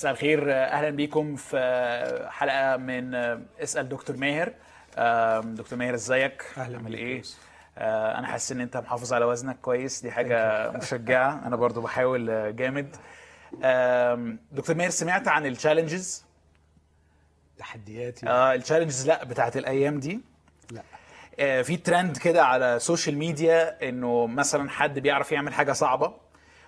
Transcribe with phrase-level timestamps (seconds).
[0.00, 0.52] مساء الخير.
[0.52, 3.14] أهلا بيكم في حلقة من
[3.62, 4.52] اسأل دكتور ماهر.
[5.42, 7.22] دكتور ماهر إزيك؟ أهلاً عامل إيه.
[7.78, 10.02] آه، أنا حاسس إن أنت محافظ على وزنك كويس.
[10.02, 11.40] دي حاجة مشجعة.
[11.46, 12.96] أنا برضو بحاول آه، جامد.
[14.52, 16.24] دكتور ماهر سمعت عن التشالنجز
[17.58, 20.20] تحدياتي آه ال challenges لا بتاعت الأيام دي.
[20.70, 20.82] لا.
[21.40, 26.14] آه، في ترند كده على ال social media إنه مثلا حد بيعرف يعمل حاجة صعبة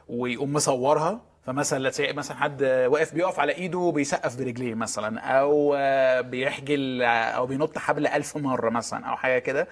[0.08, 1.31] ويقوم مصورها.
[1.46, 7.46] فمثلا مثلا حد واقف بيقف على إيده بيسقف برجليه مثلا أو آه، بيحجل آه، أو
[7.46, 9.68] بينط حبل ألف مرة مثلا أو حاجة كده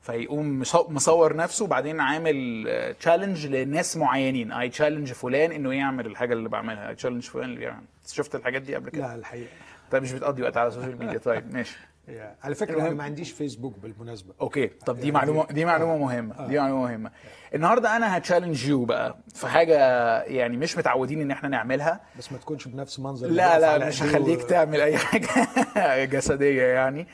[0.00, 4.52] فيقوم مصو- مصور نفسه وبعدين عامل challenge لناس معينين.
[4.52, 6.88] I challenge فلان إنه يعمل الحاجة اللي بعملها.
[6.88, 9.48] I challenge فلان اللي بيعمل شفت الحاجات دي قبل كده؟ لا الحقيقة.
[9.90, 11.78] طيب مش بتقضي وقت على ال social media طيب ماشي.
[12.42, 14.34] على فكرة أنا ما عنديش فيسبوك بالمناسبة.
[14.40, 14.66] okay.
[14.66, 16.46] طب دي يعني- معلومة دي معلومة مهمة.
[16.46, 17.10] دي معلومة مهمة.
[17.54, 19.76] النهارده أنا ه challenge you بقى في حاجة
[20.22, 22.00] يعني مش متعودين ان إحنا نعملها.
[22.18, 25.28] بس ما تكونش بنفس منظر لا لا مش هخليك و- تعمل أي حاجة
[26.16, 27.06] جسدية يعني.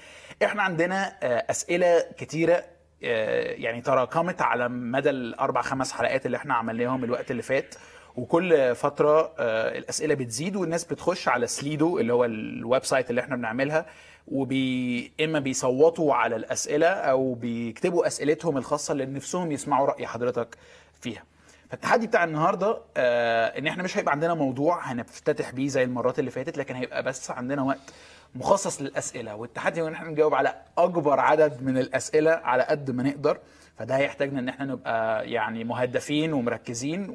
[0.45, 2.65] إحنا عندنا آه، أسئلة كتيرة
[3.05, 7.75] آه، يعني تراكمت على مدى الأربع خمس حلقات اللي إحنا عملناهم الوقت اللي فات.
[8.17, 13.37] وكل فترة آه، الأسئلة بتزيد والناس بتخش على سليدو اللي هو ال website اللي إحنا
[13.37, 13.87] بنعملها.
[14.29, 20.57] وبي إما بيصوتوا على الأسئلة أو بيكتبوا أسئلتهم الخاصة اللي نفسهم يسمعوا رأي حضرتك
[21.01, 21.23] فيها.
[21.71, 26.31] فالتحدي بتاع النهارده آه إن إحنا مش هيبقى عندنا موضوع هنفتتح بيه زي المرات اللي
[26.31, 27.95] فاتت لكن هيبقى بس عندنا وقت
[28.35, 29.35] مخصص للأسئلة.
[29.37, 33.39] والتحدي هو إن إحنا نجاوب على أكبر عدد من الأسئلة على قد ما نقدر
[33.79, 37.07] فده هيحتاجنا إن إحنا نبقى يعني مهدفين ومركزين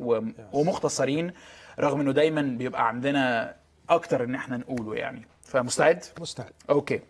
[0.53, 1.33] ومختصرين
[1.79, 3.55] رغم إنه دايما بيبقى عندنا
[3.89, 5.21] أكتر إن إحنا نقوله يعني.
[5.47, 6.53] فمستعد؟ مستعد.
[6.69, 7.01] أوكي.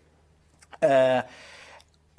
[0.83, 1.25] آه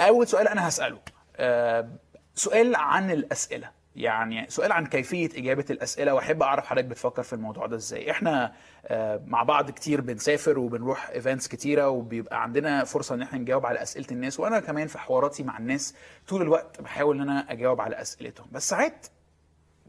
[0.01, 0.99] أول سؤال أنا هسأله.
[1.37, 1.89] آه
[2.35, 3.71] سؤال عن الأسئلة.
[3.97, 8.11] يعني سؤال عن كيفية إجابة الأسئلة وأحب أعرف حضرتك بتفكر في الموضوع ده إزاي.
[8.11, 8.53] إحنا
[8.87, 13.83] آه مع بعض كتير بنسافر وبنروح ايفنتس كتيرة وبيبقى عندنا فرصة إن إحنا نجاوب على
[13.83, 14.41] أسئلة الناس.
[14.41, 15.95] وأنا كمان في حواراتي مع الناس
[16.29, 18.47] طول الوقت بحاول إن أنا أجاوب على أسئلتهم.
[18.53, 19.07] بس ساعات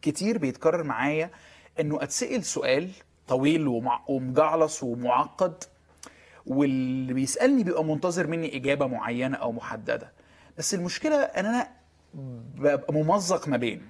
[0.02, 1.30] كتير بيتكرر معايا
[1.80, 2.90] إنه أتسأل سؤال
[3.28, 3.68] طويل
[4.08, 5.64] ومجعلص ومعقد
[6.50, 10.12] واللي بيسألني بيبقى منتظر مني إجابة معينة أو محددة.
[10.58, 11.68] بس المشكلة إن أنا
[12.14, 13.82] ببقى ممزق ما بين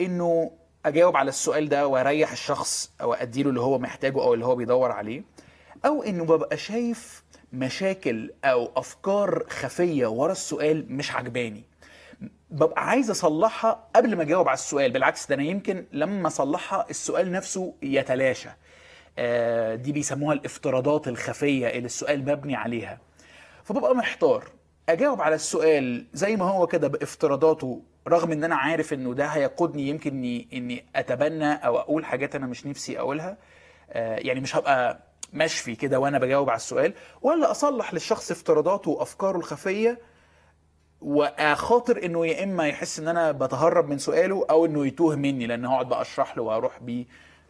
[0.00, 0.50] إنه
[0.86, 4.92] أجاوب على السؤال ده وأريح الشخص أو أديله اللي هو محتاجه أو اللي هو بيدور
[4.92, 5.22] عليه
[5.86, 11.64] أو إنه ببقى شايف مشاكل أو أفكار خفية ورا السؤال مش عجباني.
[12.50, 17.32] ببقى عايز أصلحها قبل ما أجاوب على السؤال بالعكس ده أنا يمكن لما أصلحها السؤال
[17.32, 18.48] نفسه يتلاشى.
[19.74, 22.98] دي بيسموها الافتراضات الخفية اللي السؤال مبني عليها.
[23.64, 24.44] فببقى محتار
[24.88, 29.88] أجاوب على السؤال زي ما هو كده بافتراضاته رغم إن أنا عارف إنه ده هيقودني
[29.88, 33.36] يمكن اني إني أتبنى أو أقول حاجات أنا مش نفسي أقولها.
[33.90, 34.98] آه، يعني مش هبقى
[35.32, 36.92] مشفي كده وأنا بجاوب على السؤال
[37.22, 39.98] ولا أصلح للشخص افتراضاته وأفكاره الخفية
[41.00, 45.64] وأخاطر إنه يا إما يحس إن أنا بتهرب من سؤاله أو إنه يتوه مني لأن
[45.64, 47.04] هقعد بقى أشرح له وأروح بيه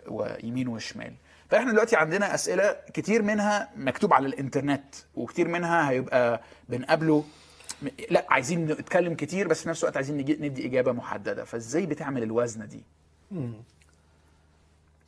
[0.09, 1.13] ويمين وشمال.
[1.55, 7.25] فاحنا دلوقتي عندنا أسئلة كتير منها مكتوب على الإنترنت وكتير منها هيبقى بنقابله.
[8.11, 11.45] لا عايزين نتكلم كتير بس في نفس الوقت عايزين ندي إجابة محددة.
[11.45, 12.83] فإزاي بتعمل الوزنة دي؟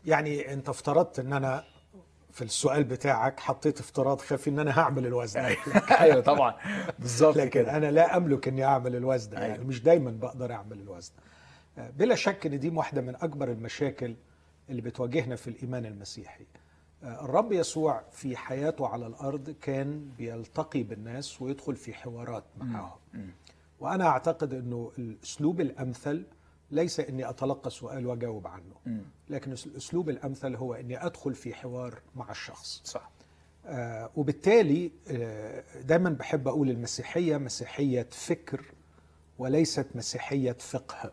[0.07, 1.65] يعني أنت افترضت إن أنا
[2.33, 5.41] في السؤال بتاعك حطيت افتراض خفي إن أنا هعمل الوزن
[6.01, 6.55] أيوه طبعا.
[6.99, 7.77] بالظبط لكن كده.
[7.77, 9.47] أنا لا أملك إني أعمل الوزن أيوة.
[9.49, 11.13] يعني مش دايما بقدر أعمل الوزن
[11.77, 14.15] بلا شك إن دي واحدة من أكبر المشاكل
[14.71, 16.47] اللي بتواجهنا في الإيمان المسيحي.
[17.03, 22.99] آه، الرب يسوع في حياته على الأرض كان بيلتقي بالناس ويدخل في حوارات معهم
[23.81, 26.25] وأنا أعتقد إنه الأسلوب الأمثل
[26.71, 32.31] ليس إني أتلقى سؤال وأجاوب عنه لكن الأسلوب الأمثل هو إني أدخل في حوار مع
[32.31, 32.81] الشخص.
[32.84, 33.10] صح.
[33.66, 38.65] آه، وبالتالي آه، دايما بحب أقول المسيحية مسيحية فكر
[39.38, 41.12] وليست مسيحية فقه.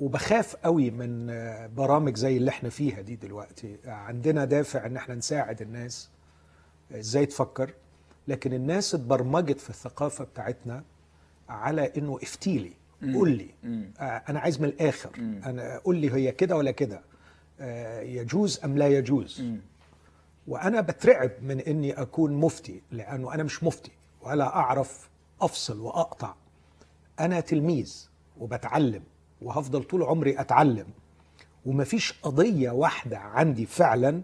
[0.00, 3.76] وبخاف قوي من آه، برامج زي اللي إحنا فيها دي دلوقتي.
[3.86, 6.10] آه، عندنا دافع ان إحنا نساعد الناس
[6.92, 7.74] آه، إزاي تفكر.
[8.28, 10.84] لكن الناس اتبرمجت في الثقافة بتاعتنا
[11.48, 12.72] على انه افتيلي
[13.14, 13.50] قول لي.
[14.00, 15.10] آه، أنا عايز من الآخر.
[15.44, 17.00] أنا قول لي هي كده ولا كده.
[17.60, 19.42] آه، يجوز ام لا يجوز؟
[20.46, 23.90] وأنا بترعب من اني اكون مفتي لأنه أنا مش مفتي
[24.22, 25.08] ولا اعرف
[25.40, 26.34] افصل واقطع.
[27.20, 28.08] أنا تلميذ
[28.38, 29.02] وبتعلم.
[29.44, 30.86] وهفضل طول عمري أتعلم.
[31.66, 34.22] ومفيش قضية واحدة عندي فعلا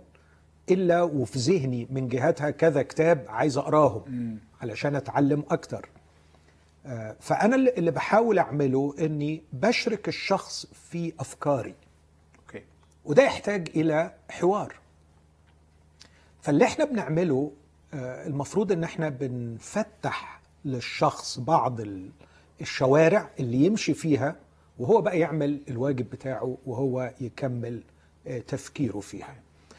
[0.70, 5.88] إلا وفي ذهني من جهاتها كذا كتاب عايز أقراهم علشان أتعلم أكتر.
[6.87, 11.75] آه، فأنا اللي بحاول أعمله إني بشرك الشخص في أفكاري.
[12.41, 12.62] أوكي.
[13.05, 14.75] وده يحتاج إلى حوار.
[16.43, 17.53] فاللي إحنا بنعمله
[17.94, 22.11] آه، المفروض إن إحنا بنفتح للشخص بعض ال-
[22.61, 24.37] الشوارع اللي يمشي فيها
[24.79, 27.83] وهو بقى يعمل الواجب بتاعه وهو يكمل
[28.27, 29.35] آه، تفكيره فيها.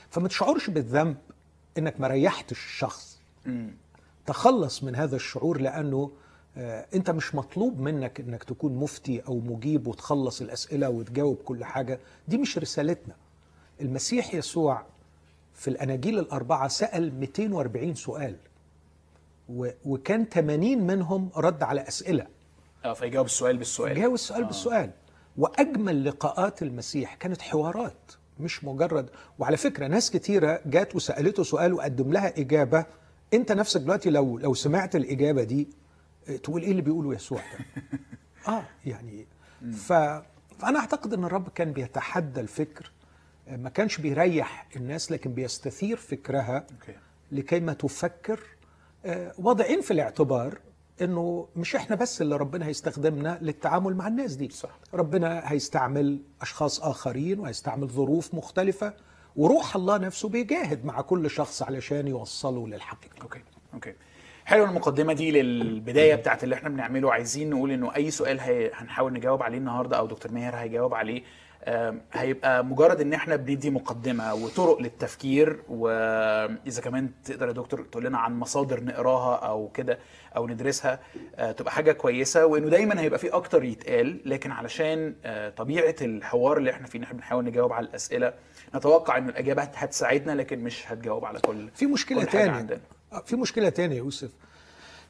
[0.10, 1.18] فما تشعرش بالذنب
[1.78, 3.20] إنك ما ريحتش الشخص.
[4.26, 6.12] تخلص من هذا الشعور لأنه
[6.58, 12.00] آه، أنت مش مطلوب منك إنك تكون مفتي أو مجيب وتخلص الأسئلة وتجاوب كل حاجة.
[12.28, 13.16] دي مش رسالتنا.
[13.82, 14.84] المسيح يسوع
[15.54, 18.36] في الأناجيل الأربعة سأل 240 سؤال
[19.86, 22.28] وكان 80 منهم رد على أسئلة.
[22.86, 23.96] آه فيجاوب السؤال بالسؤال.
[23.96, 24.92] جاوب السؤال بالسؤال.
[25.38, 29.10] وأجمل لقاءات المسيح كانت حوارات مش مجرد.
[29.40, 32.86] وعلى فكرة ناس كتيرة جات وسألته سؤال وقدم لها إجابة.
[33.34, 35.68] أنت نفسك دلوقتي لو لو سمعت الإجابة دي
[36.30, 37.66] آه، تقول إيه اللي بيقوله يسوع ده؟
[38.54, 39.26] آه يعني
[39.74, 39.94] ف
[40.60, 42.92] فأنا أعتقد إن الرب كان بيتحدى الفكر.
[43.48, 46.68] آه، ما كانش بيريح الناس لكن بيستثير فكرها
[47.32, 48.40] لكي ما تفكر.
[49.06, 50.60] آه، واضعين في الاعتبار.
[51.02, 54.50] إنه مش إحنا بس اللي ربنا هيستخدمنا للتعامل مع الناس دي.
[54.50, 54.70] صح.
[54.94, 58.94] ربنا هيستعمل أشخاص آخرين وهيستعمل ظروف مختلفة
[59.36, 63.42] وروح الله نفسه بيجاهد مع كل شخص علشان يوصله للحقيقه أوكي.
[63.74, 63.94] أوكي.
[64.46, 67.12] حلوة المقدمة دي للبداية بتاعت اللي إحنا بنعمله.
[67.14, 71.24] عايزين نقول إنه أي سؤال هي هنحاول نجاوب عليه النهارده أو دكتور ماهر هيجاوب عليه
[72.14, 78.18] هيبقى مجرد إن إحنا بندي مقدمة وطرق للتفكير وإذا كمان تقدر يا دكتور تقول لنا
[78.18, 80.00] عن مصادر نقراها أو كده
[80.36, 81.00] أو ندرسها
[81.36, 86.58] آه، تبقى حاجة كويسة وإنه دايما هيبقى في أكتر يتقال لكن علشان آه، طبيعة الحوار
[86.58, 88.34] اللي إحنا فيه بنحاول نجاوب على الأسئلة
[88.76, 92.80] نتوقع ان الاجابات هتساعدنا لكن مش هتجاوب على كل في مشكلة عندنا.
[93.14, 94.30] آه، في مشكلة تانية يا يوسف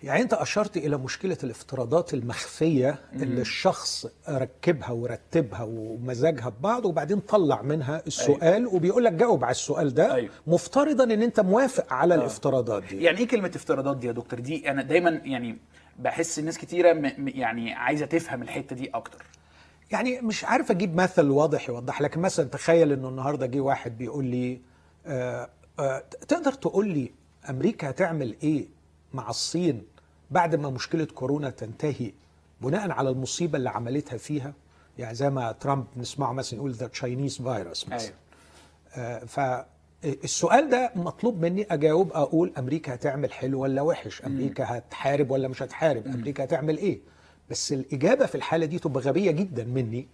[0.03, 7.61] يعني انت أشرت إلى مشكلة الافتراضات المخفية اللي الشخص ركبها ورتبها ومزجها ببعض وبعدين طلع
[7.61, 10.29] منها السؤال وبيقول لك جاوب على السؤال ده أيوة.
[10.47, 13.03] مفترضا إن أنت موافق على الافتراضات دي.
[13.03, 15.57] يعني إيه كلمة افتراضات دي يا دكتور؟ دي أنا دايما يعني
[15.99, 19.25] بحس الناس كتيرة م- م- يعني عايزة تفهم الحتة دي أكتر.
[19.91, 24.25] يعني مش عارف أجيب مثل واضح يوضح لكن مثلا تخيل إنه النهارده جه واحد بيقول
[24.25, 24.61] لي
[25.05, 25.49] آه
[25.79, 27.11] آه تقدر تقول لي
[27.49, 28.67] أمريكا هتعمل إيه
[29.13, 29.83] مع الصين
[30.31, 32.11] بعد ما مشكلة كورونا تنتهي
[32.61, 34.53] بناء على المصيبة اللي عملتها فيها
[34.97, 37.99] يعني زي ما ترامب نسمعه مثلا يقول the Chinese virus مثلا.
[38.01, 38.13] أيوه.
[38.95, 45.47] آه، فالسؤال ده مطلوب مني أجاوب أقول أمريكا هتعمل حلو ولا وحش؟ أمريكا هتحارب ولا
[45.47, 46.99] مش هتحارب؟ أمريكا هتعمل إيه؟
[47.49, 50.07] بس الإجابة في الحالة دي تبقى غبية جدا مني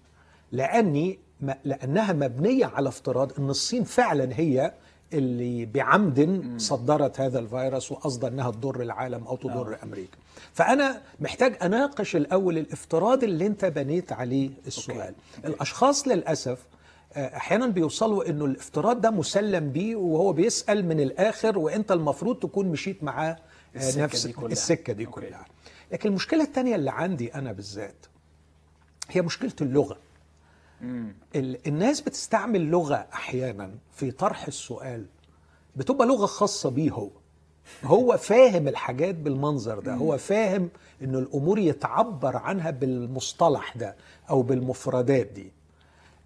[0.51, 1.19] لأني
[1.63, 4.73] لأنها مبنية على افتراض إن الصين فعلا هي
[5.13, 9.83] اللي بعمد صدرت هذا الفيروس وقصد إنها تضر العالم أو تضر آه.
[9.83, 10.17] أمريكا
[10.53, 14.99] فأنا محتاج أناقش الأول الافتراض اللي أنت بنيت عليه السؤال
[15.37, 15.47] أوكي.
[15.47, 16.59] الأشخاص للأسف
[17.13, 22.67] آه، أحيانا بيوصلوا إنه الافتراض ده مسلم بيه وهو بيسأل من الآخر وأنت المفروض تكون
[22.67, 23.39] مشيت معاه آه،
[23.77, 24.51] السكة نفس دي كلها.
[24.51, 25.21] السكة دي أوكي.
[25.27, 25.45] كلها
[25.91, 28.05] لكن المشكلة الثانية اللي عندي أنا بالذات
[29.09, 29.97] هي مشكلة اللغة ال-
[31.67, 35.05] الناس بتستعمل لغة أحيانا في طرح السؤال
[35.75, 37.09] بتبقى لغة خاصة بيه هو.
[37.83, 40.69] هو فاهم الحاجات بالمنظر ده هو فاهم
[41.01, 43.95] انه الأمور يتعبر عنها بالمصطلح ده
[44.29, 45.51] أو بالمفردات دي.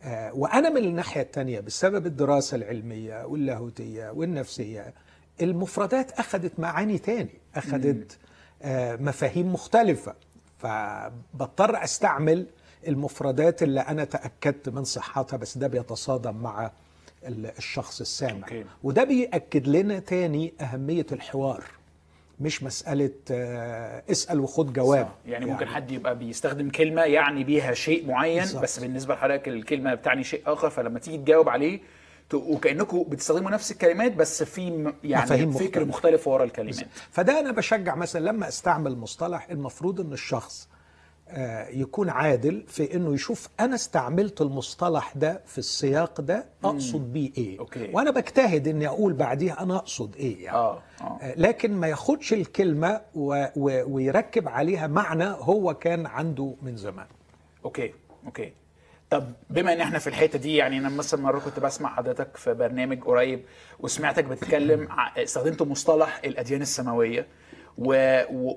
[0.03, 4.93] آه، وأنا من الناحية الثانية بسبب الدراسة العلمية واللاهوتية والنفسية
[5.41, 8.17] المفردات أخذت معاني تاني أخذت
[8.62, 10.15] آه، مفاهيم مختلفة.
[10.57, 12.45] فبضطر أستعمل
[12.88, 16.71] المفردات اللي أنا تأكدت من صحتها بس ده بيتصادم مع
[17.27, 18.65] ال- الشخص السامع أوكي.
[18.83, 21.63] وده بيأكد لنا تاني أهمية الحوار
[22.39, 25.12] مش مسألة آه، اسأل وخد جواب صح.
[25.25, 28.63] يعني ممكن حد يبقى بيستخدم كلمة يعني بيها شيء معين بالظبط.
[28.63, 31.79] بس بالنسبة لحضرتك الكلمة بتعني شيء آخر فلما تيجي تجاوب عليه
[32.33, 35.86] وكأنكم بتستخدموا نفس الكلمات بس في يعني فكر مختلفة.
[35.86, 36.75] مختلف ورا الكلمات
[37.12, 40.68] فده أنا بشجع مثلا لما أستعمل مصطلح المفروض أن الشخص
[41.71, 47.59] يكون عادل في إنه يشوف أنا استعملت المصطلح ده في السياق ده أقصد بيه إيه.
[47.59, 47.89] أوكي.
[47.93, 50.57] وأنا بجتهد إني أقول بعديها أنا أقصد إيه يعني.
[50.57, 51.19] آه آه.
[51.21, 53.45] آه، لكن ما ياخدش الكلمة و...
[53.55, 53.83] و...
[53.95, 57.07] ويركب عليها معنى هو كان عنده من زمان.
[57.65, 57.93] okay
[58.25, 58.53] okay.
[59.09, 62.53] طب بما إن إحنا في الحتة دي يعني أنا مثلا مرة كنت بسمع حضرتك في
[62.53, 63.41] برنامج قريب
[63.79, 67.27] وسمعتك بتتكلم استخدمت مصطلح الأديان السماوية.
[67.77, 67.93] و...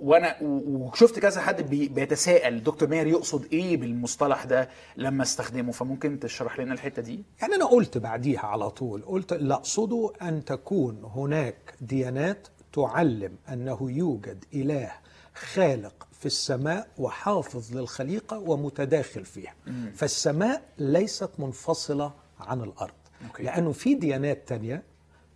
[0.03, 0.37] وأنا.
[0.43, 1.89] وشفت كذا حد بي...
[1.89, 7.55] بيتساءل دكتور ماهر يقصد إيه بالمصطلح ده لما استخدمه فممكن تشرح لنا الحتة دي يعني
[7.55, 14.45] أنا قلت بعديها على طول قلت اللي أقصده أن تكون هناك ديانات تعلم أنه يوجد
[14.55, 14.93] إله
[15.35, 19.55] خالق في السماء وحافظ للخليقة ومتداخل فيها
[19.95, 22.93] فالسماء ليست منفصلة عن الأرض
[23.27, 23.43] okay.
[23.43, 24.83] لأنه في ديانات تانية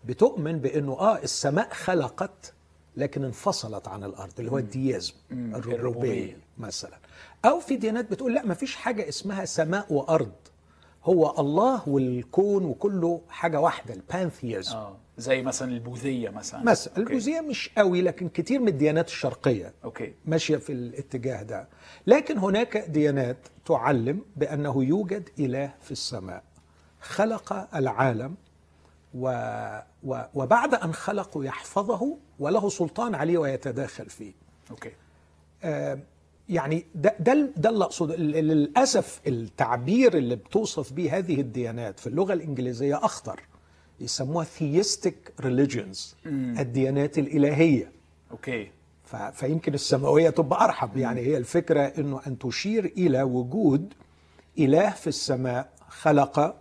[0.04, 2.52] بتؤمن بأنه آه السماء خلقت
[2.96, 5.14] لكن انفصلت عن الأرض اللي هو ال deism.
[5.32, 6.38] الربوبيه.
[6.58, 6.98] مثلا.
[7.44, 10.32] أو في ديانات بتقول لا ما فيش حاجة اسمها سماء وأرض.
[11.04, 16.62] هو الله والكون وكله حاجة واحدة ال pantheism آه زي مثلا البوذية مثلا.
[16.62, 17.08] مثلا okay.
[17.12, 20.14] البوذية مش قوي لكن كتير من الديانات الشرقية okay.
[20.24, 21.68] ماشية في الاتجاه ده.
[22.06, 23.36] لكن هناك ديانات
[23.66, 26.42] تعلم بأنه يوجد إله في السماء.
[27.00, 28.34] خلق العالم
[29.18, 29.28] و
[30.04, 34.32] و وبعد أن خلقه يحفظه وله سلطان عليه ويتداخل فيه.
[34.70, 34.92] okay.
[35.64, 35.98] آه،
[36.48, 42.06] يعني ده ده ده اللي اقصده ل- للأسف التعبير اللي بتوصف به هذه الديانات في
[42.06, 43.40] اللغة الإنجليزية أخطر.
[44.00, 47.92] يسموها theistic religions الديانات الإلهية.
[48.30, 48.70] okay.
[49.04, 53.94] ف- فيمكن السماوية تبقى ارحب يعني هي الفكرة إنه أن تشير إلى وجود
[54.58, 56.54] إله في السماء خلق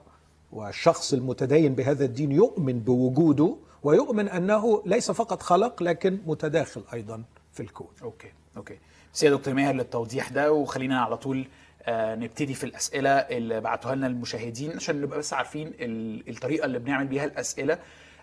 [0.52, 7.24] والشخص المتدين بهذا الدين يؤمن بوجوده ويؤمن أنه ليس فقط خلق لكن متداخل أيضا
[7.54, 7.88] في الكون.
[8.02, 8.78] okay okay.
[9.14, 11.48] بس يا دكتور ماهر للتوضيح ده وخلينا على طول
[11.84, 16.80] آه نبتدي في الأسئلة اللي بعتوها لنا المشاهدين عشان نبقى بس عارفين ال- الطريقة اللي
[16.80, 17.78] بنعمل بيها الأسئلة.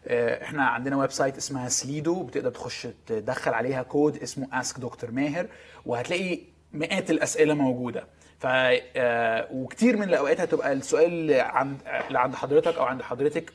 [0.07, 5.11] آه إحنا عندنا website اسمها سليدو بتقدر تخش تدخل عليها كود اسمه Ask Dr.
[5.11, 5.47] Maher
[5.87, 6.39] وهتلاقي
[6.73, 8.07] مئات الأسئلة موجودة.
[8.43, 13.53] ف آه، وكتير من الأوقات هتبقى السؤال عند اللي عند حضرتك أو عند حضرتك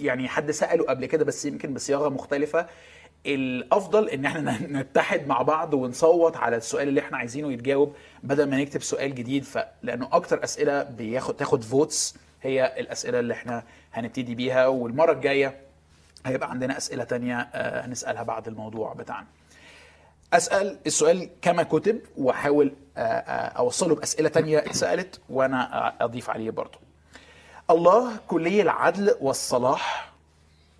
[0.00, 2.66] يعني حد سأله قبل كده بس يمكن بصياغة مختلفة.
[3.26, 8.56] الأفضل إن إحنا نتحد مع بعض ونصوت على السؤال اللي إحنا عايزينه يتجاوب بدل ما
[8.56, 9.44] نكتب سؤال جديد.
[9.44, 15.54] ف لأنه أكتر أسئلة بياخد تاخد votes هي الأسئلة اللي إحنا هنبتدي بيها والمرة الجاية
[16.26, 19.26] هيبقى عندنا أسئلة تانية آه، هنسألها بعد الموضوع بتاعنا.
[20.32, 26.78] أسأل السؤال كما كتب وأحاول آه، آه، أوصله بأسئلة تانية اتسألت وأنا أضيف عليه برضه.
[27.70, 30.12] الله كلي العدل والصلاح.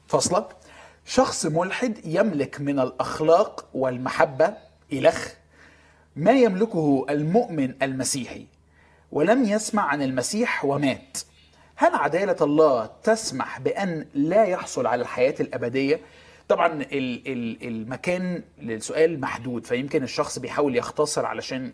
[0.09, 0.49] فاصلة
[1.05, 4.55] شخص ملحد يملك من الأخلاق والمحبة
[4.93, 5.29] إلخ
[6.17, 8.47] ما يملكه المؤمن المسيحي؟
[9.13, 11.19] ولم يسمع عن المسيح ومات.
[11.77, 16.01] هل عدالة الله تسمح بأن لا يحصل على الحياة الأبدية؟
[16.49, 21.73] طبعا ال- ال- المكان للسؤال محدود فيمكن الشخص بيحاول يختصر علشان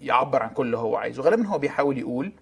[0.00, 1.22] يعبر عن كل اللي هو عايزه.
[1.22, 2.32] غالبا هو بيحاول يقول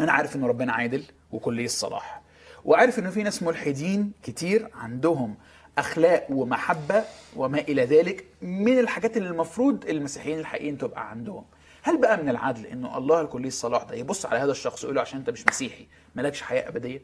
[0.00, 2.22] أنا عارف ان ربنا عادل وكلي الصلاح
[2.64, 5.34] وعارف إنه في ناس ملحدين كتير عندهم
[5.78, 7.04] أخلاق ومحبة
[7.36, 11.44] وما إلى ذلك من الحاجات اللي المفروض المسيحيين الحقيقيين تبقى عندهم.
[11.82, 15.00] هل بقى من العدل إنه الله الكلي الصلاح ده يبص على هذا الشخص ويقول له
[15.00, 17.02] عشان أنت مش مسيحي مالكش حياة أبدية؟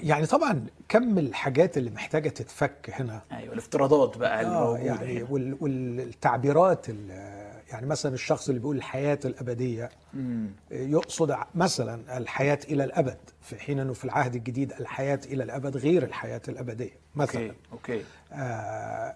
[0.00, 5.22] يعني طبعا كم الحاجات اللي محتاجة تتفك هنا أيوه الافتراضات بقى آه يعني.
[5.22, 10.50] وال والتعبيرات ال- يعني مثلا الشخص اللي بيقول الحياة الأبدية مم.
[10.70, 16.02] يقصد مثلا الحياة إلى الأبد في حين إنه في العهد الجديد الحياة إلى الأبد غير
[16.02, 19.14] الحياة الأبدية مثلا okay okay آه،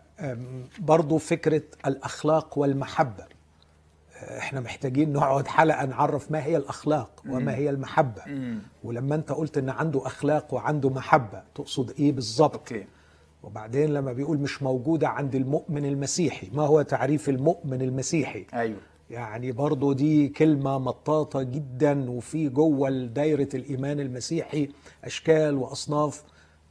[0.78, 3.26] برضو فكرة الأخلاق والمحبة آه،
[4.38, 8.22] إحنا محتاجين نقعد حلقة نعرف ما هي الأخلاق وما هي المحبة.
[8.26, 8.58] مم.
[8.84, 12.72] ولما أنت قلت إن عنده أخلاق وعنده محبة تقصد إيه بالظبط؟
[13.42, 18.78] وبعدين لما بيقول مش موجودة عند المؤمن المسيحي ما هو تعريف المؤمن المسيحي؟ أيوه.
[19.10, 24.68] يعني برضو دي كلمة مطاطة جدا وفي جوه دايرة الإيمان المسيحي
[25.04, 26.22] أشكال وأصناف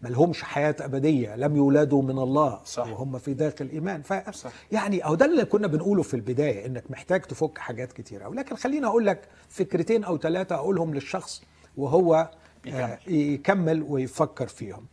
[0.03, 2.87] ملهمش حياة أبدية لم يولدوا من الله صح.
[2.87, 4.29] وهم في داخل الإيمان ف...
[4.35, 4.51] صح.
[4.71, 8.85] يعني أو ده اللي كنا بنقوله في البداية إنك محتاج تفك حاجات كتيرة ولكن خليني
[8.85, 11.43] أقول لك فكرتين أو ثلاثة أقولهم للشخص
[11.77, 12.29] وهو
[12.65, 12.81] يكمل.
[12.81, 14.85] آه يكمل ويفكر فيهم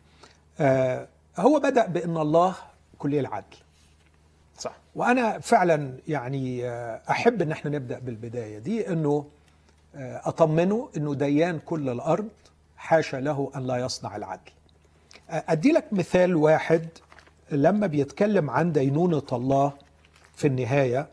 [0.60, 2.54] آه هو بدأ بأن الله
[2.98, 3.56] كلي العدل
[4.58, 9.26] صح وأنا فعلا يعني آه، أحب إن إحنا نبدأ بالبداية دي إنه
[9.94, 12.28] آه، أطمنه إنه ديان كل الأرض
[12.76, 14.50] حاشا له أن لا يصنع العدل
[15.30, 16.88] ادي لك مثال واحد
[17.50, 19.72] لما بيتكلم عن دينونة الله
[20.36, 21.08] في النهاية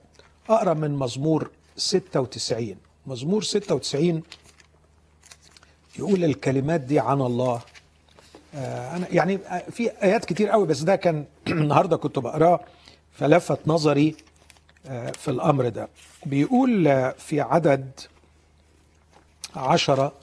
[0.50, 2.76] أقرأ من مزمور 96
[3.08, 4.24] مزمور 96
[6.00, 7.62] يقول الكلمات دي عن الله.
[8.56, 12.60] آه، أنا يعني آه، في آيات كتير قوي بس ده كان النهارده كنت بقرأه
[13.12, 14.16] فلفت نظري
[14.88, 15.90] آه، في الأمر ده.
[16.26, 16.84] بيقول
[17.18, 17.92] في عدد
[19.56, 20.14] عشرة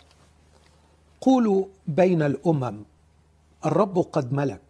[1.21, 2.85] قولوا بين الأمم.
[3.66, 4.61] الرب قد ملك.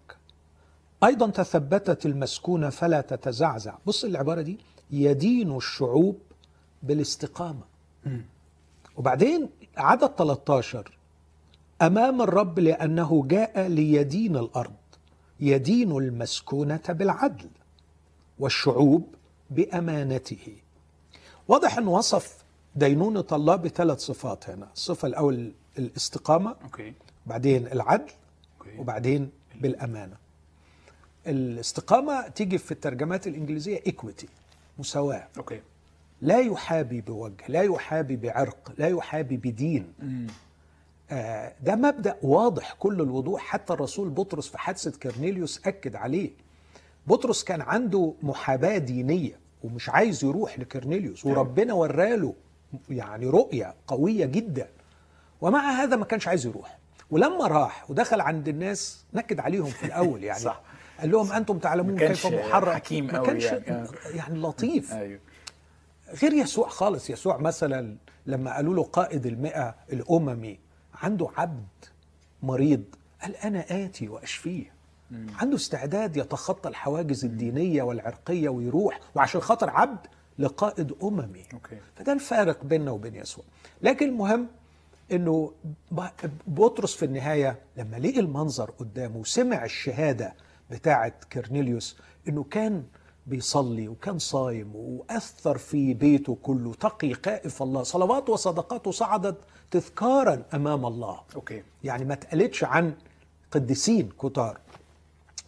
[1.05, 3.75] أيضا تثبتت المسكونة فلا تتزعزع.
[3.87, 4.59] بص العبارة دي
[4.91, 6.19] يدين الشعوب
[6.83, 7.63] بالاستقامة.
[8.97, 10.99] وبعدين عدد 13
[11.83, 14.73] أمام الرب لأنه جاء ليدين الأرض.
[15.41, 17.49] يدين المسكونة بالعدل
[18.39, 19.15] والشعوب
[19.51, 20.57] بأمانته.
[21.49, 22.45] واضح إن وصف
[22.77, 24.69] دينونة الله بثلاث صفات هنا.
[24.75, 26.95] الصفة الأول الاستقامة okay.
[27.27, 28.11] بعدين العدل
[28.79, 30.17] وبعدين بالأمانة.
[31.27, 34.27] الاستقامة تيجي في الترجمات الإنجليزية equity
[34.79, 35.29] مساواة.
[35.37, 35.61] okay.
[36.23, 39.93] لا يحابي بوجه لا يحابي بعرق لا يحابي بدين.
[41.11, 43.43] آه ده مبدأ واضح كل الوضوح.
[43.43, 46.31] حتى الرسول بطرس في حادثة كرنيليوس أكد عليه.
[47.07, 52.35] بطرس كان عنده محاباة دينية ومش عايز يروح لكرنيليوس وربنا وراله
[52.91, 54.69] يعني رؤية قوية جدا.
[55.41, 56.79] ومع هذا ما كانش عايز يروح.
[57.11, 60.41] ولما راح ودخل عند الناس نكد عليهم في الأول يعني.
[60.41, 60.61] صح.
[61.01, 63.89] قال لهم أنتم تعلمون كيف محرم حكيم ما كانش يعني.
[64.15, 64.93] يعني لطيف.
[65.03, 65.21] أيوه.
[66.23, 67.11] غير يسوع خالص.
[67.11, 67.97] يسوع مثلا
[68.27, 70.59] لما قالوا له قائد المئة الأممي
[70.95, 71.67] عنده عبد
[72.43, 72.85] مريض
[73.23, 74.75] قال أنا آتي وأشفيه.
[75.41, 80.07] عنده استعداد يتخطى الحواجز الدينية والعرقية ويروح وعشان خاطر عبد
[80.39, 81.43] لقائد أممي.
[81.53, 81.77] okay.
[81.97, 83.45] فده الفارق بيننا وبين يسوع.
[83.83, 84.47] لكن المهم
[85.13, 85.53] إنه
[86.47, 90.35] بطرس في النهاية لما لقي المنظر قدامه وسمع الشهادة
[90.71, 91.97] بتاعه كرنيليوس
[92.29, 92.85] إنه كان
[93.27, 99.37] بيصلي وكان صايم وأثر في بيته كله تقي خائف الله صلواته وصدقاته صعدت
[99.71, 101.21] تذكارا أمام الله.
[101.37, 101.63] أوكي.
[101.85, 102.95] يعني ما اتقالتش عن
[103.51, 104.61] قديسين كتار.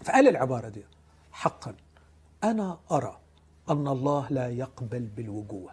[0.05, 0.85] فقال العبارة دي
[1.33, 1.75] حقا
[2.45, 3.19] أنا أرى
[3.71, 5.71] أن الله لا يقبل بالوجوه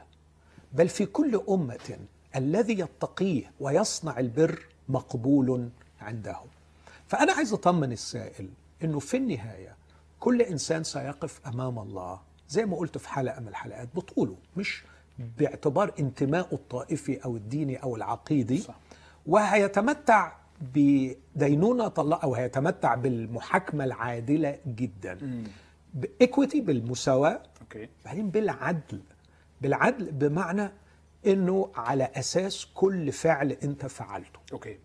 [0.74, 1.98] بل في كل أمة
[2.36, 5.70] الذي يتقيه ويصنع البر مقبول
[6.02, 6.38] عنده
[7.08, 8.50] فأنا عايز أطمن السائل
[8.84, 9.76] أنه في النهاية
[10.20, 14.84] كل إنسان سيقف أمام الله زي ما قلت في حلقة من الحلقات بطوله مش
[15.40, 18.76] باعتبار انتمائه الطائفي أو الديني أو العقيدي صح.
[19.26, 20.32] وهيتمتع
[20.76, 25.44] بدينونة الله أو هيتمتع بالمحاكمة العادلة جدا.
[25.94, 27.90] ب equity بالمساواة okay.
[28.06, 29.02] بعدين بالعدل.
[29.62, 30.72] بالعدل بمعنى
[31.28, 34.40] إنه على أساس كل فعل أنت فعلته.
[34.54, 34.78] okay.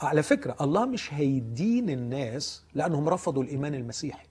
[0.00, 4.26] على فكرة الله مش هيدين الناس لأنهم رفضوا الإيمان المسيحي.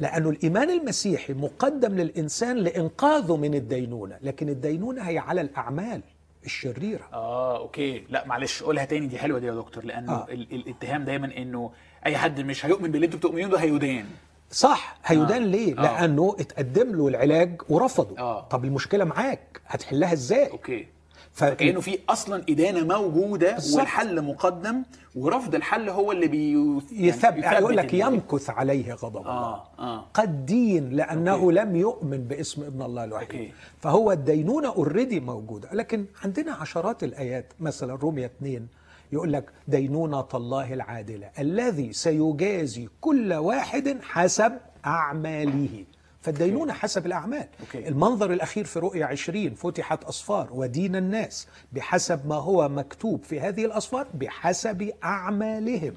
[0.00, 6.00] لأنه الإيمان المسيحي مقدم للإنسان لإنقاذه من الدينونة لكن الدينونة هي على الأعمال
[6.44, 7.08] الشريرة.
[7.12, 8.04] آه أوكي.
[8.08, 10.26] لا معلش قولها تاني دي حلوة دي يا دكتور لأنه آه.
[10.28, 11.70] ال- الاتهام دايما إنه
[12.06, 14.06] أي حد مش هيؤمن باللي أنتوا بتؤمنوه ده هيدان
[14.54, 15.46] صح هيدان آه.
[15.46, 15.82] ليه آه.
[15.82, 18.40] لأنه اتقدم له العلاج ورفضه آه.
[18.40, 20.86] طب المشكلة معاك هتحلها إزاي okay
[21.32, 21.44] ف...
[21.44, 23.78] كانه في أصلا إدانة موجودة بالظبط.
[23.80, 24.82] والحل مقدم
[25.14, 26.52] ورفض الحل هو اللي بي
[26.92, 31.54] يثب يعني يقول لك يمكث عليه غضب الله آه آه قد دين لأنه okay.
[31.54, 33.52] لم يؤمن باسم ابن الله الوحيد okay.
[33.80, 38.66] فهو الدينونة already موجودة لكن عندنا عشرات الآيات مثلا رومية 2
[39.14, 44.52] يقول لك دينونة الله العادلة الذي سيجازي كل واحد حسب
[44.86, 45.84] أعماله.
[46.20, 47.48] فالدينونة حسب الأعمال.
[47.60, 47.88] أوكي.
[47.88, 53.64] المنظر الأخير في رؤية عشرين فتحت أصفار ودين الناس بحسب ما هو مكتوب في هذه
[53.64, 55.94] الأصفار بحسب أعمالهم.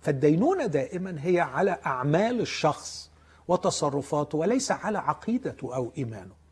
[0.00, 3.10] فالدينونة دائما هي على أعمال الشخص
[3.48, 6.45] وتصرفاته وليس على عقيدته أو إيمانه.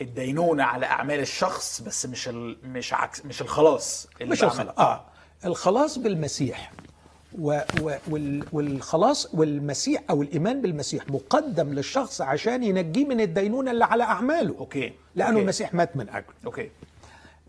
[0.00, 2.58] الدينونة على أعمال الشخص بس مش ال...
[2.62, 4.60] مش عكس مش الخلاص اللي مش بعمله.
[4.62, 5.04] الخلاص آه.
[5.44, 6.72] الخلاص بالمسيح.
[7.38, 13.84] و و وال والخلاص والمسيح أو الإيمان بالمسيح مقدم للشخص عشان ينجيه من الدينونة اللي
[13.84, 14.54] على أعماله.
[14.58, 14.92] okay.
[15.14, 15.42] لأنه okay.
[15.42, 16.34] المسيح مات من أجله.
[16.46, 16.70] okay.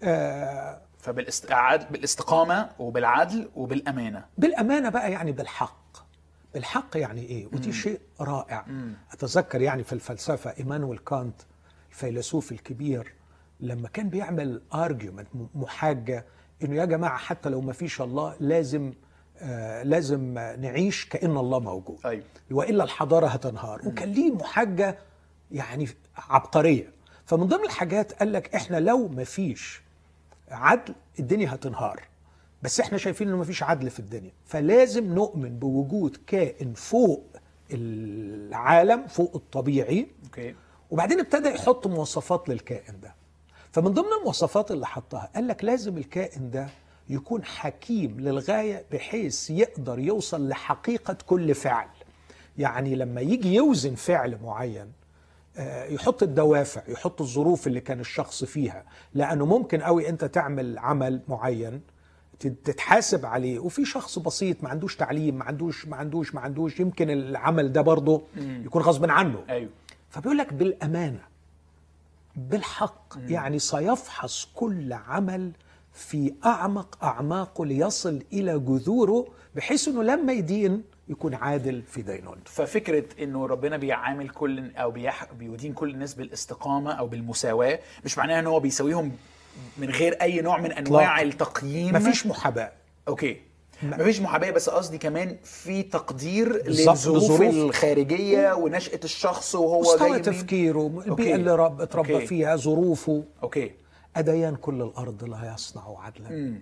[0.04, 0.82] آه.
[1.00, 1.54] فبالاست...
[1.92, 4.26] بالاستقامة وبالعدل وبالأمانة.
[4.38, 5.80] بالأمانة بقى يعني بالحق.
[6.54, 8.66] بالحق يعني إيه؟ ودي شيء رائع.
[9.14, 11.36] أتذكر يعني في الفلسفة إيمانويل كانت
[11.90, 13.14] الفيلسوف الكبير
[13.60, 16.26] لما كان بيعمل argument محاجة
[16.64, 18.94] إنه يا جماعة حتى لو ما فيش الله لازم
[19.38, 22.00] آه لازم نعيش كأن الله موجود.
[22.06, 22.24] أيوة.
[22.52, 23.88] وإلا الحضارة هتنهار.
[23.88, 24.98] وكان ليه محاجة
[25.52, 26.94] يعني عبقرية.
[27.26, 29.82] فمن ضمن الحاجات قال لك إحنا لو ما فيش
[30.52, 32.04] عدل الدنيا هتنهار.
[32.64, 34.32] بس إحنا شايفين إنه مفيش عدل في الدنيا.
[34.46, 37.26] فلازم نؤمن بوجود كائن فوق
[37.72, 40.08] العالم فوق الطبيعي.
[40.26, 40.56] أوكي.
[40.92, 43.16] وبعدين ابتدى يحط مواصفات للكائن ده.
[43.72, 46.68] فمن ضمن المواصفات اللي حطها قال لك لازم الكائن ده
[47.10, 51.88] يكون حكيم للغاية بحيث يقدر يوصل لحقيقة كل فعل.
[52.58, 54.92] يعني لما يجي يوزن فعل معين
[55.58, 58.84] آه، يحط الدوافع يحط الظروف اللي كان الشخص فيها.
[59.14, 61.82] لأنه ممكن قوي أنت تعمل عمل معين
[62.40, 66.80] تت- تتحاسب عليه وفي شخص بسيط ما عندوش تعليم ما عندوش ما عندوش ما عندوش
[66.80, 69.44] يمكن العمل ده برضه يكون غصب عنه.
[69.50, 69.70] أيوه.
[70.10, 71.20] فبيقول لك بالأمانة
[72.36, 75.52] بالحق يعني سيفحص كل عمل
[75.94, 83.24] في أعمق أعماقه ليصل إلى جذوره بحيث إنه لما يدين يكون عادل في دينونته ففكرة
[83.24, 85.34] إنه ربنا بيعامل كل أو بيح...
[85.34, 89.12] بيدين كل الناس بالاستقامة أو بالمساواة مش معناها إن هو بيساويهم
[89.78, 92.72] من غير أي نوع من أنواع التقييم؟ مفيش محاباة.
[93.08, 93.42] okay.
[93.84, 97.42] مفيش محاباة بس قصدي كمان في تقدير للظروف.
[97.42, 100.22] الخارجية ونشأة الشخص وهو جاي مستوى منين.
[100.22, 101.04] تفكيره.
[101.08, 102.28] البيئة اللي رب اتربى okay.
[102.28, 103.72] فيها ظروفه أوكي
[104.16, 106.56] أديان كل الأرض لا يصنع عدلا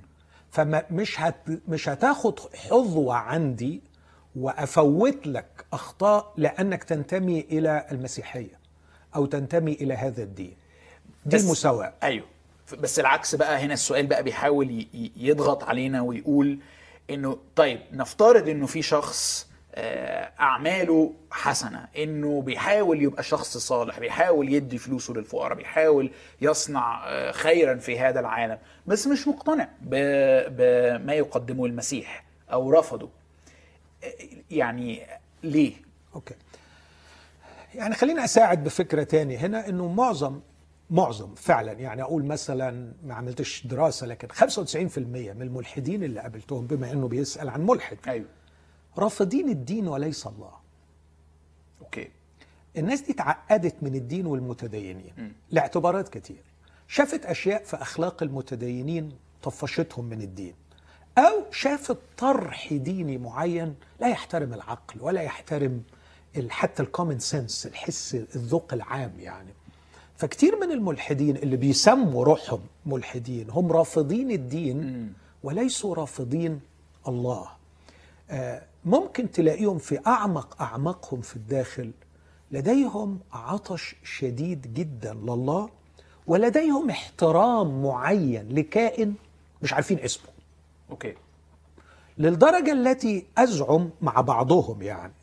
[0.52, 1.36] فمش هت
[1.68, 3.82] مش هتاخد حظوة عندي
[4.36, 8.60] وأفوت لك أخطاء لأنك تنتمي إلى المسيحية
[9.16, 10.54] أو تنتمي إلى هذا الدين
[11.26, 12.26] دي المساواة أيوه
[12.80, 14.86] بس العكس بقى هنا السؤال بقى بيحاول
[15.18, 16.60] يضغط علينا ويقول
[17.10, 24.54] إنه طيب نفترض إنه في شخص آه، أعماله حسنة إنه بيحاول يبقى شخص صالح بيحاول
[24.54, 31.66] يدي فلوسه للفقراء بيحاول يصنع آه، خيرا في هذا العالم بس مش مقتنع بما يقدمه
[31.66, 33.10] المسيح أو رفضه.
[34.52, 35.02] يعني
[35.44, 35.74] ليه؟
[36.16, 36.34] أوكي.
[37.76, 40.40] يعني خليني أساعد بفكرة تاني هنا أنه معظم
[40.90, 41.72] معظم فعلا.
[41.72, 47.50] يعني أقول مثلا ما عملتش دراسة لكن 95% من الملحدين اللي قابلتهم بما أنه بيسأل
[47.50, 47.98] عن ملحد.
[48.08, 48.26] أيوه.
[48.98, 50.52] رافضين الدين وليس الله.
[51.82, 52.10] okay.
[52.78, 55.34] الناس دي اتعقدت من الدين والمتدينين.
[55.52, 56.44] لاعتبارات كتير.
[56.88, 59.12] شافت أشياء في أخلاق المتدينين
[59.44, 60.54] طفشتهم من الدين.
[61.18, 65.84] أو شافت طرح ديني معين لا يحترم العقل ولا يحترم
[66.50, 69.54] حتى ال common sense الحس الذوق العام يعني.
[70.18, 76.60] فكتير من الملحدين اللي بيسموا روحهم ملحدين هم رافضين الدين وليسوا رافضين
[77.08, 77.48] الله.
[78.30, 81.92] آه، ممكن تلاقيهم في أعمق اعماقهم في الداخل
[82.52, 85.70] لديهم عطش شديد جدا لله
[86.28, 89.14] ولديهم احترام معين لكائن
[89.62, 90.30] مش عارفين اسمه.
[90.90, 91.14] أوكي.
[92.18, 95.14] للدرجة التي أزعم مع بعضهم يعني.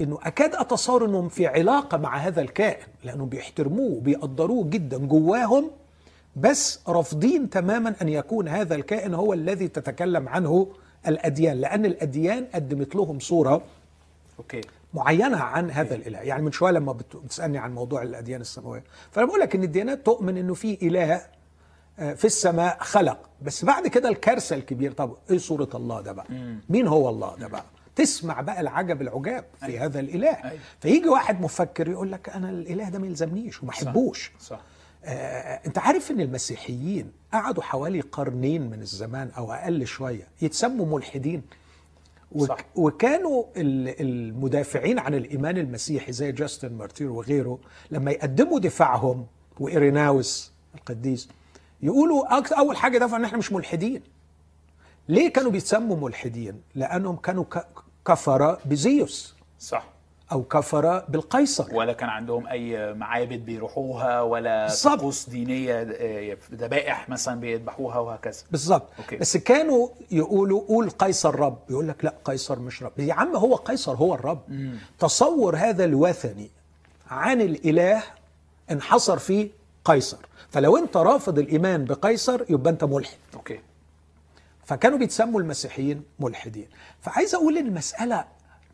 [0.00, 5.70] إنه أكاد اتصور انهم في علاقة مع هذا الكائن لأنهم بيحترموه وبيقدروه جدا جواهم
[6.36, 10.66] بس رافضين تماما أن يكون هذا الكائن هو الذي تتكلم عنه
[11.06, 13.62] الأديان لأن الأديان قدمت لهم صورة
[14.38, 14.60] أوكي.
[14.94, 16.18] معينة عن هذا الإله.
[16.18, 18.84] يعني من شوية لما بت- بتسألني عن موضوع الأديان السماوية.
[19.10, 21.20] فأنا بقول لك إن الديانات تؤمن إنه في إله
[21.98, 23.18] آه، في السماء خلق.
[23.42, 26.26] بس بعد كده الكارثة الكبير طب إيه صورة الله ده بقى؟
[26.68, 27.64] مين هو الله ده بقى؟
[27.96, 30.28] تسمع بقى العجب العجاب في هذا الإله.
[30.30, 30.60] أيوة.
[30.80, 34.32] فيجي واحد مفكر يقول لك أنا الإله ده ما يلزمنيش وما أحبوش.
[34.40, 34.60] صح.
[35.04, 41.42] آه، أنت عارف إن المسيحيين قعدوا حوالي قرنين من الزمان أو أقل شوية يتسموا ملحدين.
[42.32, 42.56] وك صح.
[42.76, 47.58] وكانوا ال- المدافعين عن الإيمان المسيحي زي جاستن مارتير وغيره
[47.90, 49.26] لما يقدموا دفاعهم
[49.60, 51.28] وإيريناوس القديس
[51.82, 52.26] يقولوا
[52.58, 54.02] أول حاجة دفعوا إن إحنا مش ملحدين.
[55.08, 57.44] ليه كانوا بيتسموا ملحدين؟ لأنهم كانوا
[58.04, 59.84] ك- كفره بزيوس صح.
[60.32, 61.74] أو كفره بالقيصر.
[61.74, 64.68] ولا كان عندهم أي معابد بيروحوها ولا.
[64.84, 68.42] طقوس دينية آه، ذبائح مثلا بيذبحوها وهكذا.
[68.50, 68.88] بالظبط.
[69.20, 71.58] بس كانوا يقولوا قول قيصر رب.
[71.70, 72.92] يقول لك لا قيصر مش رب.
[72.98, 74.40] يا عم هو قيصر هو الرب.
[74.98, 76.50] تصور هذا الوثني
[77.10, 78.02] عن الإله
[78.70, 79.48] انحصر فيه
[79.84, 80.18] قيصر.
[80.50, 83.16] فلو أنت رافض الإيمان بقيصر يبقى أنت ملحد.
[83.34, 83.60] أوكي.
[84.64, 86.66] فكانوا بيتسموا المسيحيين ملحدين
[87.00, 88.24] فعايز أقول المسألة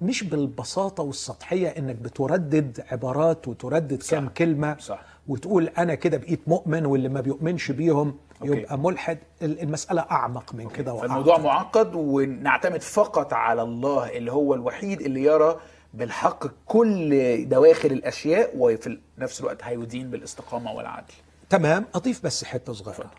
[0.00, 4.10] مش بالبساطة والسطحية إنك بتردد عبارات وتردد صح.
[4.10, 5.02] كام كلمة صح.
[5.28, 8.52] وتقول أنا كده بقيت مؤمن واللي ما بيؤمنش بيهم أوكي.
[8.52, 11.44] يبقى ملحد ال- المسألة أعمق من كده فالموضوع وأعقد.
[11.44, 15.56] معقد ونعتمد فقط على الله اللي هو الوحيد اللي يرى
[15.94, 21.12] بالحق كل دواخل الأشياء وفي نفس الوقت هيدين بالاستقامة والعدل
[21.50, 23.10] تمام أضيف بس حتة صغيرة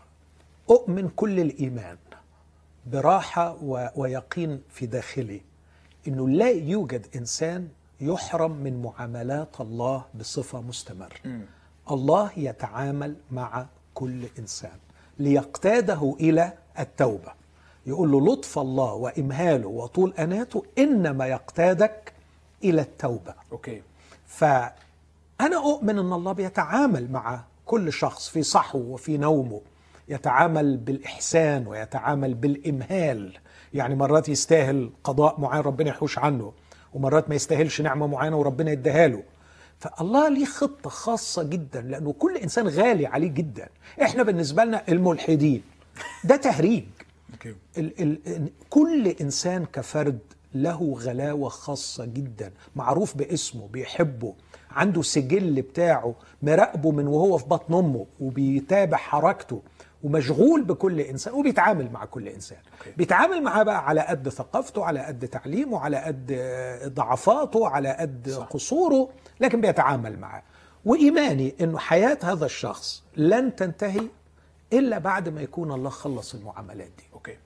[0.70, 1.96] أؤمن كل الإيمان
[2.86, 3.56] براحة.
[3.96, 5.40] ويقين في داخلي.
[6.08, 7.68] إنه لا يوجد إنسان
[8.00, 11.40] يحرم من معاملات الله بصفة مستمرة.
[11.90, 14.78] الله يتعامل مع كل إنسان.
[15.18, 17.32] ليقتاده إلى التوبة.
[17.86, 22.12] يقول له لطف الله وإمهاله وطول أناته إنما يقتادك
[22.64, 23.34] إلى التوبة.
[23.52, 23.82] أوكي.
[24.26, 29.60] فأنا أؤمن أن الله بيتعامل مع كل شخص في صحوه وفي نومه.
[30.08, 33.32] يتعامل بالإحسان ويتعامل بالإمهال.
[33.74, 36.52] يعني مرات يستاهل قضاء معين ربنا يحوش عنه
[36.94, 39.22] ومرات ما يستاهلش نعمة معينة وربنا يديها له.
[39.78, 43.68] فالله ليه خطة خاصة جدا لأنه كل إنسان غالي عليه جدا.
[44.02, 45.62] إحنا بالنسبة لنا الملحدين.
[46.24, 46.84] ده تهريج.
[47.78, 50.18] ال ال كل إنسان كفرد
[50.54, 52.52] له غلاوة خاصة جدا.
[52.76, 54.34] معروف باسمه بيحبه
[54.70, 59.62] عنده سجل بتاعه مراقبه من وهو في بطن أمه وبيتابع حركته.
[60.02, 62.90] ومشغول بكل إنسان وبيتعامل مع كل إنسان okay.
[62.96, 66.32] بيتعامل معاه بقى على قد ثقافته على قد تعليمه على قد
[66.94, 68.44] ضعفاته على قد صح.
[68.44, 69.08] قصوره
[69.40, 70.42] لكن بيتعامل معاه
[70.84, 74.02] وإيماني إنه حياة هذا الشخص لن تنتهي
[74.72, 77.36] إلا بعد ما يكون الله خلص المعاملات دي okay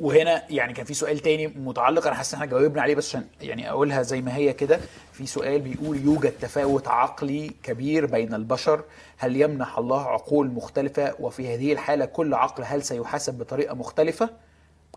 [0.00, 3.24] وهنا يعني كان في سؤال تاني متعلق أنا حاسس إن إحنا جاوبنا عليه بس عشان
[3.40, 4.80] يعني أقولها زي ما هي كده
[5.12, 8.84] في سؤال بيقول يوجد تفاوت عقلي كبير بين البشر
[9.18, 14.30] هل يمنح الله عقول مختلفة؟ وفي هذه الحالة كل عقل هل سيحاسب بطريقة مختلفة؟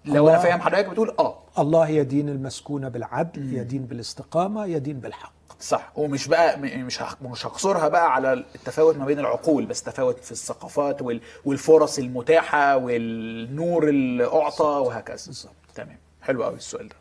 [0.05, 1.37] لو أنا فاهم حضرتك بتقول آه.
[1.59, 5.33] الله يدين المسكون بالعدل يدين بالاستقامة يدين بالحق.
[5.65, 5.91] صح.
[5.95, 11.01] ومش بقى مش مش هقصرها بقى على التفاوت ما بين العقول بس تفاوت في الثقافات
[11.01, 15.25] وال- والفرص المتاحة والنور اللي اعطى وهكذا.
[15.25, 15.53] بالظبط.
[15.75, 15.97] تمام.
[16.21, 16.95] حلو قوي السؤال ده.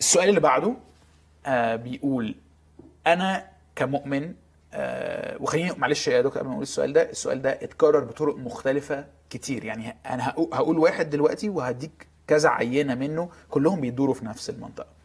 [0.00, 0.74] السؤال اللي بعده
[1.46, 2.34] آه، بيقول
[3.06, 3.46] أنا
[3.76, 4.34] كمؤمن
[4.74, 9.04] آه، وخليني معلش يا دكتور قبل ما أقول السؤال ده السؤال ده اتكرر بطرق مختلفة
[9.30, 9.64] كتير.
[9.64, 14.99] يعني أنا هقو- هقول واحد دلوقتي وهديك كذا عينة منه كلهم بيدوروا في نفس المنطقة.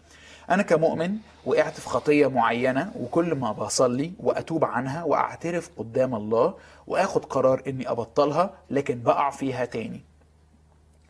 [0.49, 6.53] أنا كمؤمن وقعت في خطية معينة وكل ما بصلي وأتوب عنها وأعترف قدام الله
[6.87, 10.01] وآخد قرار إني أبطلها لكن بقع فيها تاني.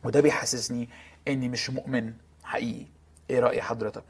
[0.04, 0.88] وده بيحسسني
[1.28, 2.12] إني مش مؤمن
[2.44, 2.86] حقيقي.
[3.30, 4.04] إيه رأي حضرتك؟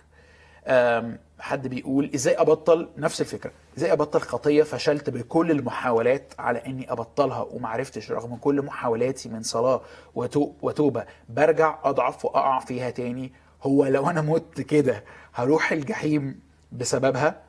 [1.40, 3.50] حد بيقول إزاي أبطل؟ نفس الفكرة.
[3.78, 9.80] إزاي أبطل خطية فشلت بكل المحاولات على إني أبطلها ومعرفتش رغم كل محاولاتي من صلاة
[10.18, 13.32] وتو- وتوبة برجع أضعف وأقع فيها تاني
[13.66, 16.40] هو لو أنا مت كده هروح الجحيم
[16.72, 17.42] بسببها؟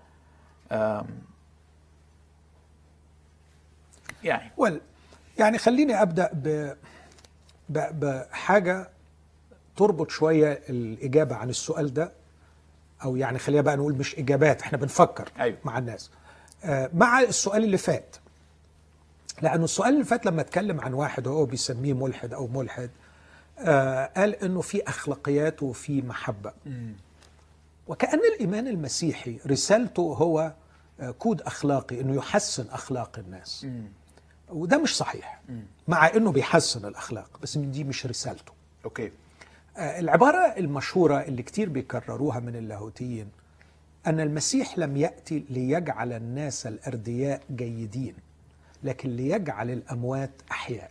[4.23, 4.51] يعني.
[4.58, 4.82] وال
[5.39, 6.73] يعني خليني أبدأ ب
[7.69, 8.89] بحاجة
[9.77, 12.12] تربط شوية الإجابة عن السؤال ده
[13.03, 15.58] أو يعني خلينا بقى نقول مش إجابات إحنا بنفكر أيوة.
[15.63, 16.12] مع الناس.
[16.63, 18.15] آه، مع السؤال اللي فات.
[19.41, 22.89] لأنه السؤال اللي فات لما أتكلم عن واحد وهو بيسميه ملحد أو ملحد
[23.59, 26.53] آه، قال إنه في أخلاقيات وفي محبة.
[27.87, 30.53] وكأن الإيمان المسيحي رسالته هو
[30.99, 33.67] آه، كود أخلاقي إنه يحسن أخلاق الناس.
[34.49, 35.41] وده مش صحيح
[35.87, 38.51] مع إنه بيحسن الأخلاق بس دي مش رسالته.
[38.86, 39.12] okay.
[39.77, 43.29] آه، العبارة المشهورة اللي كتير بيكرروها من اللاهوتيين
[44.07, 48.13] أن المسيح لم يأتي ليجعل الناس الأردياء جيدين
[48.83, 50.89] لكن ليجعل الأموات أحياء.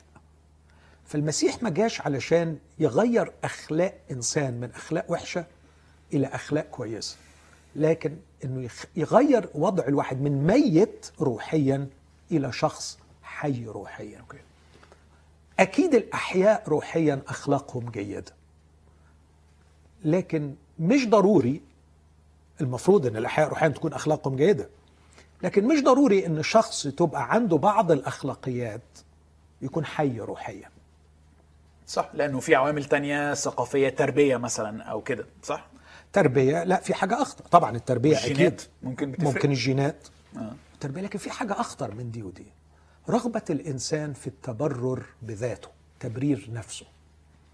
[1.06, 5.46] فالمسيح ما جاش علشان يغير أخلاق إنسان من أخلاق وحشة
[6.12, 7.16] إلى أخلاق كويسة
[7.76, 11.88] لكن يخ- يغير وضع الواحد من ميت روحيا
[12.30, 14.18] إلى شخص حي روحيا.
[14.20, 14.38] أوكي
[15.60, 18.32] أكيد الأحياء روحيا أخلاقهم جيدة
[20.04, 21.60] لكن مش ضروري
[22.60, 24.68] المفروض أن الأحياء روحيا تكون أخلاقهم جيدة
[25.42, 28.80] لكن مش ضروري أن شخص تبقى عنده بعض الأخلاقيات
[29.62, 30.70] يكون حي روحيا.
[31.86, 35.66] صح؟ لأنه في عوامل تانية ثقافية تربية مثلا أو كده صح؟
[36.12, 37.44] تربية لا في حاجة أخطر.
[37.44, 38.30] طبعا التربية أكيد.
[38.30, 39.26] الجينات ممكن بتفرق.
[39.34, 40.08] ممكن الجينات.
[40.36, 40.52] آه.
[40.74, 42.46] التربية لكن في حاجة أخطر من دي ودي.
[43.08, 45.68] رغبة الإنسان في التبرر بذاته
[46.00, 46.86] تبرير نفسه.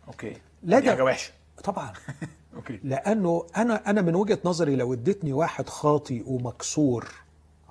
[0.09, 0.37] okay.
[0.62, 1.33] لا دي حاجة وحشة.
[1.64, 1.92] طبعا.
[2.57, 2.81] okay.
[2.85, 7.09] لأنه أنا أنا من وجهة نظري لو اديتني واحد خاطي ومكسور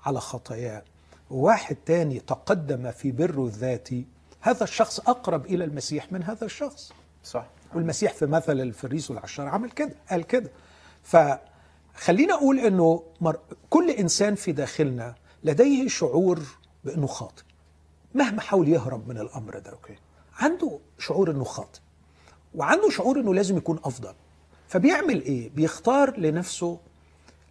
[0.06, 0.84] على خطاياه
[1.32, 4.06] وواحد تاني تقدم في بره الذاتي
[4.41, 6.93] هذا الشخص أقرب إلى المسيح من هذا الشخص.
[7.23, 7.45] صح.
[7.75, 10.51] والمسيح في مثل الفريسي والعشار عمل كده قال كده.
[11.04, 13.39] فخلينا أقول إنه مر...
[13.69, 16.39] كل إنسان في داخلنا لديه شعور
[16.84, 17.43] بإنه خاطئ
[18.15, 19.71] مهما حاول يهرب من الأمر ده.
[19.72, 19.96] okay.
[20.38, 21.80] عنده شعور إنه خاطئ
[22.56, 24.13] وعنده شعور إنه لازم يكون أفضل.
[24.67, 26.80] فبيعمل إيه؟ بيختار لنفسه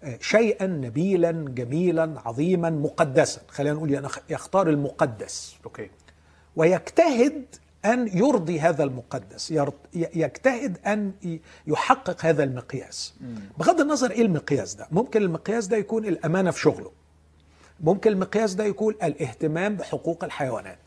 [0.03, 3.40] آه، شيئا نبيلا جميلا عظيما مقدسا.
[3.48, 5.57] خلينا نقول يخ- يختار المقدس.
[5.64, 5.90] okay.
[6.57, 7.45] ويجتهد
[7.85, 9.51] أن يرضي هذا المقدس
[9.95, 13.15] يجتهد أن ي- يحقق هذا المقياس.
[13.59, 16.91] بغض النظر إيه المقياس ده ممكن المقياس ده يكون الأمانة في شغله
[17.81, 20.79] ممكن المقياس ده يكون الاهتمام بحقوق الحيوانات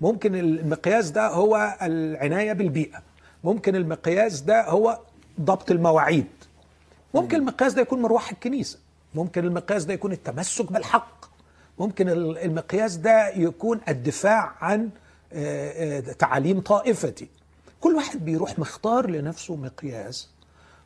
[0.00, 3.02] ممكن المقياس ده هو العناية بالبيئة
[3.44, 4.98] ممكن المقياس ده هو
[5.40, 6.26] ضبط المواعيد
[7.14, 8.78] ممكن المقياس ده يكون مروح الكنيسة
[9.14, 11.24] ممكن المقياس ده يكون التمسك بالحق
[11.78, 14.90] ممكن المقياس ده يكون الدفاع عن
[16.18, 17.28] تعاليم طائفتي.
[17.80, 20.28] كل واحد بيروح مختار لنفسه مقياس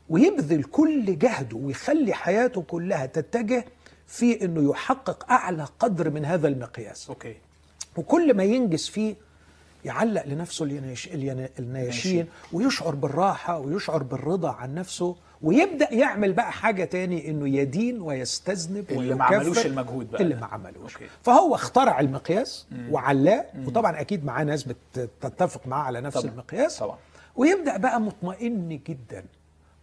[0.08, 3.64] ويبذل كل جهده ويخلي حياته كلها تتجه
[4.06, 7.08] في إنه يحقق أعلى قدر من هذا المقياس.
[7.08, 7.36] okay.
[7.96, 9.14] وكل ما ينجز فيه
[9.86, 10.64] يعلق لنفسه
[11.58, 18.90] النياشين ويشعر بالراحة ويشعر بالرضا عن نفسه ويبدأ يعمل بقى حاجة تاني إنه يدين ويستذنب
[18.90, 20.34] اللي ما عملوش المجهود بقى اللي.
[20.34, 21.06] ما عملوش okay.
[21.22, 26.32] فهو اخترع المقياس وعلاه وطبعا أكيد معاه ناس بتتفق معاه على نفس طبعاً.
[26.32, 26.98] المقياس طبعاً.
[27.36, 29.24] ويبدأ بقى مطمئن جدا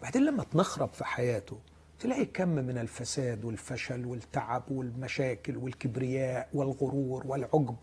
[0.02, 1.58] بعدين لما تنخرب في حياته
[2.00, 7.76] تلاقي كم من الفساد والفشل والتعب والمشاكل والكبرياء والغرور والعجب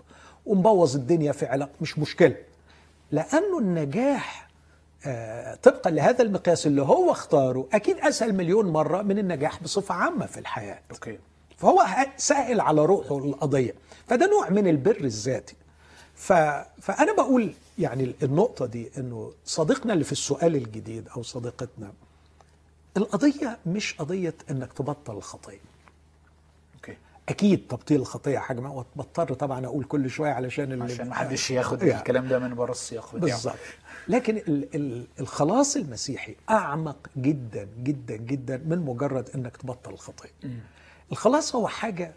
[0.46, 2.36] ومبوظ الدنيا في علاقة مش مشكلة.
[3.10, 4.50] لأنه النجاح
[5.06, 10.26] آه، طبقا لهذا المقياس اللي هو اختاره أكيد أسهل مليون مرة من النجاح بصفة عامة
[10.26, 10.78] في الحياة.
[10.90, 11.18] أوكي.
[11.56, 13.74] فهو سهل على روحه القضية.
[14.08, 15.54] فده نوع من البر الذاتي.
[16.14, 16.32] ف...
[16.82, 21.92] فأنا بقول يعني النقطة دي أنه صديقنا اللي في السؤال الجديد أو صديقتنا
[22.96, 25.58] القضية مش قضية أنك تبطل الخطية
[27.30, 31.14] أوكي أكيد تبطيل الخطية حاجة ما- وبضطر طبعا أقول كل شوية علشان اللي عشان ما
[31.14, 31.98] حدش ياخد يعني.
[32.00, 33.54] الكلام ده من بره السياق بالظبط.
[34.08, 40.30] لكن ال- ال- الخلاص المسيحي أعمق جدا جدا جدا من مجرد إنك تبطل الخطية.
[41.12, 42.12] الخلاص هو حاجة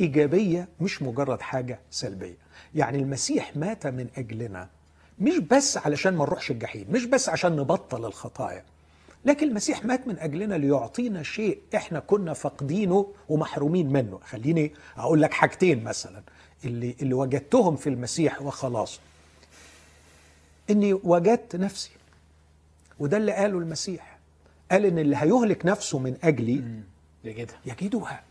[0.00, 2.36] إيجابية مش مجرد حاجة سلبية.
[2.74, 4.68] يعني المسيح مات من أجلنا
[5.18, 8.64] مش بس علشان ما نروحش الجحيم مش بس عشان نبطل الخطايا.
[9.24, 14.20] لكن المسيح مات من أجلنا ليعطينا شيء إحنا كنا فاقدينه ومحرومين منه.
[14.24, 16.22] خليني أقول لك حاجتين مثلا
[16.64, 19.00] اللي اللي وجدتهم في المسيح وخلاص.
[20.70, 21.90] إني وجدت نفسي.
[22.98, 24.18] وده اللي قاله المسيح.
[24.70, 26.64] قال إن اللي هيهلك نفسه من أجلي
[27.24, 27.60] يجدها.
[27.66, 28.22] يجدها.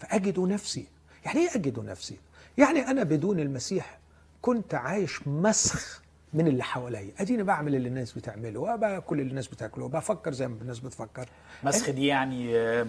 [0.00, 0.86] فأجد نفسي.
[1.24, 2.16] يعني إيه أجد نفسي؟
[2.58, 3.98] يعني أنا بدون المسيح
[4.42, 6.02] كنت عايش مسخ
[6.34, 10.56] من اللي حواليا اديني بعمل اللي الناس بتعمله وباكل اللي الناس بتاكله وبفكر زي ما
[10.62, 11.28] الناس بتفكر
[11.64, 12.86] مسخ دي يعني آه،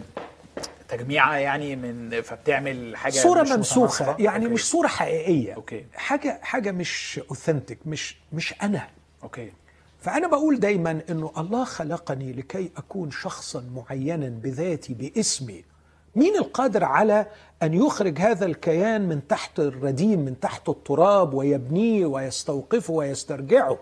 [0.90, 4.24] تجميعة يعني من فبتعمل حاجة صورة مش ممسوخة متناسقة.
[4.24, 4.54] يعني okay.
[4.54, 5.86] مش صورة حقيقية okay.
[5.96, 8.88] حاجة حاجة مش authentic مش مش أنا
[9.24, 9.52] أوكي
[10.02, 15.64] فأنا بقول دايما إنه الله خلقني لكي أكون شخصا معينا بذاتي باسمي
[16.16, 17.26] مين القادر على
[17.64, 23.78] أن يخرج هذا الكيان من تحت الرديم من تحت التراب ويبنيه ويستوقفه ويسترجعه؟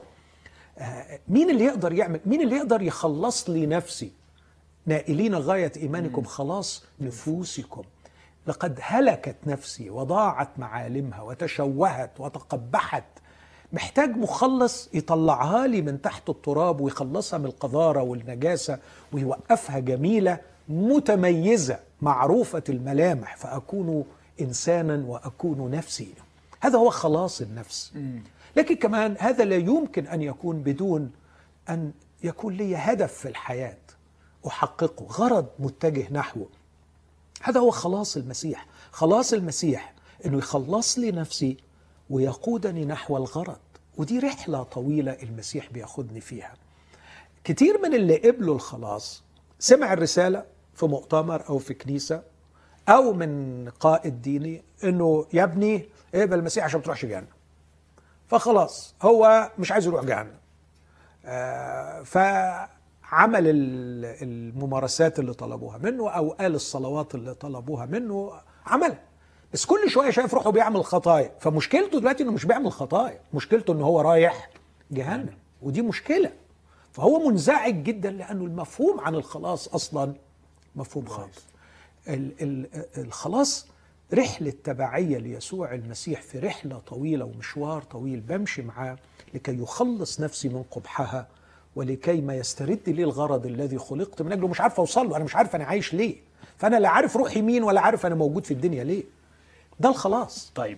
[0.77, 4.11] آه، مين اللي يقدر يعمل؟ مين اللي يقدر يخلص لي نفسي؟
[4.85, 7.83] نائلين غاية إيمانكم خلاص نفوسكم.
[8.47, 13.03] لقد هلكت نفسي وضاعت معالمها وتشوهت وتقبحت.
[13.73, 18.79] محتاج مخلص يطلعها لي من تحت التراب ويخلصها من القذارة والنجاسة
[19.13, 20.39] ويوقفها جميلة
[20.69, 24.05] متميزة معروفة الملامح فأكون
[24.41, 26.13] إنسانا وأكون نفسي.
[26.59, 27.93] هذا هو خلاص النفس.
[28.55, 31.11] لكن كمان هذا لا يمكن أن يكون بدون
[31.69, 31.91] أن
[32.23, 33.77] يكون لي هدف في الحياة.
[34.47, 36.47] أحققه غرض متجه نحوه.
[37.41, 38.65] هذا هو خلاص المسيح.
[38.91, 39.93] خلاص المسيح
[40.25, 41.57] إنه يخلص لي نفسي
[42.09, 43.59] ويقودني نحو الغرض.
[43.97, 46.53] ودي رحلة طويلة المسيح بياخدني فيها.
[47.43, 49.23] كتير من اللي قبلوا الخلاص
[49.59, 50.45] سمع الرسالة؟
[50.79, 52.21] في مؤتمر أو في كنيسة
[52.89, 57.27] أو من قائد ديني إنه يا ابني اقبل المسيح عشان ما تروحش جهنم
[58.27, 60.31] فخلاص هو مش عايز يروح جهنم
[61.25, 68.31] آه، فعمل ال- الممارسات اللي طلبوها منه أو قال الصلوات اللي طلبوها منه
[68.65, 68.99] عملها
[69.53, 71.31] بس كل شوية شايف روحه بيعمل خطايا.
[71.39, 73.19] فمشكلته دلوقتي إنه مش بيعمل خطايا.
[73.33, 74.49] مشكلته انه هو رايح
[74.91, 75.37] جهنم.
[75.61, 76.31] ودي مشكلة.
[76.91, 80.13] فهو منزعج جدا لأنه المفهوم عن الخلاص أصلا
[80.75, 81.39] مفهوم خاطئ
[82.07, 83.67] ال- ال- الخلاص
[84.13, 88.97] رحلة تبعية ليسوع المسيح في رحلة طويلة ومشوار طويل بمشي معاه
[89.33, 91.27] لكي يخلص نفسي من قبحها
[91.75, 94.47] ولكي ما يسترد لي الغرض الذي خلقت من أجله.
[94.47, 96.15] مش عارف أوصل له أنا مش عارف أنا عايش ليه.
[96.57, 99.03] فأنا لا عارف روحي مين ولا عارف أنا موجود في الدنيا ليه.
[99.79, 100.51] ده الخلاص.
[100.55, 100.77] طيب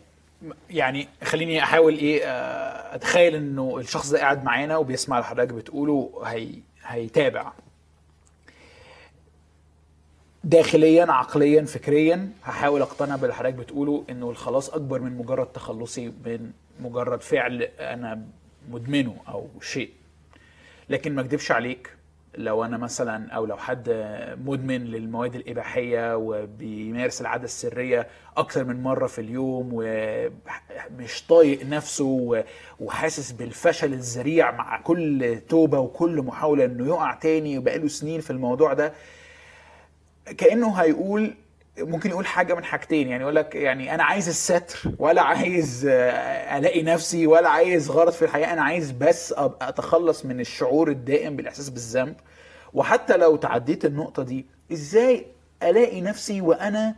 [0.70, 6.12] يعني خليني أحاول إيه آه، أتخيل إنه الشخص ده قاعد معانا وبيسمع اللي حضرتك بتقوله
[6.26, 6.50] هي
[6.84, 7.52] هيتابع.
[10.44, 16.52] داخليا عقليا فكريا هحاول أقتنع باللي حضرتك بتقوله إنه الخلاص أكبر من مجرد تخلصي من
[16.80, 18.22] مجرد فعل أنا
[18.72, 19.90] مدمنه أو شيء.
[20.90, 21.90] لكن ما أكدبش عليك
[22.38, 23.90] لو أنا مثلا أو لو حد
[24.46, 32.44] مدمن للمواد الإباحية وبيمارس العادة السرية أكتر من مرة في اليوم ومش طايق نفسه
[32.80, 38.74] وحاسس بالفشل الذريع مع كل توبة وكل محاولة إنه يقع تاني وبقاله سنين في الموضوع
[38.74, 38.94] ده
[40.38, 41.34] كأنه هيقول
[41.80, 46.58] ممكن يقول حاجة من حاجتين يعني يقول لك يعني أنا عايز الستر ولا عايز آه،
[46.58, 51.70] ألاقي نفسي ولا عايز غرض في الحياة أنا عايز بس أتخلص من الشعور الدائم بالإحساس
[51.70, 52.16] بالذنب.
[52.74, 55.26] وحتى لو تعديت النقطة دي إزاي
[55.64, 56.96] ألاقي نفسي وأنا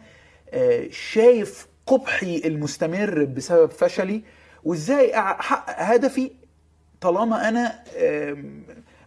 [0.54, 4.24] آه، شايف قبحي المستمر بسبب فشلي؟
[4.64, 6.32] وإزاي أحقق هدفي
[7.02, 7.84] طالما أنا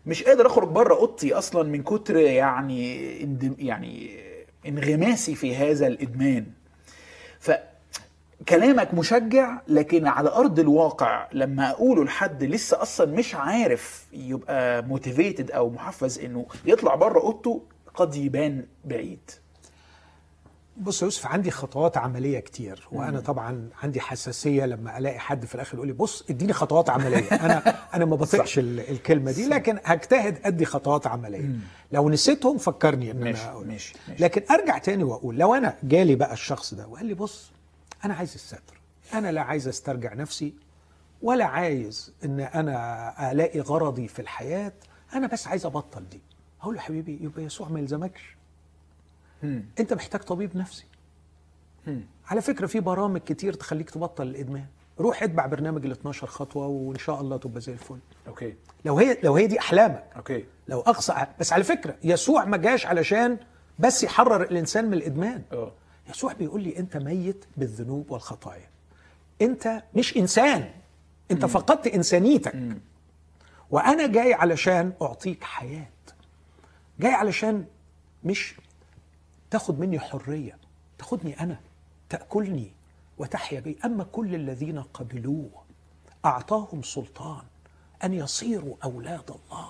[0.06, 3.06] مش قادر أخرج بره أوضتي أصلا من كتر يعني
[3.58, 4.10] يعني
[4.66, 6.46] انغماسي في هذا الإدمان.
[7.40, 15.50] فكلامك مشجع لكن على أرض الواقع لما أقوله لحد لسه أصلا مش عارف يبقى موتيفيتد
[15.50, 17.62] أو محفز إنه يطلع بره أوضته
[17.94, 19.30] قد يبان بعيد.
[20.80, 25.74] بص يوسف عندي خطوات عملية كتير وأنا طبعا عندي حساسية لما ألاقي حد في الآخر
[25.74, 27.28] يقول لي بص إديني خطوات عملية.
[27.46, 31.50] أنا أنا ما بطيقش ال- الكلمة دي لكن هجتهد أدي خطوات عملية.
[31.92, 34.22] لو نسيتهم فكرني إن ماشي، أنا أقول ماشي، ماشي.
[34.24, 37.50] لكن أرجع تاني وأقول لو أنا جالي بقى الشخص ده وقال لي بص
[38.04, 38.80] أنا عايز الستر
[39.14, 40.54] أنا لا عايز أسترجع نفسي
[41.22, 44.72] ولا عايز إن أنا ألاقي غرضي في الحياة
[45.14, 46.20] أنا بس عايز أبطل دي.
[46.62, 48.35] أقول له حبيبي يبقى يسوع ما يلزمكش.
[49.80, 50.84] انت محتاج طبيب نفسي.
[52.26, 54.66] على فكرة في برامج كتير تخليك تبطل الإدمان.
[55.00, 57.98] روح اتبع برنامج ال 12 خطوة وإن شاء الله تبقى زي الفل.
[58.28, 58.54] okay.
[58.84, 60.04] لو هي لو هي دي أحلامك.
[60.16, 60.44] okay.
[60.68, 63.38] لو أقصى بس على فكرة يسوع ما جاش علشان
[63.78, 65.42] بس يحرر الإنسان من الإدمان.
[65.52, 65.72] أه.
[66.10, 68.68] يسوع بيقول لي أنت ميت بالذنوب والخطايا.
[69.42, 70.70] أنت مش إنسان.
[71.30, 72.76] أنت فقدت إنسانيتك.
[73.70, 75.86] وأنا جاي علشان أعطيك حياة.
[77.00, 77.64] جاي علشان
[78.24, 78.54] مش
[79.56, 80.58] تاخد مني حرية
[80.98, 81.60] تاخدني أنا
[82.08, 82.72] تأكلني
[83.18, 83.78] وتحيا بي.
[83.84, 85.50] أما كل الذين قبلوه
[86.24, 87.42] أعطاهم سلطان
[88.04, 89.68] أن يصيروا أولاد الله.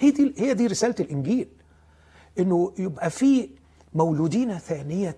[0.00, 1.48] هي دي هي دي رسالة الإنجيل.
[2.38, 3.50] إنه يبقى في
[3.94, 5.16] مولودين ثانية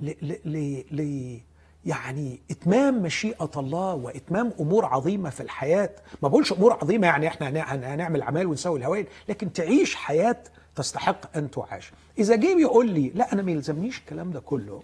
[0.00, 0.10] ل
[0.44, 1.40] ل ل
[1.86, 5.90] يعني إتمام مشيئة الله وإتمام أمور عظيمة في الحياة.
[6.22, 10.36] ما بقولش أمور عظيمة يعني إحنا هن- هن- هنعمل أعمال ونسوي الهوائل لكن تعيش حياة
[10.76, 11.92] تستحق أن تعاش.
[12.18, 14.82] إذا جه بيقول لي لا أنا ما يلزمنيش الكلام ده كله.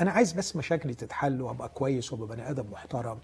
[0.00, 3.18] أنا عايز بس مشاكلي تتحل وأبقى كويس وأبقى بني آدم محترم.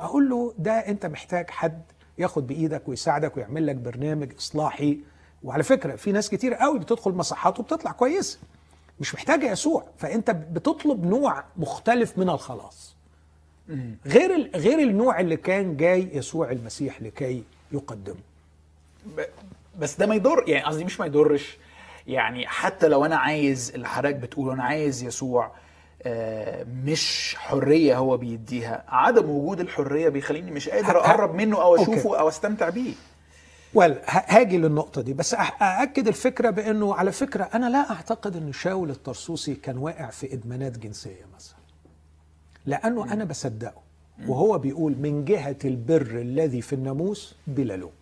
[0.00, 1.82] أقول له ده أنت محتاج حد
[2.18, 4.98] ياخد بإيدك ويساعدك ويعمل لك برنامج إصلاحي.
[5.44, 8.38] وعلى فكرة في ناس كتير قوي بتدخل مصحات وبتطلع كويسه
[9.00, 9.84] مش محتاجه يسوع.
[9.98, 12.96] فأنت بتطلب نوع مختلف من الخلاص.
[14.06, 18.20] غير غير النوع اللي كان جاي يسوع المسيح لكي يقدمه.
[19.78, 21.58] بس ده ما يضر يعني قصدي مش ما يضرش.
[22.06, 25.52] يعني حتى لو أنا عايز اللي حضرتك بتقوله أنا عايز يسوع
[26.02, 28.84] آه، مش حرية هو بيديها.
[28.88, 31.92] عدم وجود الحرية بيخليني مش قادر أقرب منه أو أوكي.
[31.92, 32.92] اشوفه أو أستمتع بيه.
[33.74, 35.12] وال هاجي للنقطة دي.
[35.12, 40.32] بس أأكد الفكرة بأنه على فكرة أنا لا أعتقد أن شاول الطرسوسي كان واقع في
[40.32, 41.56] إدمانات جنسية مثلا.
[42.66, 43.82] لأنه أنا بصدقه.
[44.26, 47.92] وهو بيقول من جهة البر الذي في الناموس بلا لوم.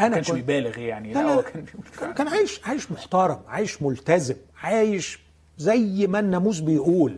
[0.00, 1.42] ما أنا كانش كنت- بيبالغ يعني لا لا لا.
[1.42, 5.20] كان بيقول كان, كان عايش عايش محترم عايش ملتزم عايش
[5.58, 7.16] زي ما الناموس بيقول.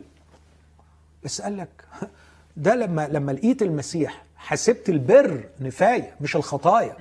[1.24, 1.84] بس قال لك
[2.56, 6.96] ده لما لما لقيت المسيح حسبت البر نفاية مش الخطايا.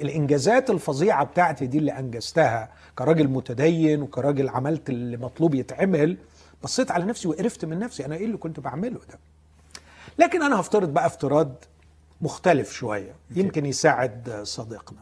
[0.00, 6.16] الإنجازات الفظيعة بتاعتي دي اللي أنجزتها كراجل متدين وكراجل عملت اللي مطلوب يتعمل
[6.62, 9.18] بصيت على نفسي وقرفت من نفسي أنا إيه اللي كنت بعمله ده؟
[10.18, 11.64] لكن أنا هفترض بقى افتراض
[12.22, 13.14] مختلف شوية.
[13.30, 15.00] يمكن يساعد صديقنا.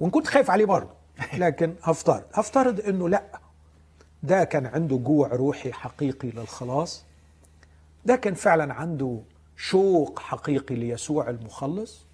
[0.00, 0.90] وإن كنت خايف عليه برضه
[1.38, 2.24] لكن هفترض.
[2.34, 3.40] هفترض إنه لأ.
[4.22, 7.04] ده كان عنده جوع روحي حقيقي للخلاص.
[8.04, 9.20] ده كان فعلا عنده
[9.56, 12.04] شوق حقيقي ليسوع المخلص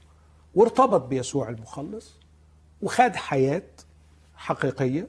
[0.55, 2.13] وارتبط بيسوع المخلص
[2.83, 3.63] وخد حياة
[4.37, 5.09] حقيقية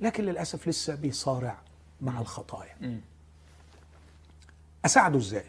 [0.00, 1.58] لكن للأسف لسه بيصارع
[2.00, 3.00] مع الخطايا.
[4.84, 5.44] أساعده إزاي؟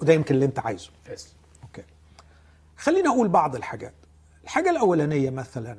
[0.00, 0.90] وده يمكن اللي أنت عايزه.
[1.12, 1.28] بس
[1.62, 1.82] okay.
[2.76, 3.94] خليني أقول بعض الحاجات.
[4.44, 5.78] الحاجة الأولانية مثلا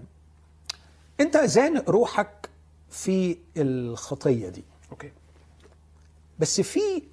[1.19, 2.49] أنت زانق روحك
[2.89, 4.63] في الخطية دي.
[4.91, 5.11] okay.
[6.39, 7.03] بس في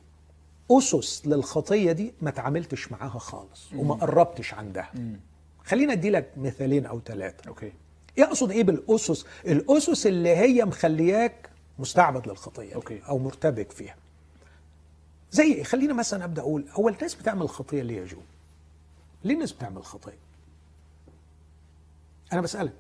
[0.71, 4.93] أسس للخطية دي ما تعاملتش معاها خالص وما قربتش عندها.
[5.65, 7.73] خلينا ادي لك مثالين أو ثلاثة okay.
[8.17, 13.01] يقصد إيه بالأسس؟ الأسس اللي هي مخلياك مستعبد للخطية okay.
[13.09, 13.97] أو مرتبك فيها.
[15.33, 18.19] زي إيه خلينا مثلا أبدأ أقول هو الناس بتعمل خطية ليه يا جو
[19.25, 20.19] ليه الناس بتعمل خطية؟
[22.33, 22.73] أنا بسألك.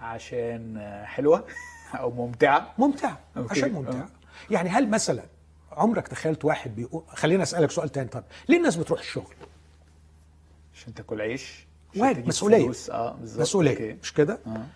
[0.00, 1.44] عشان آه، حلوة
[2.00, 3.50] أو ممتعة؟ ممتعة okay.
[3.50, 4.00] عشان ممتعة.
[4.02, 4.08] آه.
[4.50, 5.22] يعني هل مثلا
[5.72, 8.08] عمرك تخيلت واحد بيقول خلينا أسألك سؤال تاني.
[8.08, 9.34] طب ليه الناس بتروح الشغل؟
[10.74, 11.66] عشان تاكل عيش؟
[11.96, 12.64] واجب مسؤولية.
[12.64, 12.90] فلوس.
[12.90, 13.40] آه بالظبط.
[13.40, 13.98] مسؤولية.
[14.02, 14.66] مش كده؟ أه.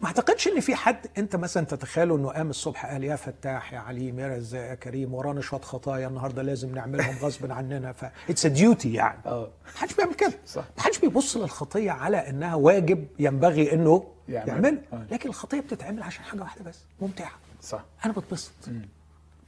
[0.00, 3.78] ما اعتقدش إن في حد أنت مثلا تتخيله إنه قام الصبح قال يا فتاح يا
[3.78, 8.46] عليم يا رزاق يا كريم ورانا شوية خطايا النهارده لازم نعملهم غصب عننا ف it's
[8.46, 9.18] duty يعني.
[9.26, 9.48] آه.
[9.64, 10.32] ما حدش بيعمل كده.
[10.46, 10.64] صح.
[10.76, 14.48] ما حدش بيبص للخطية على إنها واجب ينبغي إنه يعمل.
[14.48, 15.06] يعمل آه.
[15.10, 17.32] لكن الخطية بتتعمل عشان حاجة واحدة بس ممتعة.
[17.62, 17.84] صح.
[18.04, 18.52] أنا بتبسط.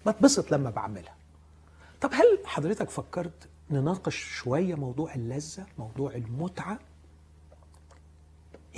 [0.06, 1.14] بتبسط لما بعملها.
[2.00, 6.78] طب هل حضرتك فكرت نناقش شوية موضوع اللذة موضوع المتعة؟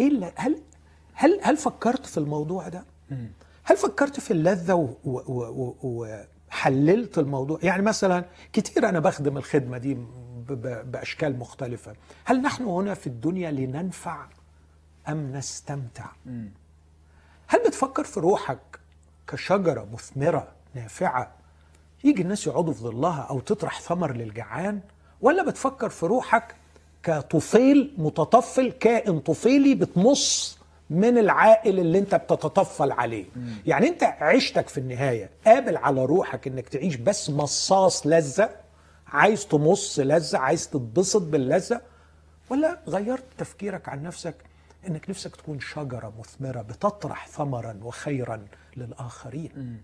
[0.00, 0.60] إيه هل
[1.20, 2.84] هل هل فكرت في الموضوع ده؟
[3.64, 4.94] هل فكرت في اللذة
[5.82, 9.98] وحللت الموضوع؟ يعني مثلا كتير أنا بخدم الخدمة دي
[10.84, 11.94] بأشكال مختلفة.
[12.24, 14.26] هل نحن هنا في الدنيا لننفع
[15.08, 16.06] أم نستمتع؟
[17.46, 18.80] هل بتفكر في روحك
[19.28, 21.32] كشجرة مثمرة نافعة
[22.04, 24.80] يجي الناس يقعدوا في ظلها أو تطرح ثمر للجعان؟
[25.20, 26.54] ولا بتفكر في روحك
[27.02, 30.59] كطفيل متطفل كائن طفيلي بتمص
[30.90, 33.24] من العائل اللي انت بتتطفل عليه.
[33.66, 38.50] يعني انت عيشتك في النهاية قابل على روحك انك تعيش بس مصاص لذة
[39.06, 41.80] عايز تمص لذة عايز تتبسط باللذة
[42.50, 44.34] ولا غيرت تفكيرك عن نفسك؟
[44.88, 49.80] انك نفسك تكون شجرة مثمرة بتطرح ثمرا وخيرا للآخرين.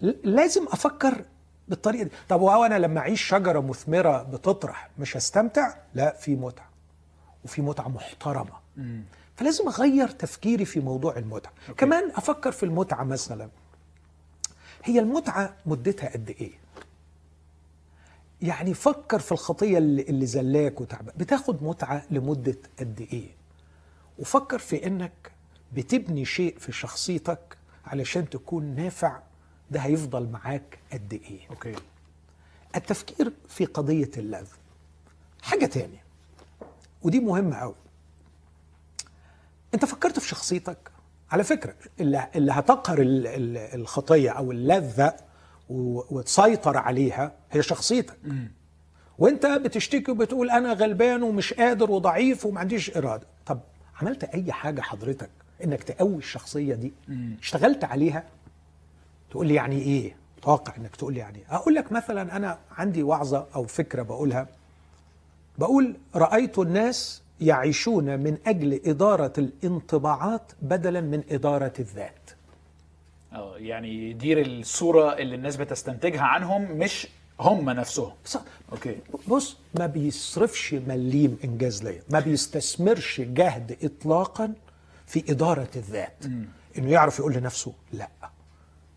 [0.00, 1.24] ل- لازم أفكر
[1.68, 2.10] بالطريقة دي.
[2.28, 6.68] طب وهو أنا لما أعيش شجرة مثمرة بتطرح مش هستمتع؟ لا في متعة.
[7.44, 8.52] وفي متعة محترمة.
[9.40, 11.52] فلازم أغير تفكيري في موضوع المتعة.
[11.68, 11.80] أوكي.
[11.80, 13.48] كمان أفكر في المتعة مثلا.
[14.84, 16.52] هي المتعة مدتها قد إيه؟
[18.42, 23.28] يعني فكر في الخطية اللي, اللي زلاك وتعبك بتاخد متعة لمدة قد إيه؟
[24.18, 25.32] وفكر في إنك
[25.72, 29.20] بتبني شيء في شخصيتك علشان تكون نافع.
[29.70, 31.74] ده هيفضل معاك قد إيه؟ أوكي.
[32.76, 34.48] التفكير في قضية اللذ
[35.42, 36.04] حاجة تانية.
[37.02, 37.74] ودي مهمة قوي
[39.74, 40.90] انت فكرت في شخصيتك.
[41.30, 45.14] على فكرة اللي, اللي هتقهر ال- ال- الخطية أو اللذة
[45.70, 48.18] و- وتسيطر عليها هي شخصيتك.
[49.18, 53.26] وانت بتشتكي وبتقول أنا غلبان ومش قادر وضعيف وما عنديش إرادة.
[53.46, 53.60] طب
[54.02, 55.30] عملت أي حاجة حضرتك
[55.64, 56.92] إنك تقوي الشخصية دي؟
[57.42, 58.24] اشتغلت عليها؟
[59.30, 61.44] تقول لي يعني إيه؟ توقع إنك تقول لي يعني إيه.
[61.56, 64.46] أقول لك مثلا أنا عندي وعظة أو فكرة بقولها.
[65.58, 72.30] بقول رأيت الناس يعيشون من أجل إدارة الانطباعات بدلا من إدارة الذات.
[73.32, 77.08] آه يعني يدير الصورة اللي الناس بتستنتجها عنهم مش
[77.40, 78.12] هم نفسهم.
[78.24, 78.42] صح.
[78.72, 78.98] أوكي.
[79.28, 82.02] بص ما بيصرفش مليم إنجاز ليا.
[82.10, 84.54] ما بيستثمرش جهد اطلاقا
[85.06, 86.24] في إدارة الذات.
[86.78, 88.08] إنه يعرف يقول لنفسه لا.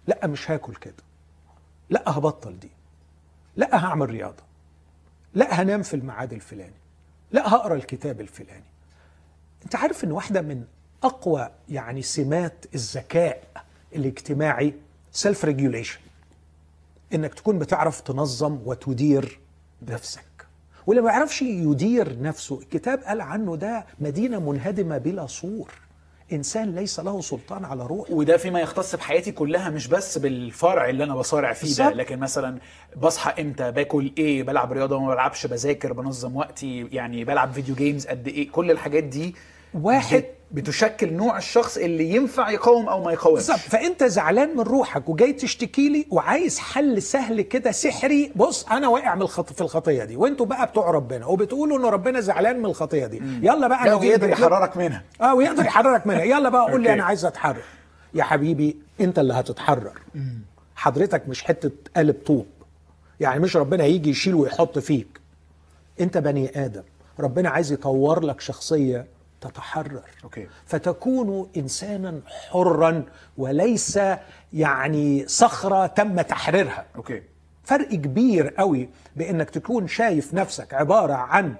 [0.08, 1.04] لا مش هاكل كده.
[1.89, 2.70] لا هبطل دي.
[3.56, 4.44] لا هعمل رياضة.
[5.34, 6.83] لا هنام في الميعاد الفلاني.
[7.34, 8.64] لا هقرأ الكتاب الفلاني.
[9.66, 10.64] أنت عارف إن واحدة من
[11.04, 13.44] أقوى يعني سمات الذكاء
[13.96, 14.74] الاجتماعي
[15.12, 15.99] self regulation
[17.14, 19.40] إنك تكون بتعرف تنظم وتدير
[19.88, 20.24] نفسك.
[20.88, 25.72] واللي ما يعرفش يدير نفسه الكتاب قال عنه ده مدينة منهدمة بلا سور
[26.34, 31.04] إنسان ليس له سلطان على روحه وده فيما يختص بحياتي كلها مش بس بالفرع اللي
[31.04, 31.90] أنا بصارع فيه ده.
[31.92, 32.58] لكن مثلا
[32.98, 38.08] بصحى إمتى باكل إيه بلعب رياضة وما بلعبش بذاكر بنظم وقتي يعني بلعب video games
[38.08, 39.36] قد إيه كل الحاجات دي
[39.74, 43.38] واحد بت- بتشكل نوع الشخص اللي ينفع يقاوم أو ما يقاومش.
[43.39, 43.57] بالظبط.
[43.59, 49.15] فأنت زعلان من روحك وجاي تشتكي لي وعايز حل سهل كده سحري بص أنا واقع
[49.15, 50.15] من الخط في الخطية دي.
[50.15, 53.17] وأنتوا بقى بتوع ربنا وبتقولوا إن ربنا زعلان من الخطية دي.
[53.41, 55.03] يلا بقى لا نجيب- ويقدر يحررك منها.
[55.21, 56.24] آه ويقدر يحررك منها.
[56.24, 56.93] يلا بقى قول لي.
[56.93, 57.63] أنا عايز أتحرر.
[58.13, 59.99] يا حبيبي أنت اللي هتتحرر.
[60.76, 62.45] حضرتك مش حتة قالب طوب.
[63.19, 65.19] يعني مش ربنا هيجي يشيل ويحط فيك.
[66.01, 66.84] أنت بني آدم.
[67.19, 69.05] ربنا عايز يطور لك شخصية
[69.48, 70.02] تتحرر.
[70.24, 70.48] أوكي.
[70.66, 72.22] فتكون إنسانا
[72.52, 73.04] حرا
[73.38, 74.00] وليس
[74.54, 76.86] يعني صخرة تم تحريرها.
[76.95, 77.24] okay.
[77.64, 81.56] فرق كبير قوي بإنك تكون شايف نفسك عبارة عن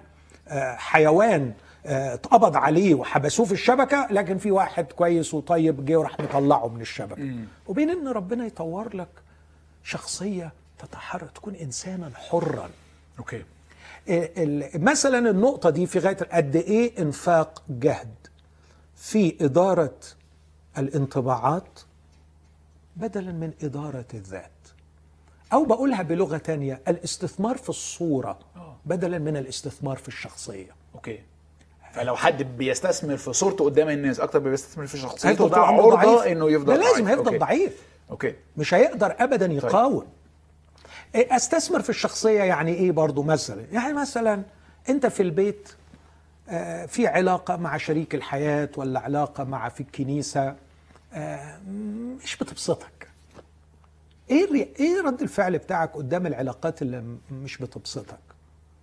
[0.48, 1.54] آه، حيوان
[1.86, 6.82] آه، اتقبض عليه وحبسوه في الشبكة لكن في واحد كويس وطيب جه وراح مطلعه من
[6.82, 7.36] الشبكة.
[7.68, 9.08] وبين إن ربنا يطور لك
[9.84, 12.70] شخصية تتحرر تكون إنسانا حرا.
[13.20, 13.44] okay.
[14.76, 18.14] مثلا النقطة دي في غاية قد إيه إنفاق جهد
[18.96, 19.96] في إدارة
[20.78, 21.80] الانطباعات
[22.96, 24.50] بدلا من إدارة الذات
[25.54, 28.76] أو بقولها بلغة تانية الاستثمار في الصورة آه.
[28.86, 31.20] بدلا من الاستثمار في الشخصية okay
[31.94, 36.22] فلو حد بيستثمر في صورته قدام الناس أكتر ما بيستثمر في شخصيته ده عرضة ضعيف.
[36.22, 37.08] إنه يفضل ده لازم ضعيف.
[37.10, 37.40] هيفضل.
[37.40, 37.82] ضعيف
[38.12, 40.23] okay مش هيقدر ابدا يقاوم إيه
[41.16, 44.44] أستثمر في الشخصية يعني إيه برضو مثلا يعني مثلا
[44.90, 45.70] أنت في البيت
[46.50, 50.56] آه، في علاقة مع شريك الحياة ولا علاقة مع في الكنيسة
[51.14, 51.60] آه،
[52.24, 53.08] مش بتبسطك
[54.30, 58.20] إيه إيه رد الفعل بتاعك قدام العلاقات اللي مش بتبسطك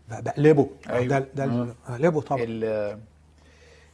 [0.08, 1.06] بقلبه أيوة.
[1.06, 1.74] ده ده.
[1.88, 2.98] بقلبه طبعا ال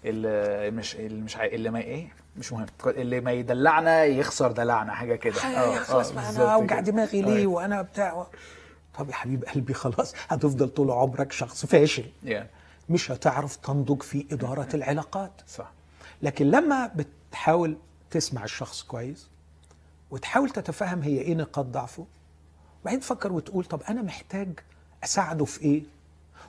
[0.05, 1.37] ال مش اللي مش.
[1.37, 2.67] اللي ما إيه مش مهم.
[2.87, 5.41] اللي ما يدلعنا يخسر دلعنا حاجة كده.
[5.43, 6.81] آه خلاص ما بالظبط أنا اوجع.
[6.81, 7.47] دماغي ليه آه.
[7.47, 8.27] وأنا بتاع
[8.99, 12.05] طب يا حبيب قلبي خلاص هتفضل طول عمرك شخص فاشل.
[12.27, 12.33] Yeah.
[12.89, 15.33] مش هتعرف تنضج في إدارة العلاقات.
[15.49, 15.71] صح.
[16.23, 17.77] لكن لما بتحاول
[18.11, 19.29] تسمع الشخص كويس
[20.11, 22.07] وتحاول تتفهم هي إيه نقاط ضعفه
[22.83, 24.49] وبعدين تفكر وتقول طب أنا محتاج
[25.05, 25.83] أساعده في إيه؟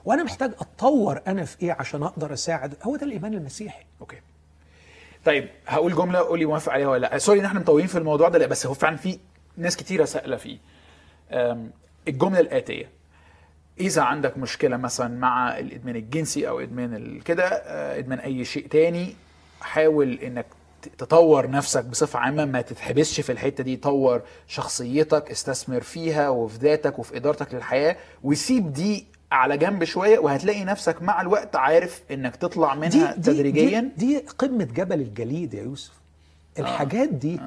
[0.04, 3.84] وأنا محتاج أتطور أنا في إيه عشان أقدر اساعد هو ده الإيمان المسيحي.
[4.00, 4.16] okay
[5.28, 7.18] طيب هقول جملة قولي موافق عليها ولا لأ.
[7.18, 9.18] sorry إن إحنا مطولين في الموضوع ده لأ بس هو فعلا في
[9.56, 10.58] ناس كتيرة سائله فيه.
[12.08, 12.88] الجملة الآتية.
[13.80, 19.14] إذا عندك مشكلة مثلا مع الإدمان الجنسي أو إدمان كده آه، إدمان أي شيء تاني
[19.60, 20.46] حاول إنك
[20.98, 26.98] تطور نفسك بصفة عامة ما تتحبسش في الحتة دي طور شخصيتك استثمر فيها وفي ذاتك
[26.98, 32.74] وفي إدارتك للحياة وسيب دي على جنب شوية وهتلاقي نفسك مع الوقت عارف إنك تطلع
[32.74, 33.80] منها تدريجيا.
[33.80, 35.92] دي, دي قمة جبل الجليد يا يوسف.
[36.58, 37.40] الحاجات دي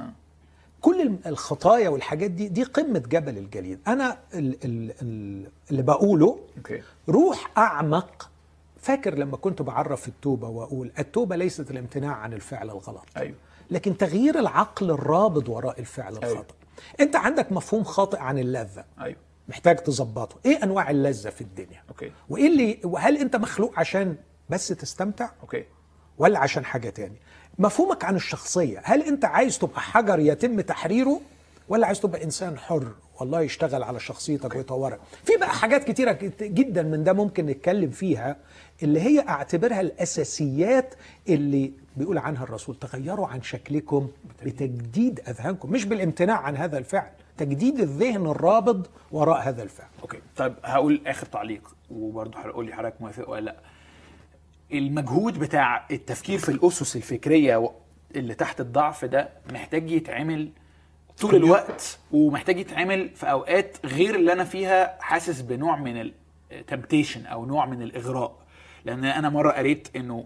[0.82, 3.80] كل الم- الخطايا والحاجات دي دي قمة جبل الجليد.
[3.88, 6.82] أنا ال ال ال اللي بقوله okay.
[7.10, 8.30] روح أعمق.
[8.82, 13.36] فاكر لما كنت بعرف التوبة وأقول التوبة ليست الامتناع عن الفعل الغلط أيوه.
[13.72, 16.14] لكن تغيير العقل الرابط وراء الفعل.
[16.18, 16.54] الخطا
[17.00, 18.86] أنت عندك مفهوم خاطئ عن اللذة.
[19.02, 19.18] أيوه.
[19.52, 20.36] محتاج تظبطه.
[20.46, 22.12] إيه أنواع اللذة في الدنيا؟ okay.
[22.30, 24.16] وإيه اللي وهل أنت مخلوق عشان
[24.50, 25.66] بس تستمتع؟ okay.
[26.18, 27.16] ولا عشان حاجة تاني
[27.60, 28.82] مفهومك عن الشخصية.
[28.84, 31.22] هل أنت عايز تبقى حجر يتم تحريره؟
[31.72, 32.88] ولا عايز تبقى إنسان حر
[33.20, 35.00] والله يشتغل على شخصيتك ويطورك.
[35.24, 38.36] في بقى حاجات كتيرة كت- جدا من ده ممكن نتكلم فيها
[38.84, 40.94] اللي هي أعتبرها الأساسيات
[41.30, 44.08] اللي بيقول عنها الرسول تغيروا عن شكلكم
[44.46, 45.20] بتجديد.
[45.28, 45.72] أذهانكم.
[45.72, 49.88] مش بالامتناع عن هذا الفعل تجديد الذهن الرابط وراء هذا الفعل.
[50.02, 50.18] okay.
[50.38, 53.56] طيب هقول آخر تعليق وبرضه هقول لي حضرتك موافق ولا لأ.
[54.74, 57.72] المجهود بتاع التفكير في الأسس الفكرية
[58.16, 60.50] اللي تحت الضعف ده محتاج يتعمل
[61.22, 66.12] طول الوقت ومحتاج يتعمل في أوقات غير اللي أنا فيها حاسس بنوع من
[66.52, 68.36] ال temptation أو نوع من الإغراء.
[68.86, 70.26] لأن أنا مرة قريت إنه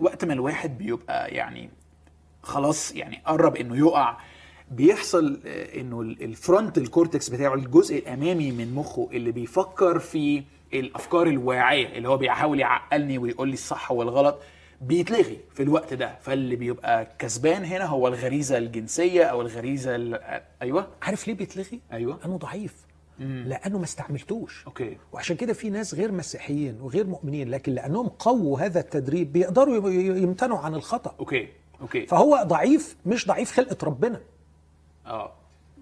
[0.00, 1.70] وقت ما الواحد بيبقى يعني
[2.42, 4.16] خلاص يعني قرب إنه يقع
[4.70, 10.42] بيحصل آه، إنه ال- ال frontal cortex بتاعه الجزء الأمامي من مخه اللي بيفكر في
[10.74, 14.38] الأفكار الواعية اللي هو بيحاول يعقلني ويقول لي الصح والغلط
[14.80, 16.16] بيتلغي في الوقت ده.
[16.22, 20.88] فاللي بيبقى كسبان هنا هو الغريزة الجنسية أو الغريزة ال- أيوه.
[21.02, 22.18] عارف ليه بيتلغي؟ أيوة.
[22.22, 22.74] لأنه ضعيف.
[23.18, 24.64] لأنه ما استعملتوش.
[24.66, 24.96] okay.
[25.12, 30.58] وعشان كده في ناس غير مسيحيين وغير مؤمنين لكن لأنهم قووا هذا التدريب بيقدروا يمتنعوا
[30.58, 31.14] عن الخطأ.
[31.20, 31.48] okay.
[31.80, 32.06] okay.
[32.06, 34.20] فهو ضعيف مش ضعيف خلقة ربنا.
[35.06, 35.32] آه.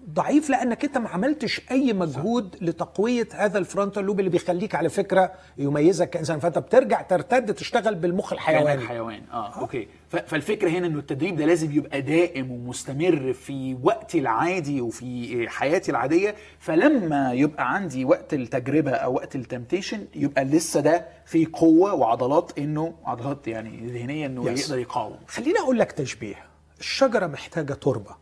[0.09, 4.89] ضعيف لأنك أنت ما عملتش أي مجهود لتقوية هذا frontal lobe ال اللي بيخليك على
[4.89, 6.39] فكرة يميزك كإنسان.
[6.39, 8.87] فأنت بترجع ترتد تشتغل بالمخ الحيواني.
[8.87, 9.87] حيوان آه okay.
[10.09, 16.35] فالفكرة هنا إنه التدريب ده لازم يبقى دائم ومستمر في وقتي العادي وفي حياتي العادية.
[16.59, 22.51] فلما يبقى عندي وقت التجربة أو وقت ال temptation يبقى لسه ده في قوة وعضلات
[22.57, 24.49] إنه عضلات يعني ذهنيه إنه.
[24.49, 25.17] يقدر يقاوم.
[25.27, 26.35] خليني أقول لك تشبيه.
[26.79, 28.15] الشجرة محتاجة تربة.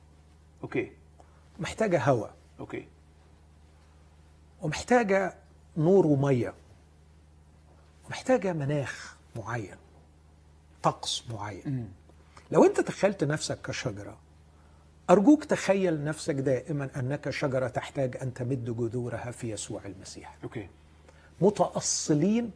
[0.64, 0.92] okay.
[1.62, 2.34] محتاجة هواء.
[2.60, 2.88] okay.
[4.62, 5.34] ومحتاجة
[5.78, 6.54] نور ومية.
[8.06, 9.76] ومحتاجة مناخ معين.
[10.84, 11.94] طقس معين.
[12.52, 14.18] لو أنت تخيلت نفسك كشجرة
[15.10, 20.38] أرجوك تخيل نفسك دائما أنك شجرة تحتاج أن تمد جذورها في يسوع المسيح.
[20.44, 20.68] okay.
[21.42, 22.52] متأصلين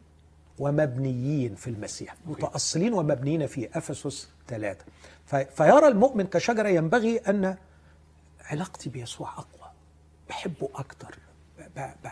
[0.58, 2.14] ومبنيين في المسيح.
[2.26, 4.84] متأصلين ومبنيين في أفسس ثلاثة.
[5.26, 7.56] في- فيرى المؤمن كشجرة ينبغي أن
[8.50, 9.70] علاقتي بيسوع أقوى.
[10.28, 10.68] بحبه
[12.04, 12.08] ب-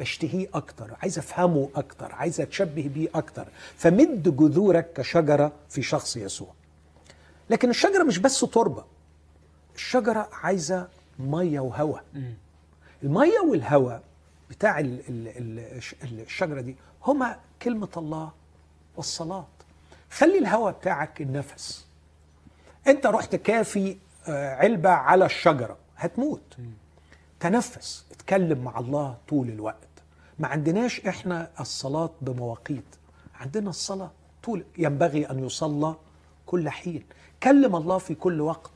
[0.00, 0.96] بشتهيه أكتر.
[1.02, 2.12] عايز أفهمه أكتر.
[2.12, 3.46] عايز أتشبه بيه أكتر.
[3.76, 6.52] فمد جذورك كشجرة في شخص يسوع.
[7.50, 8.84] لكن الشجرة مش بس تربة.
[9.74, 10.88] الشجرة عايزة
[11.18, 12.04] مية وهواء.
[13.02, 14.02] المية والهواء
[14.50, 18.32] بتاع ال- ال- ال- الش- الشجرة دي هما كلمة الله
[18.96, 19.46] والصلاة.
[20.10, 21.86] خلي الهواء بتاعك النفس.
[22.86, 23.96] أنت رحت كافي
[24.28, 25.76] آه، علبة على الشجرة.
[25.96, 26.56] هتموت.
[27.40, 28.04] تنفس.
[28.12, 29.76] اتكلم مع الله طول الوقت.
[30.38, 32.84] ما عندناش إحنا الصلاة بمواقيت.
[33.40, 34.10] عندنا الصلاة
[34.42, 35.94] طول ينبغي أن يصلى
[36.46, 37.02] كل حين.
[37.42, 38.70] كلم الله في كل وقت.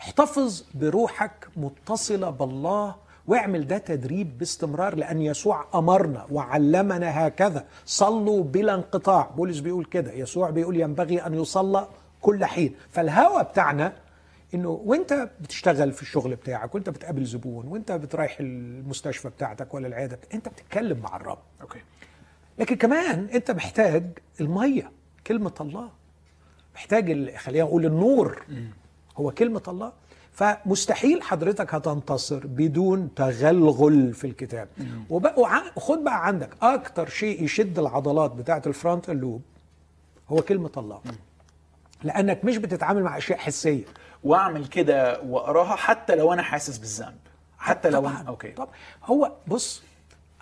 [0.00, 2.94] احتفظ بروحك متصلة بالله
[3.26, 7.64] واعمل ده تدريب باستمرار لأن يسوع أمرنا وعلمنا هكذا.
[7.86, 9.30] صلوا بلا انقطاع.
[9.36, 10.12] بولس بيقول كده.
[10.12, 11.88] يسوع بيقول ينبغي أن يصلى
[12.20, 12.74] كل حين.
[12.90, 13.92] فالهوى بتاعنا
[14.54, 20.18] إنه وانت بتشتغل في الشغل بتاعك وانت بتقابل زبون وانت رايح المستشفى بتاعتك ولا العيادة
[20.34, 21.38] انت بتتكلم مع الرب.
[21.62, 21.78] okay.
[22.58, 24.04] لكن كمان انت محتاج
[24.40, 24.90] المية
[25.26, 25.90] كلمة الله.
[26.74, 28.42] محتاج خلينا نقول النور.
[29.16, 29.92] هو كلمة الله.
[30.32, 34.68] فمستحيل حضرتك هتنتصر بدون تغلغل في الكتاب.
[35.10, 39.42] وبقى وع- خد بقى عندك أكتر شيء يشد العضلات بتاعة ال frontal lobe
[40.28, 41.00] هو كلمة الله.
[42.04, 43.84] لأنك مش بتتعامل مع أشياء حسية.
[44.26, 47.18] واعمل كده واقراها حتى لو أنا حاسس بالذنب.
[47.58, 48.28] حتى لو طبعا أنا...
[48.28, 48.50] أوكي.
[48.52, 48.68] طب
[49.04, 49.82] هو بص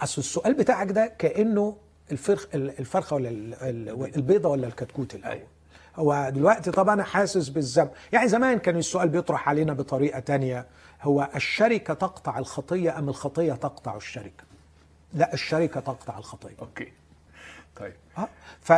[0.00, 1.76] أصل السؤال بتاعك ده كأنه
[2.12, 5.46] الفرخ الفرخة ولا ال- ال- البيضة ولا الكتكوت الأول أيوة.
[5.96, 7.90] هو دلوقتي طبعا أنا حاسس بالذنب.
[8.12, 10.66] يعني زمان كان السؤال بيطرح علينا بطريقة تانية.
[11.02, 14.44] هو الشركة تقطع الخطية أم الخطية تقطع الشركة؟
[15.14, 16.54] لا الشركة تقطع الخطية.
[16.62, 16.92] okay.
[17.76, 17.94] طيب.
[18.18, 18.28] آه.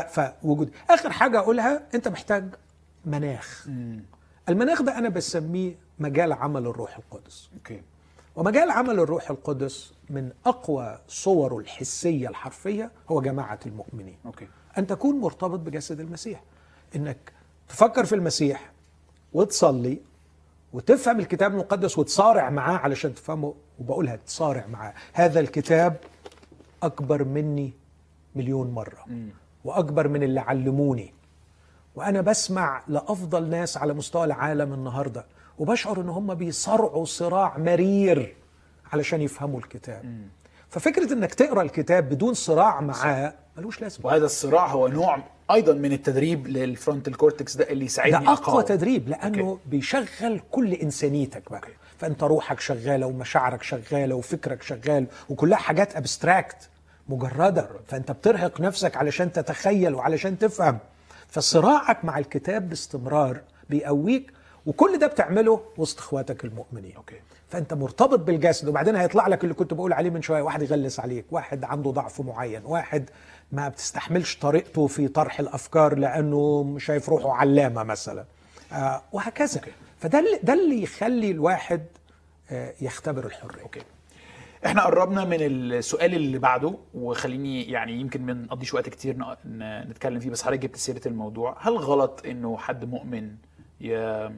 [0.07, 2.45] فوجود آخر حاجة أقولها أنت محتاج
[3.05, 3.67] مناخ.
[4.49, 7.51] المناخ ده أنا بسميه مجال عمل الروح القدس.
[7.55, 7.83] okay.
[8.37, 14.17] ومجال عمل الروح القدس من أقوى صوره الحسية الحرفية هو جماعة المؤمنين.
[14.27, 14.49] okay.
[14.79, 16.43] أن تكون مرتبط بجسد المسيح.
[16.97, 17.33] إنك
[17.69, 18.73] تفكر في المسيح
[19.33, 19.99] وتصلي
[20.73, 24.95] وتفهم الكتاب المقدس وتصارع معاه علشان تفهمه وبقولها تصارع معاه.
[25.13, 25.97] هذا الكتاب
[26.83, 27.73] أكبر مني
[28.35, 29.05] مليون مرة.
[29.65, 31.13] وأكبر من اللي علموني.
[31.97, 35.25] وأنا بسمع لأفضل ناس على مستوى العالم النهارده
[35.59, 38.37] وبشعر إن هم بيصارعوا صراع مرير
[38.93, 40.05] علشان يفهموا الكتاب
[40.71, 45.19] ففكرة إنك تقرأ الكتاب بدون صراع معاه ملوش لازمة وهذا الصراع هو نوع
[45.51, 48.61] أيضا من التدريب لل frontal cortex ده اللي يساعدني ده أقوى أقاوم.
[48.61, 49.49] تدريب لأنه.
[49.49, 49.61] okay.
[49.67, 51.73] بيشغل كل إنسانيتك بقى أوكي.
[51.99, 56.69] فأنت روحك شغالة ومشاعرك شغالة وفكرك شغال وكلها حاجات abstract
[57.09, 60.79] مجردة فأنت بترهق نفسك علشان تتخيل وعلشان تفهم
[61.29, 64.33] فصراعك مع الكتاب باستمرار بيقويك
[64.67, 66.97] وكل ده بتعمله وسط اخواتك المؤمنين.
[66.97, 67.17] okay.
[67.49, 71.25] فأنت مرتبط بالجسد وبعدين هيطلع لك اللي كنت بقول عليه من شوية واحد يغلس عليك
[71.31, 73.11] واحد عنده ضعف معين واحد
[73.53, 78.25] ما بتستحملش طريقته في طرح الأفكار لأنه شايف روحه علامة مثلا.
[78.73, 79.61] آه وهكذا.
[79.61, 79.73] okay.
[80.01, 81.83] فده اللي ده اللي يخلي الواحد
[82.51, 83.63] آه يختبر الحرية.
[83.63, 83.81] okay.
[84.67, 89.17] إحنا قربنا من السؤال اللي بعده وخليني يعني يمكن ما نقضيش وقت كتير
[89.89, 91.57] نتكلم فيه بس حضرتك جبت سيرة الموضوع.
[91.61, 93.37] هل غلط إنه حد مؤمن
[93.85, 94.33] آه،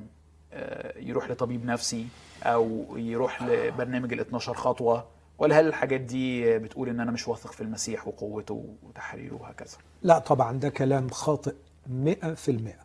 [0.99, 2.07] يروح لطبيب نفسي
[2.43, 5.07] أو يروح لبرنامج ال 12 خطوة؟
[5.39, 10.19] ولا هل الحاجات دي بتقول إن أنا مش واثق في المسيح وقوته وتحريره وهكذا؟ لا
[10.19, 11.55] طبعا ده كلام خاطئ
[11.87, 12.81] مئة في المئة.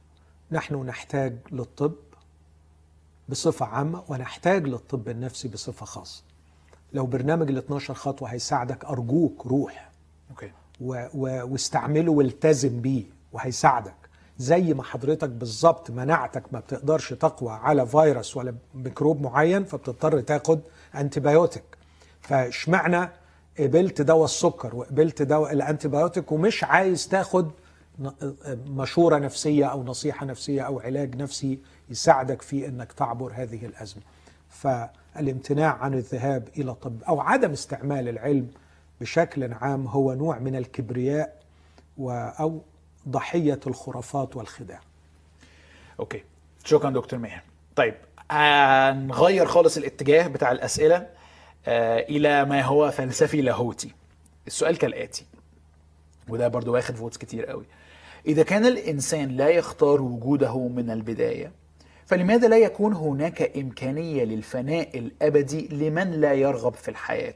[0.51, 1.93] نحن نحتاج للطب
[3.29, 6.23] بصفة عامة ونحتاج للطب النفسي بصفة خاصة.
[6.93, 9.89] لو برنامج ال 12 خطوة هيساعدك أرجوك روح
[10.31, 10.51] okay.
[10.81, 13.93] و و واستعمله والتزم بيه وهيساعدك.
[14.37, 20.59] زي ما حضرتك بالظبط مناعتك ما بتقدرش تقوى على فيروس ولا ميكروب معين فبتضطر تاخد
[20.95, 21.63] antibiotic
[22.21, 23.09] فاشمعنى
[23.59, 27.51] قبلت دواء السكر وقبلت دواء ال antibiotic ومش عايز تاخد
[27.99, 28.09] ن-
[28.67, 34.03] مشورة نفسية أو نصيحة نفسية أو علاج نفسي يساعدك في أنك تعبر هذه الأزمة؟
[35.15, 38.47] فالامتناع عن الذهاب إلى طب أو عدم استعمال العلم
[39.01, 41.39] بشكل عام هو نوع من الكبرياء
[41.97, 42.61] و أو
[43.09, 44.79] ضحية الخرافات والخداع.
[45.99, 46.23] okay.
[46.63, 47.41] شكرا دكتور ماهر.
[47.75, 47.95] طيب
[48.31, 51.07] هنغير خالص الاتجاه بتاع الأسئلة
[51.67, 53.91] آه، إلى ما هو فلسفي لاهوتي.
[54.47, 55.25] السؤال كالآتي
[56.29, 57.65] وده برضو واخد فوتس كتير قوي.
[58.27, 61.51] إذا كان الإنسان لا يختار وجوده من البداية
[62.05, 67.33] فلماذا لا يكون هناك إمكانية للفناء الأبدي لمن لا يرغب في الحياة؟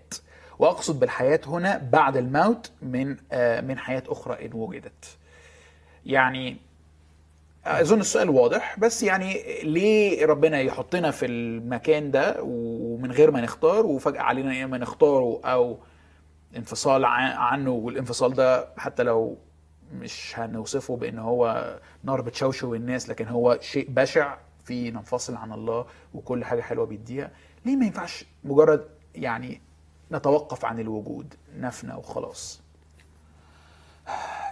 [0.60, 5.18] وأقصد بالحياة هنا بعد الموت من آه، من حياة أخرى إن وجدت.
[6.06, 6.58] يعني
[7.66, 13.86] أظن السؤال واضح بس يعني ليه ربنا يحطنا في المكان ده ومن غير ما نختار
[13.86, 15.78] وفجأة علينا يا إما نختاره أو
[16.58, 19.38] انفصال عن- عنه والانفصال ده حتى لو
[19.94, 24.38] مش هنوصفه بإن هو نار بتشوشو الناس لكن هو شيء بشع
[24.68, 27.32] في ننفصل عن الله وكل حاجة حلوة بيديها.
[27.66, 29.62] ليه ما ينفعش مجرد يعني
[30.12, 32.62] نتوقف عن الوجود نفنى وخلاص؟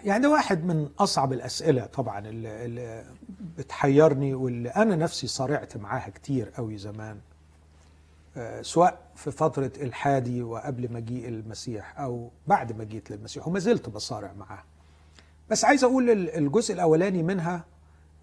[0.03, 3.05] يعني ده واحد من أصعب الأسئلة طبعا اللي, اللي
[3.57, 7.19] بتحيرني واللي أنا نفسي صارعت معاها كتير قوي زمان.
[8.37, 13.89] آه، سواء في فترة إلحادي وقبل مجيء المسيح أو بعد ما جيت للمسيح وما زلت
[13.89, 14.63] بصارع معاها
[15.49, 17.65] بس عايز أقول ال- الجزء الأولاني منها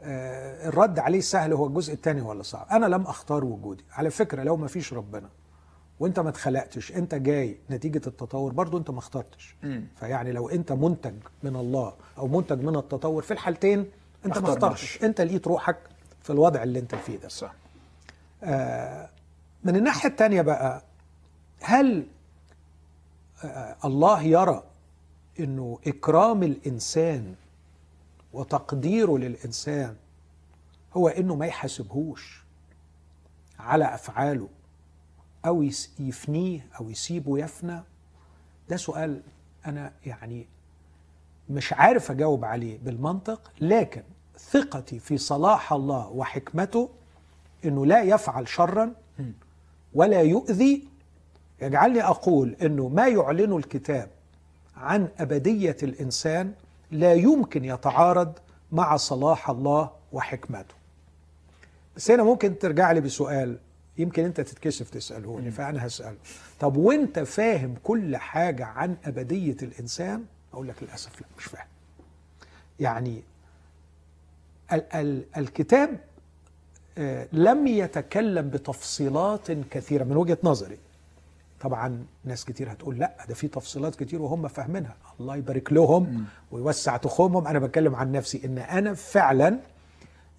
[0.05, 2.67] الرد عليه سهل هو الجزء الثاني هو اللي صعب.
[2.71, 3.85] أنا لم أختار وجودي.
[3.93, 5.29] على فكرة لو ما فيش ربنا
[6.01, 9.57] وأنت ما اتخلقتش أنت جاي نتيجة التطور برضو أنت ما اخترتش.
[9.97, 13.91] فيعني لو أنت منتج من الله أو منتج من التطور في الحالتين
[14.27, 14.49] أنت ما.
[14.49, 15.05] اخترتش.
[15.05, 15.77] أنت لقيت روحك
[16.23, 17.29] في الوضع اللي أنت فيه ده.
[17.29, 17.55] صح.
[18.45, 19.09] آه،
[19.65, 20.83] من الناحية التانية بقى
[21.63, 22.07] هل
[23.45, 24.63] آه، الله يرى
[25.41, 27.35] إنه إكرام الإنسان
[28.33, 29.97] وتقديره للإنسان
[30.95, 32.43] هو إنه ما يحاسبهوش
[33.59, 34.49] على أفعاله
[35.47, 37.81] أو يس- يفنيه أو يسيبه يفنى.
[38.69, 39.23] ده سؤال
[39.67, 40.47] أنا يعني
[41.51, 44.03] مش عارف أجاوب عليه بالمنطق لكن
[44.39, 46.89] ثقتي في صلاح الله وحكمته
[47.65, 48.93] إنه لا يفعل شرا
[49.95, 50.89] ولا يؤذي.
[51.63, 54.11] يجعلني أقول إنه ما يعلنه الكتاب
[54.77, 56.55] عن أبدية الإنسان
[56.93, 58.33] لا يمكن يتعارض
[58.73, 60.75] مع صلاح الله وحكمته.
[61.97, 63.59] بس هنا ممكن ترجع لي بسؤال
[63.99, 66.17] يمكن أنت تتكسف تساله لي فأنا هساله
[66.61, 70.25] طب وأنت فاهم كل حاجة عن أبدية الإنسان؟
[70.55, 71.67] أقول لك للأسف لا مش فاهم.
[72.81, 73.23] يعني
[74.73, 75.99] ال- ال- الكتاب
[76.99, 80.79] آه، لم يتكلم بتفصيلات كثيرة من وجهة نظري.
[81.63, 84.97] طبعا ناس كتير هتقول لا ده في تفصيلات كتير وهم فاهمينها.
[85.21, 87.47] الله يبارك لهم ويوسع تخومهم.
[87.47, 89.59] أنا بتكلم عن نفسي إن أنا فعلا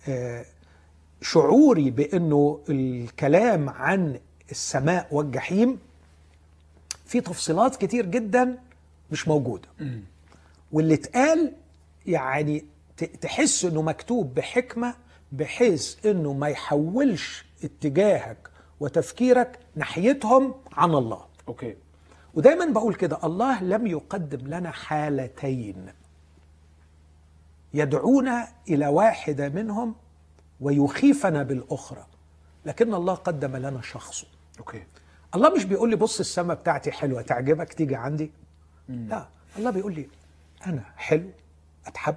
[0.08, 0.46] آه،
[1.22, 4.20] شعوري بإنه الكلام عن
[4.52, 5.80] السماء والجحيم
[7.06, 8.58] في تفصيلات كتير جدا
[9.12, 9.68] مش موجودة.
[10.72, 11.54] واللي اتقال
[12.06, 12.66] يعني
[13.22, 14.96] تحس إنه مكتوب بحكمة
[15.32, 18.50] بحيث إنه ما يحولش اتجاهك
[18.84, 21.26] وتفكيرك ناحيتهم عن الله.
[21.48, 21.76] أوكي.
[22.34, 25.86] ودايما بقول كده الله لم يقدم لنا حالتين
[27.74, 29.96] يدعونا إلى واحدة منهم
[30.62, 32.06] ويخيفنا بالأخرى
[32.66, 34.28] لكن الله قدم لنا شخصه
[34.60, 34.84] أوكي.
[35.36, 38.32] الله مش بيقول لي بص السماء بتاعتي حلوة تعجبك تيجي عندي؟
[38.90, 39.28] لا
[39.58, 40.08] الله بيقول لي
[40.68, 41.30] أنا حلو
[41.88, 42.16] أتحب.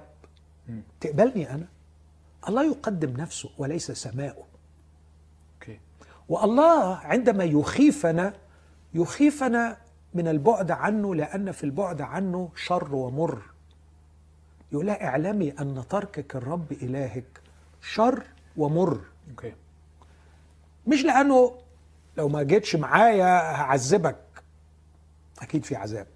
[1.01, 1.65] تقبلني أنا؟
[2.47, 4.45] الله يقدم نفسه وليس سماؤه.
[6.29, 8.33] والله عندما يخيفنا
[8.93, 9.77] يخيفنا
[10.13, 13.41] من البعد عنه لأن في البعد عنه شر ومر.
[14.71, 17.41] يقول لها اعلمي أن تركك الرب إلهك
[17.81, 18.23] شر
[18.57, 19.01] ومر.
[19.29, 19.53] أوكي.
[20.87, 21.57] مش لأنه
[22.17, 24.17] لو ما جيتش معايا هعذبك.
[25.41, 26.07] أكيد في عذاب.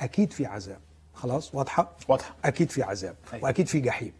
[0.00, 0.80] أكيد في عذاب.
[1.14, 2.34] خلاص؟ واضحة؟ واضحة.
[2.44, 3.16] أكيد في عذاب.
[3.32, 3.44] أيوة.
[3.44, 4.12] وأكيد في جحيم.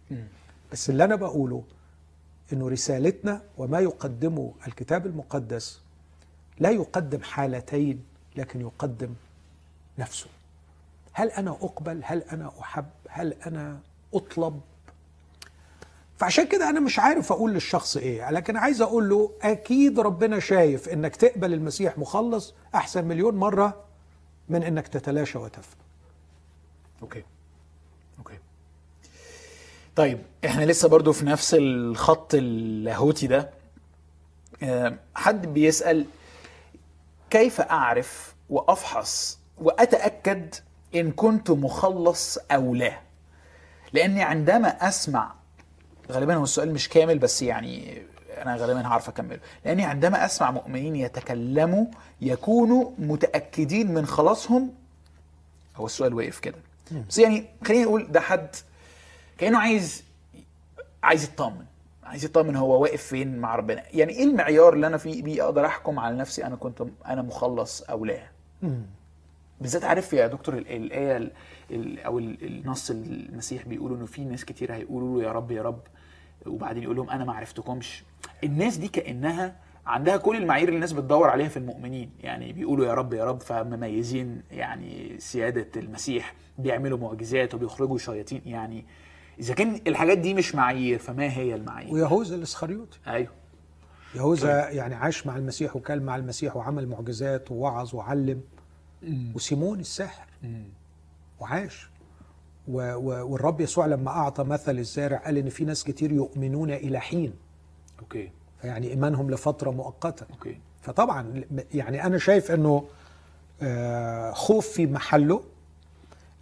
[0.73, 1.65] بس اللي أنا بقوله
[2.53, 5.81] إنه رسالتنا وما يقدمه الكتاب المقدس
[6.59, 8.05] لا يقدم حالتين
[8.37, 9.15] لكن يقدم
[9.99, 10.27] نفسه.
[11.13, 13.81] هل أنا أقبل؟ هل أنا أحب؟ هل أنا
[14.15, 14.61] أطلب؟
[16.19, 20.89] فعشان كده أنا مش عارف أقول للشخص إيه لكن عايز أقول له أكيد ربنا شايف
[20.89, 23.85] إنك تقبل المسيح مخلص أحسن مليون مرة
[24.49, 25.83] من إنك تتلاشى وتفنى
[27.03, 27.23] أوكي.
[29.97, 33.51] طيب إحنا لسه برضو في نفس الخط اللاهوتي ده.
[34.63, 36.07] آه، حد بيسأل
[37.31, 40.55] كيف أعرف وأفحص وأتأكد
[40.95, 43.01] إن كنت مخلص أو لا؟
[43.93, 45.35] لأني عندما أسمع
[46.11, 48.03] غالبا هو السؤال مش كامل بس يعني
[48.39, 49.41] أنا غالبا هعرف أكمله.
[49.65, 51.87] لأني عندما أسمع مؤمنين يتكلموا
[52.21, 54.75] يكونوا متأكدين من خلاصهم.
[55.77, 56.59] هو السؤال واقف كده.
[57.09, 58.57] بس يعني خلينا نقول ده حد
[59.43, 60.05] كأنه عايز
[61.03, 61.65] عايز يطمن.
[62.05, 63.83] عايز يطمن هو واقف فين مع ربنا.
[63.93, 67.83] يعني إيه المعيار اللي أنا فيه بيه أقدر أحكم على نفسي أنا كنت أنا مخلص
[67.83, 68.19] أو لا؟
[69.61, 71.33] بالذات عارف يا دكتور ال- الايه ال-
[71.71, 75.63] ال- أو ال- النص المسيح بيقولوا إنه في ناس كتير هيقولوا له يا رب يا
[75.63, 75.81] رب.
[76.47, 78.05] وبعدين يقول لهم أنا ما عرفتكمش.
[78.45, 82.11] الناس دي كأنها عندها كل المعايير اللي الناس بتدور عليها في المؤمنين.
[82.21, 86.35] يعني بيقولوا يا رب يا رب فمميزين يعني سيادة المسيح.
[86.59, 88.43] بيعملوا معجزات وبيخرجوا شياطين.
[88.47, 88.85] يعني
[89.39, 92.99] إذا كان الحاجات دي مش معايير فما هي المعايير؟ ويهوذا الإسخريوطي.
[93.07, 93.31] أيوه.
[94.15, 98.41] يهوذا يعني عاش مع المسيح وكل مع المسيح وعمل معجزات ووعظ وعلم.
[99.35, 100.27] وسيمون الساحر.
[101.41, 101.91] وعاش.
[102.69, 107.01] و و والرب يسوع لما أعطى مثل الزارع قال إن في ناس كتير يؤمنون إلى
[107.01, 107.35] حين.
[108.01, 108.31] okay.
[108.61, 110.27] فيعني إيمانهم لفترة مؤقتة.
[110.31, 110.61] okay.
[110.83, 112.89] فطبعا يعني أنا شايف إنه
[113.63, 115.45] آه، خوف في محله.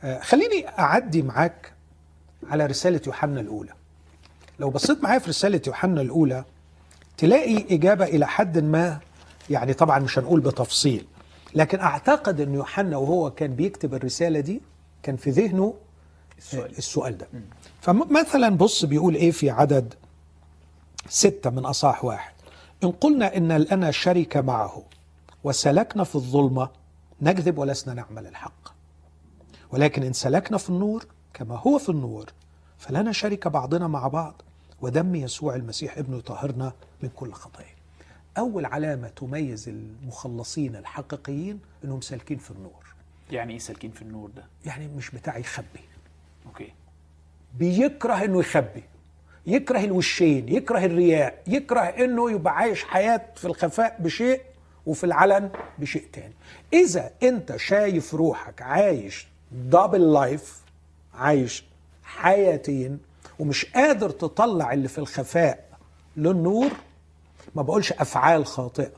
[0.02, 1.72] آه، خليني أعدي معاك
[2.46, 3.72] على رسالة يوحنا الأولى.
[4.60, 6.44] لو بصيت معايا في رسالة يوحنا الأولى
[7.16, 9.00] تلاقي إجابة إلى حد ما
[9.50, 11.06] يعني طبعا مش هنقول بتفصيل
[11.54, 14.60] لكن أعتقد إن يوحنا وهو كان بيكتب الرسالة دي
[15.02, 15.74] كان في ذهنه
[16.38, 16.78] السؤال.
[16.78, 17.26] السؤال ده.
[17.80, 19.94] فمثلا بص بيقول إيه في عدد
[21.08, 22.32] ستة من أصاح واحد؟
[22.84, 24.82] إن قلنا إن لنا شركة معه
[25.44, 26.68] وسلكنا في الظلمة
[27.22, 28.68] نكذب ولسنا نعمل الحق.
[29.72, 32.32] ولكن إن سلكنا في النور كما هو في النور
[32.78, 34.42] فلنا شركة بعضنا مع بعض.
[34.82, 36.72] ودم يسوع المسيح ابنه يطهرنا
[37.02, 37.74] من كل خطية.
[38.38, 42.84] أول علامة تميز المخلصين الحقيقيين إنهم سالكين في النور.
[43.30, 45.80] يعني إيه سالكين في النور ده؟ يعني مش بتاع يخبي.
[46.46, 46.72] okay.
[47.58, 48.82] بيكره إنه يخبي
[49.46, 54.42] يكره الوشين يكره الرياء يكره إنه يبقى عايش حياة في الخفاء بشيء
[54.86, 56.34] وفي العلن بشيء تاني.
[56.72, 60.60] إذا أنت شايف روحك عايش double life
[61.14, 61.64] عايش
[62.02, 62.98] حياتين
[63.38, 65.68] ومش قادر تطلع اللي في الخفاء
[66.16, 66.70] للنور
[67.54, 68.92] ما بقولش أفعال خاطئة.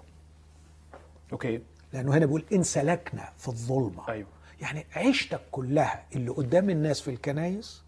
[1.33, 1.63] أوكي.
[1.93, 4.09] لأنه هنا بيقول إن سلكنا في الظلمة.
[4.09, 4.29] أيوة.
[4.61, 7.83] يعني عيشتك كلها اللي قدام الناس في الكنايس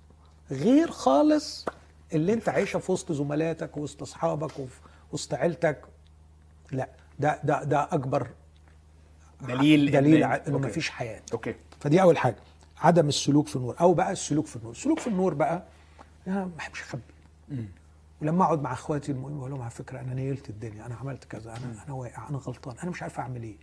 [0.51, 1.67] غير خالص
[2.13, 4.81] اللي أنت عايشها في وسط زملاتك ووسط أصحابك وفي
[5.13, 5.81] وسط عيلتك.
[6.73, 8.29] لا ده ده ده أكبر
[9.41, 10.67] دليل دليل انه okay.
[10.69, 11.23] مفيش حياة.
[11.33, 11.55] okay.
[11.81, 12.37] فدي أول حاجة.
[12.85, 14.73] عدم السلوك في النور أو بقى السلوك في النور.
[14.73, 15.63] السلوك في النور بقى
[16.27, 17.03] أنا ما بحبش أخبي.
[18.23, 21.51] ولما أقعد مع إخواتي المهم أقول لهم على فكرة أنا نيلت الدنيا أنا عملت كذا
[21.51, 23.57] أنا أنا واقع أنا غلطان أنا مش عارف أعمل إيه.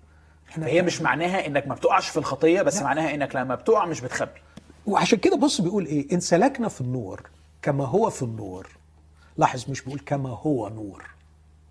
[0.57, 4.01] هي مش معناها إنك ما ما بتقعش في الخطية بس معناها إنك لما بتقع مش
[4.01, 4.41] بتخبي.
[4.85, 7.29] وعشان كده بص بيقول إيه إن سلكنا في النور
[7.61, 8.67] كما هو في النور.
[9.37, 11.05] لاحظ مش بيقول كما هو نور.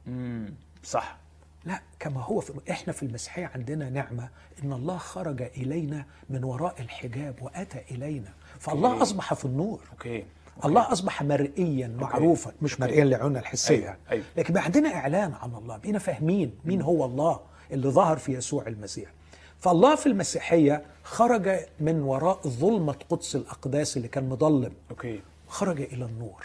[0.06, 1.16] امم صح.
[1.64, 4.28] لا كما هو في إحنا في المسيحية عندنا نعمة
[4.64, 8.32] إن الله خرج إلينا من وراء الحجاب وأتى إلينا.
[8.58, 9.02] فالله okay.
[9.02, 9.80] أصبح في النور.
[9.92, 10.24] okay.
[10.64, 12.82] الله أصبح مرئيا معروفا مش okay.
[12.84, 13.76] مرئيا لعيوننا الحسية.
[13.76, 14.24] أيوة، أيوة.
[14.36, 17.40] لكن بقى عندنا إعلان عن الله بقينا فاهمين مين هو الله
[17.72, 19.10] اللي ظهر في يسوع المسيح.
[19.58, 24.72] فالله في المسيحية خرج من وراء ظلمة قدس الأقداس اللي كان مظلم.
[24.90, 25.20] okay.
[25.48, 26.44] خرج إلى النور.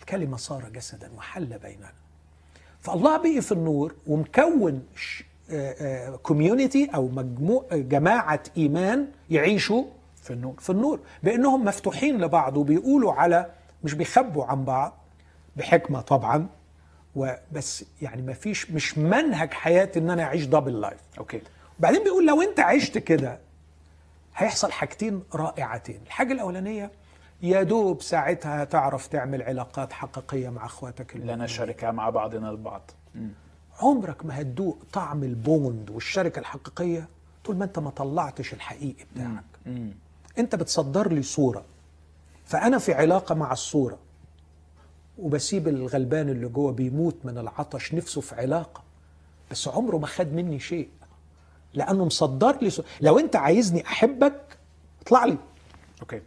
[0.00, 1.92] الكلمة صار جسدا وحل بيننا.
[2.84, 4.82] فالله بقي في النور ومكون
[6.22, 9.84] community أو مجموع جماعة إيمان يعيشوا
[10.22, 10.54] في النور.
[10.58, 11.00] في النور.
[11.22, 13.50] بأنهم مفتوحين لبعض وبيقولوا على
[13.84, 14.92] مش بيخبوا عن بعض
[15.56, 16.46] بحكمة طبعا.
[17.16, 21.40] وبس يعني ما فيش مش منهج حياتي إن أنا أعيش double life okay.
[21.78, 23.38] بعدين بيقول لو أنت عشت كده
[24.36, 26.00] هيحصل حاجتين رائعتين.
[26.06, 26.90] الحاجة الأولانية
[27.42, 31.38] يا دوب ساعتها تعرف تعمل علاقات حقيقية مع أخواتك المؤمنين.
[31.38, 33.28] نشاركها مع بعضنا البعض مم.
[33.80, 37.08] عمرك ما هتدوق طعم البوند والشركة الحقيقية
[37.44, 39.94] طول ما أنت ما طلعتش الحقيقي بتاعك مم.
[40.38, 41.64] أنت بتصدر لي صورة
[42.44, 43.98] فأنا في علاقة مع الصورة
[45.18, 48.82] وبسيب الغلبان اللي جوه بيموت من العطش نفسه في علاقة
[49.50, 50.88] بس عمره ما خد مني شيء
[51.74, 52.86] لأنه مصدر لي صورة.
[53.00, 54.58] لو أنت عايزني أحبك
[55.02, 55.38] اطلع لي
[56.02, 56.22] أوكي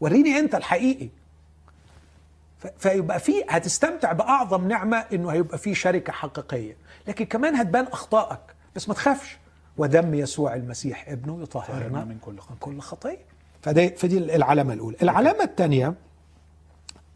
[0.00, 1.08] وريني انت الحقيقي.
[2.78, 6.76] فيبقى في هتستمتع بأعظم نعمة إنه هيبقى في شركة حقيقية.
[7.08, 8.40] لكن كمان هتبان أخطائك.
[8.76, 9.38] بس ما تخافش.
[9.76, 12.54] ودم يسوع المسيح ابنه طهرنا يطهرنا من كل خطية.
[12.54, 13.18] من كل خطيه
[13.62, 14.96] فدي فدي العلامة الأولى.
[15.02, 15.94] العلامة الثانية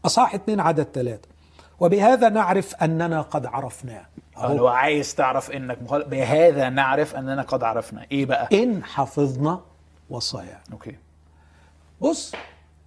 [0.05, 1.27] أصحاح اثنين عدد ثلاثة.
[1.79, 4.05] وبهذا نعرف أننا قد عرفناه
[4.43, 8.05] لو عايز تعرف إنك مخالف بهذا نعرف أننا قد عرفنا.
[8.11, 9.61] إيه بقى؟ إن حفظنا
[10.09, 10.95] وصاياه أوكي.
[12.01, 12.31] بص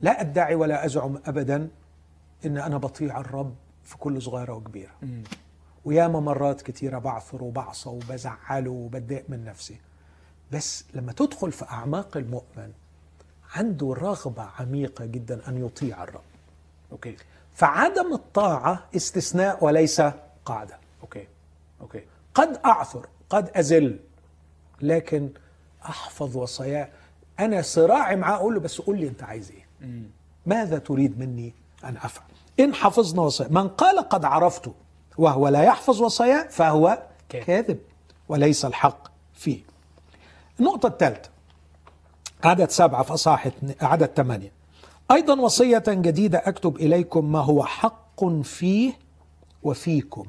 [0.00, 1.68] لا أدعي ولا أزعم ابدا
[2.46, 4.92] إن أنا بطيع الرب في كل صغيرة وكبيرة.
[5.84, 9.80] وياما مرات كتيره بعثر وبعصى وبزعله وبتضايق من نفسي.
[10.52, 12.72] بس لما تدخل في أعماق المؤمن
[13.54, 16.22] عنده رغبة عميقة جدا أن يطيع الرب.
[16.92, 17.16] okay.
[17.54, 20.02] فعدم الطاعة استثناء وليس
[20.44, 20.78] قاعدة.
[21.02, 21.28] okay.
[21.80, 22.04] okay.
[22.34, 24.00] قد أعثر قد أزل
[24.80, 25.30] لكن
[25.84, 26.88] أحفظ وصاياه.
[27.40, 29.65] أنا صراعي معاه أقول له بس قول لي أنت عايز إيه؟
[30.46, 31.54] ماذا تريد مني
[31.84, 32.24] أن أفعل؟
[32.60, 33.48] إن حفظنا وصايا.
[33.50, 34.74] من قال قد عرفته
[35.18, 37.78] وهو لا يحفظ وصاياه فهو كاذب.
[38.28, 39.60] وليس الحق فيه.
[40.60, 41.30] النقطة الثالثة
[42.44, 44.52] عدد سبعة في أصحاح اتنين- عدد ثمانية.
[45.10, 48.92] أيضا وصية جديدة أكتب إليكم ما هو حق فيه
[49.62, 50.26] وفيكم.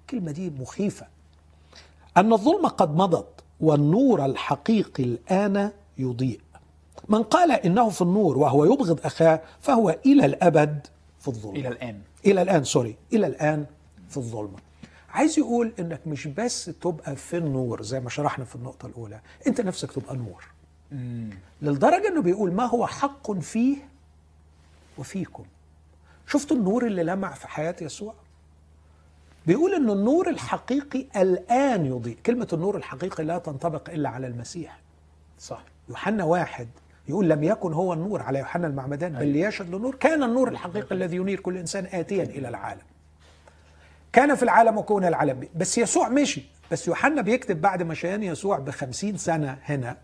[0.00, 1.06] الكلمة دي مخيفة.
[2.16, 6.40] أن الظلم قد مضت والنور الحقيقي الآن يضيء.
[7.08, 10.86] من قال إنه في النور وهو يبغض أخاه فهو إلى الأبد
[11.20, 12.00] في الظلم إلى الآن.
[12.26, 13.66] إلى الآن سوري إلى الآن
[14.08, 14.58] في الظلمة.
[15.10, 19.60] عايز يقول إنك مش بس تبقى في النور زي ما شرحنا في النقطة الأولى أنت
[19.60, 20.44] نفسك تبقى نور
[21.62, 23.76] للدرجة إنه بيقول ما هو حق فيه
[24.98, 25.44] وفيكم.
[26.26, 28.14] شفتوا النور اللي لمع في حياة يسوع؟
[29.46, 32.16] بيقول ان النور الحقيقي الآن يضيء.
[32.26, 34.80] كلمة النور الحقيقي لا تنطبق إلا على المسيح.
[35.40, 35.62] صح.
[35.88, 36.68] يوحنا واحد
[37.08, 39.32] يقول لم يكن هو النور على يوحنا المعمدان بل أيوة.
[39.32, 42.82] ليشهد للنور كان النور الحقيقي الذي ينير كل إنسان اتيا إلى العالم
[44.12, 45.48] كان في العالم وكون العالم به.
[45.56, 46.42] بس يسوع مشي
[46.72, 49.96] بس يوحنا بيكتب بعد ما شان يسوع بخمسين سنة هنا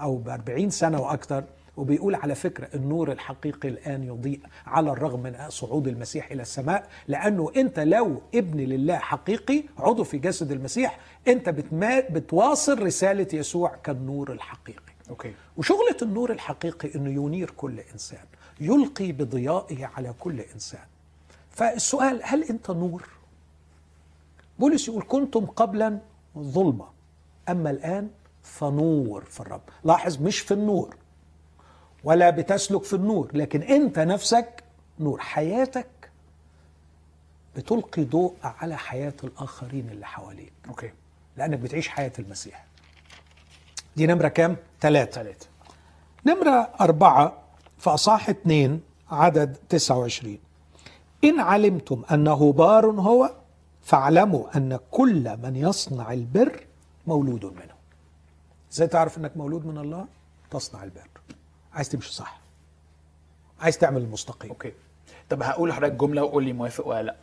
[0.00, 1.44] أو بأربعين سنة وأكثر
[1.76, 7.52] وبيقول على فكرة النور الحقيقي الآن يضيء على الرغم من صعود المسيح إلى السماء لأنه
[7.56, 10.98] أنت لو ابن لله حقيقي عضو في جسد المسيح
[11.28, 15.34] أنت بتما بتواصل رسالة يسوع كالنور الحقيقي أوكي.
[15.56, 18.24] وشغلة النور الحقيقي إنه ينير كل إنسان
[18.60, 20.84] يلقي بضيائه على كل إنسان.
[21.50, 23.08] فالسؤال هل أنت نور؟
[24.58, 25.98] بولس يقول كنتم قبلا
[26.38, 26.88] ظلمة
[27.48, 28.10] أما الآن
[28.42, 29.60] فنور في الرب.
[29.84, 30.96] لاحظ مش في النور
[32.04, 34.64] ولا بتسلك في النور لكن أنت نفسك
[35.00, 35.20] نور.
[35.20, 36.10] حياتك
[37.56, 40.52] بتلقي ضوء على حياة الآخرين اللي حواليك.
[40.68, 40.92] أوكي.
[41.36, 42.66] لأنك بتعيش حياة المسيح.
[43.96, 45.46] دي نمرة كام؟ ثلاثة ثلاثة
[46.26, 47.38] نمرة أربعة
[47.78, 48.80] في أصحاح اتنين
[49.10, 50.38] عدد 29
[51.24, 53.30] إن علمتم أنه بار هو
[53.82, 56.66] فاعلموا أن كل من يصنع البر
[57.06, 57.74] مولود منه.
[58.72, 60.06] إزاي تعرف إنك مولود من الله؟
[60.50, 61.08] تصنع البر.
[61.74, 62.40] عايز تمشي صح.
[63.60, 64.50] عايز تعمل المستقيم.
[64.50, 64.72] okay.
[65.30, 67.16] طب هقول لحضرتك جملة وقول لي موافق ولا لأ.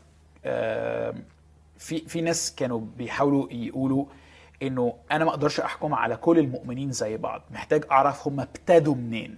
[0.45, 1.23] آم،
[1.77, 4.05] في في ناس كانوا بيحاولوا يقولوا
[4.63, 7.41] إنه أنا ما أقدرش أحكم على كل المؤمنين زي بعض.
[7.51, 9.37] محتاج أعرف هم ابتدوا منين.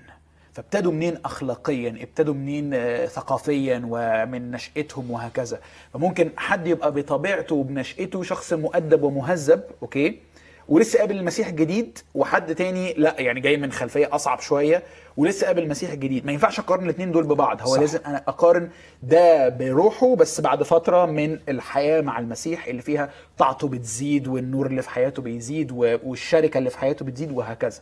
[0.54, 5.60] فابتدوا منين اخلاقيا ابتدوا منين آه، ثقافيا ومن نشأتهم وهكذا.
[5.94, 10.20] فممكن حد يبقى بطبيعته وبنشأته شخص مؤدب ومهذب أوكي؟
[10.68, 14.84] ولسه قابل المسيح جديد وحد تاني لا يعني جاي من خلفية أصعب شوية
[15.18, 16.26] ولسه قابل المسيح جديد.
[16.26, 17.62] ما ينفعش أقارن الاثنين دول ببعض.
[17.62, 17.80] هو صح.
[17.80, 18.70] لازم أنا أقارن
[19.04, 24.82] ده بروحه بس بعد فترة من الحياة مع المسيح اللي فيها طاعته بتزيد والنور اللي
[24.82, 27.82] في حياته بيزيد والشركة اللي في حياته بتزيد وهكذا.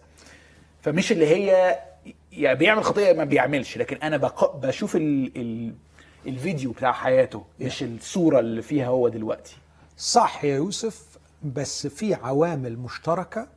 [0.81, 1.79] فمش اللي هي
[2.31, 4.55] يعني بيعمل خطيه ما بيعملش لكن أنا بق...
[4.55, 5.31] بشوف ال...
[5.37, 5.73] ال...
[6.27, 9.55] الفيديو بتاع حياته مش الصورة اللي فيها هو دلوقتي.
[9.97, 11.08] صح يا يوسف.
[11.43, 13.47] بس في عوامل مشتركة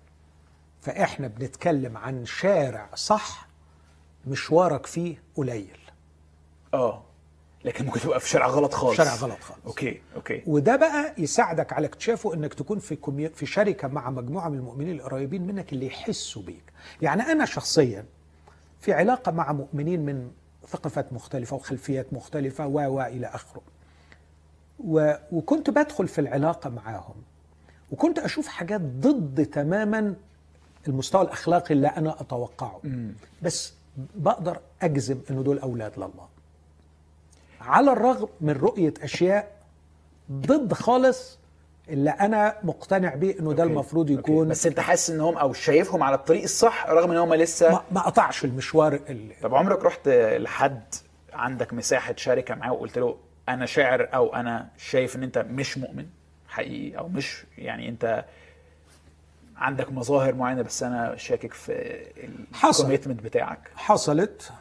[0.81, 3.49] فإحنا بنتكلم عن شارع صح
[4.27, 5.79] مشوارك فيه قليل
[6.75, 7.03] آه
[7.65, 9.61] لكن ممكن تبقى في شارع غلط خالص شارع غلط خالص.
[9.67, 13.29] okay okay وده بقى يساعدك على اكتشافه إنك تكون في commu...
[13.29, 16.73] في شركة مع مجموعة من المؤمنين القريبين منك اللي يحسوا بيك.
[17.03, 18.05] يعني أنا شخصيا
[18.81, 20.31] في علاقة مع مؤمنين من
[20.69, 23.63] ثقافات مختلفة وخلفيات مختلفة و و إلى آخره.
[24.85, 25.15] و...
[25.33, 27.15] وكنت بدخل في العلاقة معاهم
[27.93, 30.15] وكنت أشوف حاجات ضد تماما
[30.89, 32.81] المستوى الأخلاقي اللي أنا أتوقعه.
[33.43, 33.75] بس
[34.17, 36.29] بقدر أجزم إنه دول أولاد لله.
[37.61, 39.53] على الرغم من رؤية أشياء
[40.33, 41.39] ضد خالص
[41.89, 43.73] اللي أنا مقتنع بيه إنه ده okay.
[43.73, 44.21] المفروض okay.
[44.33, 47.71] يكون بس أنت حاسس إن هم أو شايفهم على الطريق الصح رغم إن هم لسه
[47.71, 50.83] ما, ما قطعش المشوار اللي طب عمرك رحت لحد
[51.33, 53.17] عندك مساحة شركه معاه وقلت له
[53.49, 56.07] أنا شاعر أو أنا شايف إن أنت مش مؤمن
[56.53, 57.45] حقيقي أو مش.
[57.59, 58.25] يعني أنت
[59.57, 61.73] عندك مظاهر معينة بس أنا شاكك في.
[62.65, 63.71] الكوميتمنت بتاعك.
[63.75, 64.53] حصلت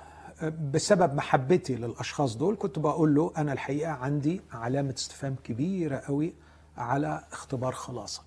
[0.74, 2.56] بسبب محبتي للأشخاص دول.
[2.60, 6.34] كنت بقول له أنا الحقيقة عندي علامة استفهام كبيرة قوي
[6.78, 8.24] على اختبار خلاصك.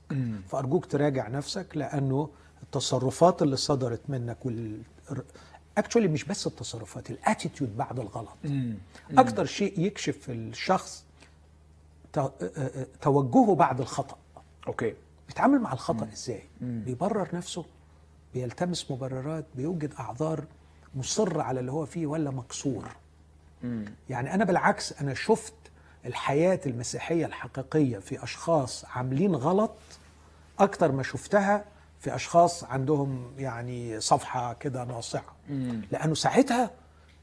[0.49, 2.31] فأرجوك تراجع نفسك لأنه
[2.63, 4.83] التصرفات اللي صدرت منك وال
[5.79, 8.37] actually مش بس التصرفات ال attitude بعد الغلط.
[9.19, 11.05] أكتر شيء يكشف الشخص
[13.01, 14.17] توجهه بعد الخطأ.
[14.67, 14.95] okay.
[15.29, 17.65] بيتعامل مع الخطأ إزاي؟ بيبرر نفسه
[18.35, 20.45] بيلتمس مبررات بيوجد أعذار
[20.95, 22.89] مصر على اللي هو فيه ولا مكسور.
[24.09, 25.55] يعني أنا بالعكس أنا شفت
[26.07, 29.75] الحياة المسيحية الحقيقية في أشخاص عاملين غلط
[30.59, 31.65] أكتر ما شفتها
[32.01, 35.35] في أشخاص عندهم يعني صفحة كده ناصعة.
[35.93, 36.71] لأنه ساعتها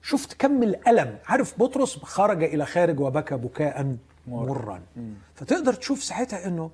[0.02, 1.18] شفت كم الألم.
[1.26, 3.96] عارف بطرس خرج إلى خارج وبكى بكاء.
[4.28, 4.82] مرا.
[5.36, 6.72] فتقدر تشوف ساعتها إنه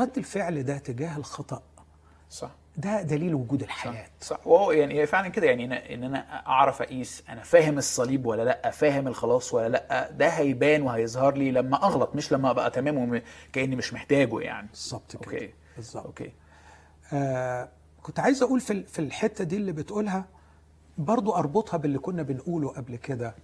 [0.00, 1.62] رد الفعل ده تجاه الخطأ.
[2.30, 2.50] صح.
[2.76, 4.06] ده دليل وجود الحياة.
[4.20, 4.46] صح.
[4.46, 5.46] وهو يعني فعلا كده.
[5.46, 10.28] يعني إن أنا أعرف أقيس أنا فاهم الصليب ولا لأ فاهم الخلاص ولا لأ ده
[10.28, 13.22] هيبان وهيظهر لي لما أغلط مش لما أبقى تمام وم-
[13.52, 14.68] كأني مش محتاجه يعني.
[14.68, 15.32] بالظبط كده.
[15.34, 15.50] okay.
[15.76, 16.06] بالظبط.
[16.06, 16.32] okay.
[17.12, 17.68] آه
[18.02, 20.24] كنت عايز أقول في في الحتة دي اللي بتقولها
[20.98, 23.34] برضو أربطها باللي كنا بنقوله قبل كده.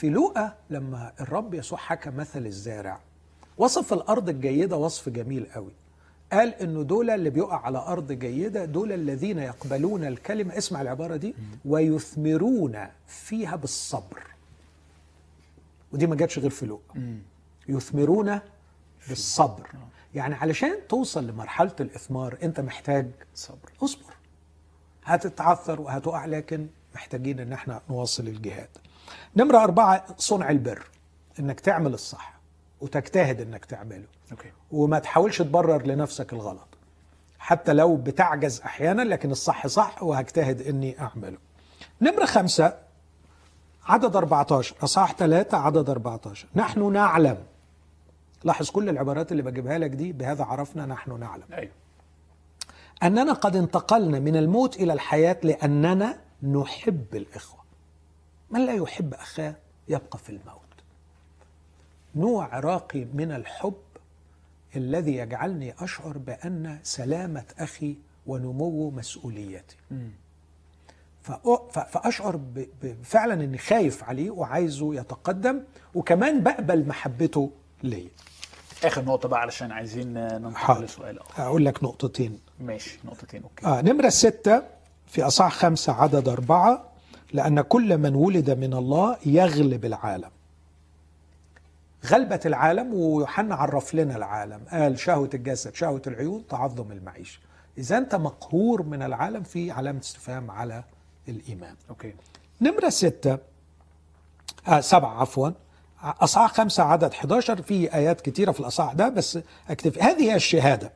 [0.00, 3.00] في لوقا لما الرب يسوع حكى مثل الزارع.
[3.58, 5.72] وصف الأرض الجيدة وصف جميل قوي.
[6.32, 10.58] قال انه دول اللي بيقع على أرض جيدة دول الذين يقبلون الكلمة.
[10.58, 11.34] اسمع العبارة دي.
[11.64, 14.22] ويثمرون فيها بالصبر.
[15.92, 17.18] ودي ما جاتش غير في لوقا.
[17.68, 18.40] يثمرون
[19.08, 19.70] بالصبر.
[20.14, 23.72] يعني علشان توصل لمرحلة الإثمار أنت محتاج صبر.
[23.82, 24.14] اصبر.
[25.04, 28.68] هتتعثر وهتقع لكن محتاجين إن إحنا نواصل الجهاد.
[29.36, 30.86] نمرة أربعة صنع البر
[31.40, 32.40] إنك تعمل الصح
[32.80, 34.06] وتجتهد إنك تعمله.
[34.32, 34.52] أوكي.
[34.70, 36.68] وما تحاولش تبرر لنفسك الغلط
[37.38, 41.38] حتى لو بتعجز أحيانا لكن الصح صح وهجتهد إني أعمله.
[42.00, 42.78] نمرة خمسة
[43.86, 47.38] عدد 14 أصحاح 3 عدد 14 نحن نعلم.
[48.44, 51.44] لاحظ كل العبارات اللي بجيبها لك دي بهذا عرفنا نحن نعلم.
[51.52, 51.72] أيوه.
[53.02, 57.59] أننا قد انتقلنا من الموت إلى الحياة لأننا نحب الإخوة.
[58.50, 59.54] من لا يحب أخاه
[59.88, 60.60] يبقى في الموت.
[62.14, 63.74] نوع راقي من الحب
[64.76, 67.96] الذي يجعلني أشعر بأن سلامة أخي
[68.26, 69.76] ونمو مسؤوليتي.
[71.72, 72.40] فأشعر
[73.02, 75.62] فعلا أني خايف عليه وعايزه يتقدم
[75.94, 77.50] وكمان بقبل محبته
[77.82, 78.08] ليا.
[78.84, 80.84] آخر نقطة بقى علشان عايزين ننتقل.
[80.84, 82.40] لسؤال أقول لك نقطتين.
[82.60, 83.66] ماشي نقطتين أوكي.
[83.66, 84.62] آه نمرة ستة
[85.06, 86.89] في أصح خمسة عدد أربعة.
[87.32, 90.30] لأن كل من ولد من الله يغلب العالم.
[92.06, 94.60] غلبة العالم ويوحنا عرف لنا العالم.
[94.70, 97.38] قال شهوة الجسد شهوة العيون تعظم المعيشة.
[97.78, 100.84] إذا أنت مقهور من العالم في علامة استفهام على
[101.28, 101.74] الإيمان.
[101.90, 102.14] okay.
[102.60, 103.38] نمرة ستة
[104.68, 105.50] آه سبعة عفوا.
[106.02, 109.38] أصحاح خمسة عدد 11 في آيات كتيرة في الأصحاح ده بس
[109.70, 109.98] أكتب.
[109.98, 110.92] هذه هي الشهادة.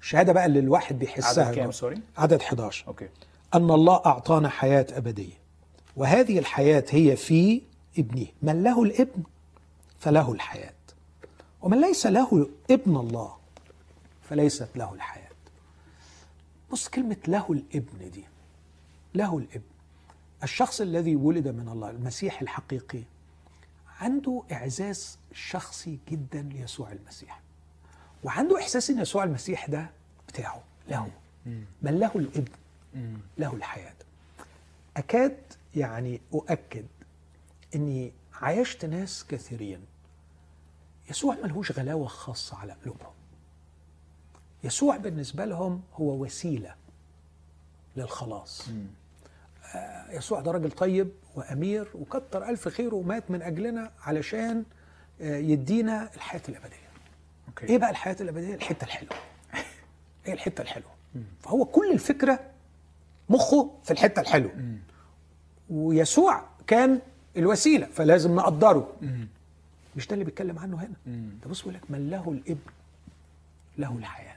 [0.00, 1.44] الشهادة بقى اللي الواحد بيحسها.
[1.44, 1.70] عدد كام.
[1.72, 3.08] sorry عدد 11 okay.
[3.56, 5.38] أن الله أعطانا حياة أبدية.
[5.96, 7.62] وهذه الحياة هي في
[7.98, 8.26] ابنه.
[8.42, 9.22] من له الابن
[9.98, 10.72] فله الحياة.
[11.62, 13.36] ومن ليس له ابن الله
[14.22, 15.30] فليست له الحياة.
[16.72, 18.24] بص كلمة له الابن دي
[19.14, 19.64] له الابن.
[20.42, 23.02] الشخص الذي ولد من الله المسيح الحقيقي
[24.00, 27.40] عنده إعزاز شخصي جدا ليسوع المسيح.
[28.24, 29.90] وعنده إحساس إن يسوع المسيح ده
[30.28, 31.10] بتاعه له.
[31.82, 32.52] بل له الابن
[33.38, 33.94] له الحياة.
[34.96, 35.36] أكاد
[35.76, 36.86] يعني أؤكد
[37.74, 39.80] أني عايشت ناس كثيرين.
[41.10, 43.12] يسوع ملهوش غلاوة خاصة على قلوبهم.
[44.64, 46.74] يسوع بالنسبة لهم هو وسيلة
[47.96, 48.68] للخلاص.
[49.74, 54.64] آه، يسوع ده راجل طيب وأمير وكتر ألف خير ومات من أجلنا علشان
[55.20, 56.76] آه، يدينا الحياة الأبدية.
[57.48, 57.66] أوكي.
[57.66, 59.18] إيه بقى الحياة الأبدية؟ الحتة الحلوة.
[60.26, 60.90] إيه الحتة الحلوة؟
[61.42, 62.40] فهو كل الفكرة
[63.28, 64.52] مخه في الحتة الحلوة.
[65.70, 67.00] ويسوع كان
[67.36, 68.96] الوسيلة فلازم نقدره.
[69.96, 70.94] مش ده اللي بيتكلم عنه هنا؟
[71.44, 72.70] ده بص بيقول لك من له الابن
[73.78, 74.36] له الحياة.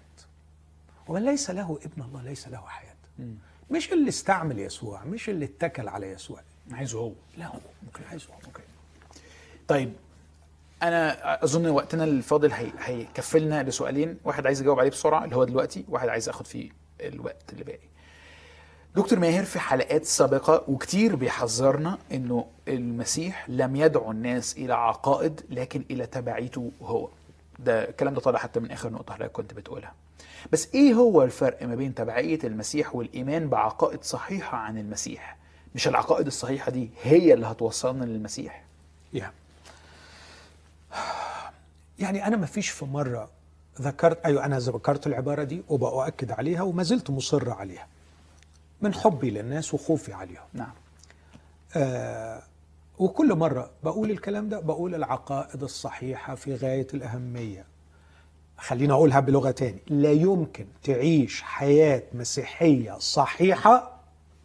[1.07, 2.95] ومن ليس له ابن الله ليس له حياة.
[3.71, 6.41] مش اللي استعمل يسوع مش اللي اتكل على يسوع.
[6.71, 7.11] عايزه هو.
[7.37, 8.33] له ممكن عايزه هو.
[8.45, 8.61] أوكي
[9.67, 9.93] طيب
[10.83, 12.71] أنا أظن وقتنا الفاضل هي...
[12.79, 14.17] هيكفلنا لسؤالين.
[14.23, 16.69] واحد عايز اجاوب عليه بسرعة اللي هو دلوقتي واحد عايز أخد فيه
[17.01, 17.87] الوقت اللي باقي.
[18.95, 25.85] دكتور ماهر في حلقات سابقة وكتير بيحذرنا إنه المسيح لم يدعو الناس إلى عقائد لكن
[25.91, 27.09] إلى تبعيته هو.
[27.59, 29.93] ده الكلام ده طالع حتى من آخر نقطة حضرتك كنت بتقولها.
[30.51, 35.37] بس إيه هو الفرق ما بين تبعية المسيح والإيمان بعقائد صحيحة عن المسيح؟
[35.75, 38.63] مش العقائد الصحيحة دي هي اللي هتوصلنا للمسيح؟
[39.13, 39.31] يا
[41.99, 43.29] يعني أنا ما فيش في مرة
[43.81, 47.87] ذكرت أيوه أنا ذكرت العبارة دي وبأؤكد عليها وما زلت مصر عليها.
[48.81, 50.47] من حبي للناس وخوفي عليهم.
[50.53, 50.73] نعم.
[51.75, 52.43] آه
[52.99, 57.65] وكل مرة بقول الكلام ده بقول العقائد الصحيحة في غاية الأهمية.
[58.57, 59.79] خلينا أقولها بلغة تاني.
[59.87, 63.99] لا يمكن تعيش حياة مسيحية صحيحة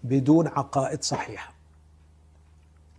[0.04, 1.54] بدون عقائد صحيحة.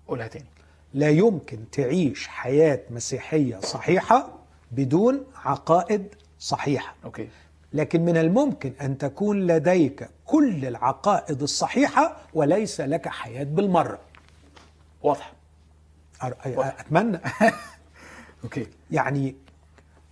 [0.07, 0.45] قولها تاني.
[0.93, 4.39] لا يمكن تعيش حياة مسيحية صحيحة
[4.71, 6.95] بدون عقائد صحيحة.
[7.05, 7.29] okay.
[7.75, 13.99] لكن من الممكن أن تكون لديك كل العقائد الصحيحة وليس لك حياة بالمرة.
[15.03, 15.33] واضح.
[16.21, 17.19] أتمنى.
[18.43, 18.67] okay.
[18.91, 19.35] يعني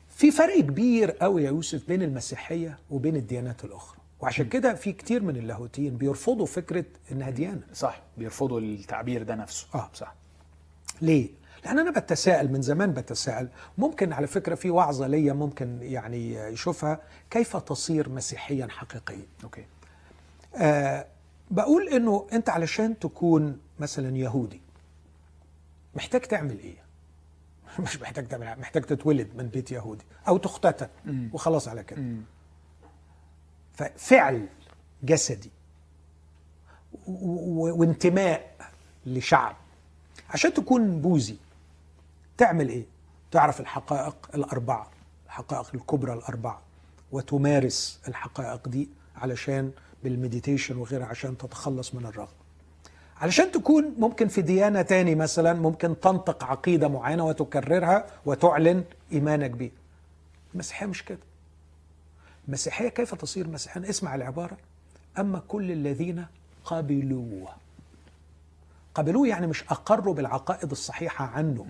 [0.10, 3.98] في فرق كبير قوي يا يوسف بين المسيحية وبين الديانات الأخرى.
[4.20, 7.62] وعشان كده في كتير من اللاهوتيين بيرفضوا فكرة إنها ديانة.
[7.74, 8.02] صح.
[8.18, 9.68] بيرفضوا التعبير ده نفسه.
[9.76, 9.90] آه.
[9.94, 10.14] صح.
[11.02, 11.30] ليه؟
[11.66, 13.50] لأن أنا بتساءل من زمان بتساءل.
[13.78, 17.00] ممكن على فكرة في وعظة ليا ممكن يعني يشوفها.
[17.30, 19.66] كيف تصير مسيحيا حقيقيا؟ أوكي.
[20.56, 21.06] آه
[21.52, 24.62] بقول إنه أنت علشان تكون مثلا يهودي
[25.96, 26.76] محتاج تعمل إيه؟
[27.80, 30.88] مش محتاج تعمل محتاج تتولد من بيت يهودي أو تختتن
[31.34, 32.04] وخلاص على كده.
[33.74, 34.48] ففعل
[35.04, 35.52] جسدي
[37.08, 38.56] وانتماء
[39.06, 39.56] لشعب
[40.30, 41.38] عشان تكون بوذي.
[42.38, 42.86] تعمل إيه؟
[43.32, 44.88] تعرف الحقائق الأربعة
[45.26, 46.62] الحقائق الكبرى الأربعة
[47.12, 49.72] وتمارس الحقائق دي علشان
[50.04, 52.44] بالمديتيشن وغيرها عشان تتخلص من الرغبة.
[53.18, 59.72] علشان تكون ممكن في ديانة تاني مثلا ممكن تنطق عقيدة معينة وتكررها وتعلن إيمانك بيه
[60.54, 61.20] المسيحية مش كده.
[62.48, 64.58] المسيحية كيف تصير مسيحيا؟ اسمع العبارة.
[65.20, 66.26] أما كل الذين
[66.66, 67.50] قبلوه.
[68.96, 71.66] قبلوه يعني مش أقروا بالعقائد الصحيحة عنه.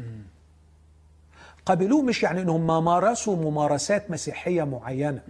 [1.65, 5.21] قبلوه مش يعني إنهم ما مارسوا ممارسات مسيحية معينة.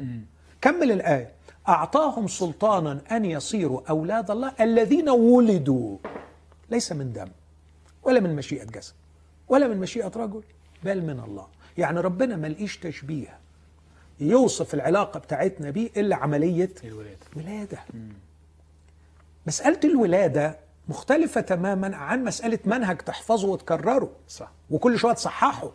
[0.62, 1.32] كمل الآية.
[1.68, 5.98] أعطاهم سلطانا أن يصيروا أولاد الله الذين ولدوا.
[6.70, 7.28] ليس من دم
[8.04, 8.94] ولا من مشيئة جسد
[9.50, 10.44] ولا من مشيئة رجل
[10.84, 11.48] بل من الله.
[11.78, 13.40] يعني ربنا ما لقيش تشبيه
[14.20, 17.18] يوصف العلاقة بتاعتنا بيه إلا عملية الولادة.
[17.36, 17.80] ولاده
[19.48, 20.58] مسألة الولادة
[20.88, 24.12] مختلفة تماما عن مسألة منهج تحفظه وتكرره.
[24.28, 24.52] صح.
[24.70, 25.72] وكل شوية تصححه.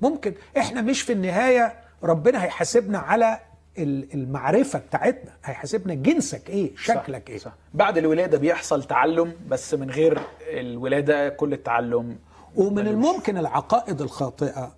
[0.00, 3.38] ممكن إحنا مش في النهاية ربنا هيحاسبنا على
[3.78, 7.30] ال- المعرفة بتاعتنا هيحاسبنا جنسك إيه شكلك صح.
[7.32, 7.52] إيه صح.
[7.74, 10.20] بعد الولادة بيحصل تعلم بس من غير
[10.50, 12.18] الولادة كل التعلم
[12.56, 12.88] ومن ملوش.
[12.88, 14.72] الممكن العقائد الخاطئة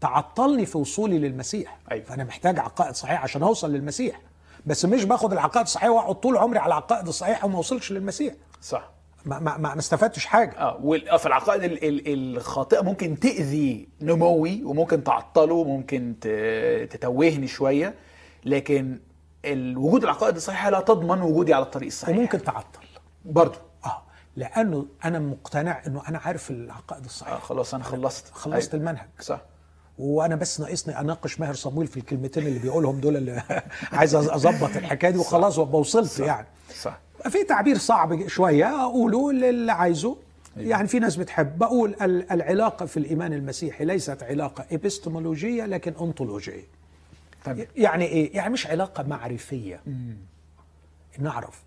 [0.00, 2.04] تعطلني في وصولي للمسيح أيوة.
[2.04, 4.20] فأنا محتاج عقائد صحيحة عشان أوصل للمسيح
[4.66, 8.90] بس مش باخد العقائد الصحيحة وأقعد طول عمري على العقائد الصحيحه وما أوصلش للمسيح صح
[9.24, 10.58] ما ما ما استفدتش حاجة.
[10.58, 16.14] آه آه، فالعقائد ال- ال- الخاطئة ممكن تأذي نموي وممكن تعطله وممكن
[16.90, 17.94] تتوهني شوية
[18.44, 18.98] لكن
[19.44, 22.16] ال- وجود العقائد الصحيحة لا تضمن وجودي على الطريق الصحيح.
[22.16, 22.80] وممكن تعطل.
[23.24, 24.02] برضه آه
[24.36, 28.28] لأنه أنا مقتنع إنه أنا عارف العقائد آه الصحيحه خلاص أنا خلصت.
[28.32, 28.86] خلصت أيوة.
[28.86, 29.08] المنهج.
[29.20, 29.40] صح.
[29.98, 33.42] وأنا بس ناقصني أناقش ماهر صمويل في الكلمتين اللي بيقولهم دول اللي
[33.92, 36.46] عايز أظبط الحكاية دي وخلاص وابقى وصلت يعني.
[36.82, 36.98] صح.
[37.28, 38.82] في تعبير صعب شوية.
[38.84, 40.16] أقوله للي عايزه.
[40.56, 41.58] يعني في ناس بتحب.
[41.58, 46.64] بقول ال- العلاقة في الإيمان المسيحي ليست علاقة إبستمولوجية لكن أنطولوجية.
[47.44, 49.80] تمام يعني إيه؟ يعني مش علاقة معرفية.
[51.18, 51.62] نعرف.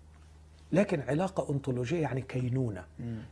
[0.72, 2.84] لكن علاقة أنطولوجية يعني كينونة.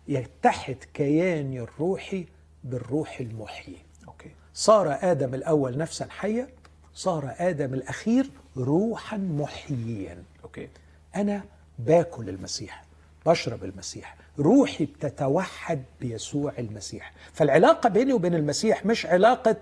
[0.09, 2.27] يتحد كياني الروحي
[2.65, 3.77] بالروح المحيي.
[4.09, 4.31] okay.
[4.55, 6.49] صار آدم الأول نفسا حيه
[6.95, 10.23] صار آدم الأخير روحا محييا.
[10.45, 10.69] okay.
[11.17, 11.43] أنا
[11.79, 12.85] باكل المسيح
[13.27, 17.13] بشرب المسيح روحي بتتوحد بيسوع المسيح.
[17.33, 19.57] فالعلاقة بيني وبين المسيح مش علاقة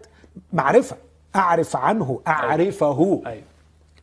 [0.52, 0.96] معرفة
[1.36, 3.22] أعرف عنه أعرفه.
[3.26, 3.42] أيوه.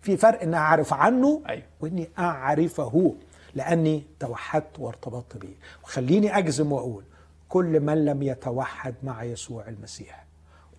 [0.02, 1.64] في فرق إن أعرف عنه أيوة.
[1.82, 3.16] وإني أعرفه
[3.56, 5.54] لأني توحدت وارتبطت به
[5.84, 7.04] وخليني أجزم وأقول
[7.50, 10.26] كل من لم يتوحد مع يسوع المسيح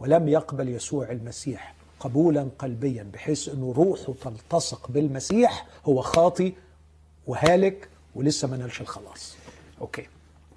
[0.01, 6.53] ولم يقبل يسوع المسيح قبولا قلبيا بحيث إنه روحه تلتصق بالمسيح هو خاطي
[7.27, 9.37] وهالك ولسه ما نالش الخلاص.
[9.81, 10.07] أوكي.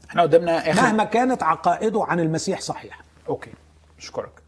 [0.10, 3.52] إحنا قدامنا اخر مهما كانت عقائده عن المسيح صحيحه أوكي.
[3.98, 4.42] أشكرك.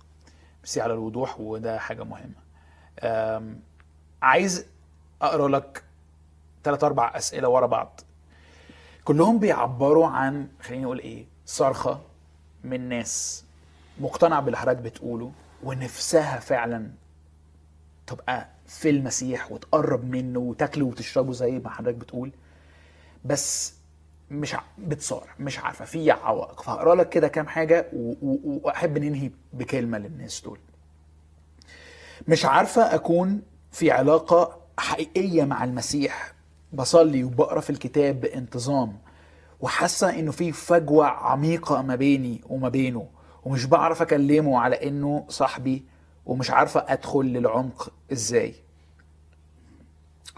[0.60, 2.36] ميرسي على الوضوح وده حاجة مهمة.
[3.04, 3.60] أم،
[4.22, 4.66] عايز
[5.22, 5.84] أقرأ لك
[6.64, 8.02] ثلاث أربع أسئلة ورا بعض.
[9.06, 12.02] كلهم بيعبروا عن خليني أقول إيه صرخة
[12.64, 13.44] من ناس
[14.00, 15.32] مقتنعة باللي حضرتك بتقوله
[15.64, 16.92] ونفسها فعلا
[18.08, 22.32] تبقى في المسيح وتقرب منه وتاكله وتشربه زي ما حضرتك بتقول.
[23.26, 23.74] بس
[24.32, 24.62] مش ع...
[24.78, 26.62] بتصارع مش عارفة في عوائق.
[26.62, 28.14] فهقرأ لك كده كام حاجة و...
[28.22, 28.60] و...
[28.64, 30.60] وأحب ننهي بكلمة للناس دول.
[32.28, 36.34] مش عارفة أكون في علاقة حقيقية مع المسيح.
[36.74, 38.98] بصلي وبقرأ في الكتاب بانتظام
[39.60, 43.08] وحاسة إنه في فجوة عميقة ما بيني وما بينه.
[43.44, 45.86] ومش بعرف أكلمه على إنه صاحبي.
[46.26, 48.56] ومش عارفة أدخل للعمق إزاي.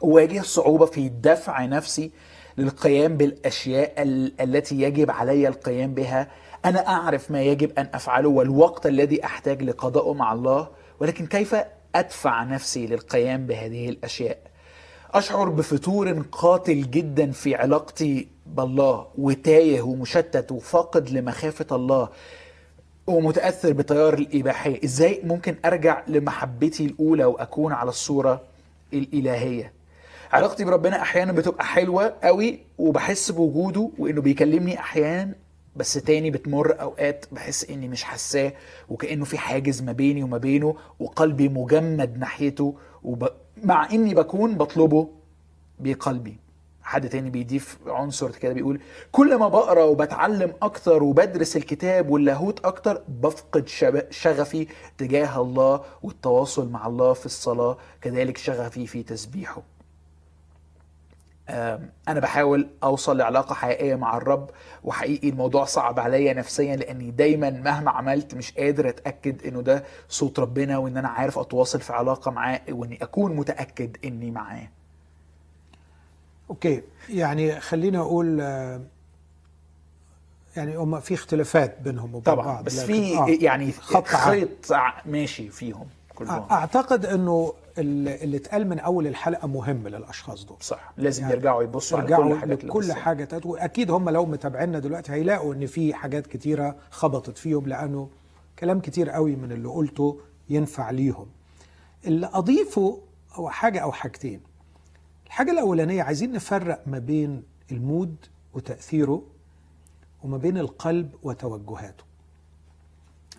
[0.04, 2.12] أواجه صعوبة في دفع نفسي
[2.58, 6.28] للقيام بالأشياء ال- التي يجب علي القيام بها.
[6.66, 10.68] أنا أعرف ما يجب أن أفعله والوقت الذي أحتاج لقضائه مع الله
[11.00, 11.56] ولكن كيف
[11.96, 14.38] أدفع نفسي للقيام بهذه الأشياء؟
[15.14, 22.10] أشعر بفتور قاتل جدا في علاقتي بالله وتايه ومشتت وفاقد لمخافة الله.
[23.08, 24.84] ومتاثر بتيار الإباحية.
[24.84, 28.42] إزاي ممكن أرجع لمحبتي الأولى وأكون على الصورة
[28.94, 29.74] الإلهية؟
[30.32, 35.36] علاقتي بربنا أحيانا بتبقى حلوة قوي وبحس بوجوده وإنه بيكلمني أحيانا
[35.76, 38.54] بس تاني بتمر أوقات بحس إني مش حاساه
[38.90, 43.28] وكأنه في حاجز ما بيني وما بينه وقلبي مجمد ناحيته وب...
[43.64, 45.10] مع إني بكون بطلبه
[45.80, 46.38] بقلبي.
[46.88, 48.80] حد تاني بيضيف عنصر كده بيقول
[49.12, 53.68] كل ما بقرأ وبتعلم أكتر وبدرس الكتاب واللاهوت أكتر بفقد
[54.10, 59.62] شغفي تجاه الله والتواصل مع الله في الصلاة كذلك شغفي في تسبيحه.
[62.08, 64.50] أنا بحاول أوصل لعلاقة حقيقية مع الرب
[64.84, 70.40] وحقيقي الموضوع صعب عليا نفسيا لأني دايما مهما عملت مش قادر أتأكد إنه ده صوت
[70.40, 74.68] ربنا وإن أنا عارف أتواصل في علاقة معاه وإني أكون متأكد إني معاه.
[76.50, 76.82] أوكي.
[77.10, 78.82] يعني خلينا أقول آه،
[80.56, 83.28] يعني هم في اختلافات بينهم وبين طبعا بعض بس في آه.
[83.42, 84.08] يعني خط.
[84.08, 84.74] خيط
[85.06, 86.46] ماشي فيهم كلهم.
[86.52, 90.58] أعتقد إنه اللي اتقال من أول الحلقة مهم للأشخاص دول.
[90.62, 90.94] صح.
[90.98, 95.12] لازم يعني يرجعوا يبصوا على يرجعوا كل حاجة لكل حاجة وأكيد هم لو متابعينا دلوقتي
[95.12, 98.10] هيلاقوا إن في حاجات كتيرة خبطت فيهم لأنه
[98.60, 100.20] كلام كتير قوي من اللي قلته
[100.50, 101.28] ينفع ليهم.
[102.06, 103.00] اللي أضيفه
[103.34, 104.42] هو حاجة أو حاجتين.
[105.28, 108.16] الحاجة الأولانية عايزين نفرق ما بين ال mood
[108.54, 109.24] وتأثيره
[110.24, 112.04] وما بين القلب وتوجهاته.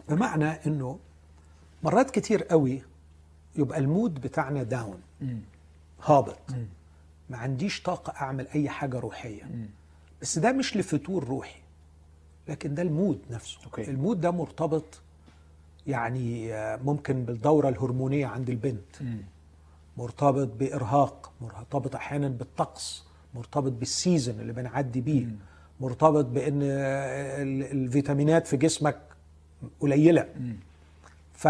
[0.09, 0.99] بمعنى إنه
[1.83, 2.83] مرات كتير قوي
[3.57, 5.01] يبقى ال mood بتاعنا down
[6.05, 6.39] هابط.
[7.31, 9.43] ما عنديش طاقة أعمل أي حاجة روحية.
[10.23, 11.61] بس ده مش لفتور روحي
[12.49, 13.59] لكن ده ال mood نفسه.
[13.65, 13.91] okay.
[13.91, 15.01] ال mood ده مرتبط
[15.87, 18.97] يعني آه، ممكن بالدورة الهرمونية عند البنت.
[19.99, 23.05] مرتبط بإرهاق مرتبط أحيانا بالطقس
[23.35, 25.27] مرتبط بال season اللي بنعدي بيه
[25.81, 28.99] مرتبط بأن آه، ال- الفيتامينات في جسمك
[29.81, 30.29] قليلة.
[31.35, 31.49] ف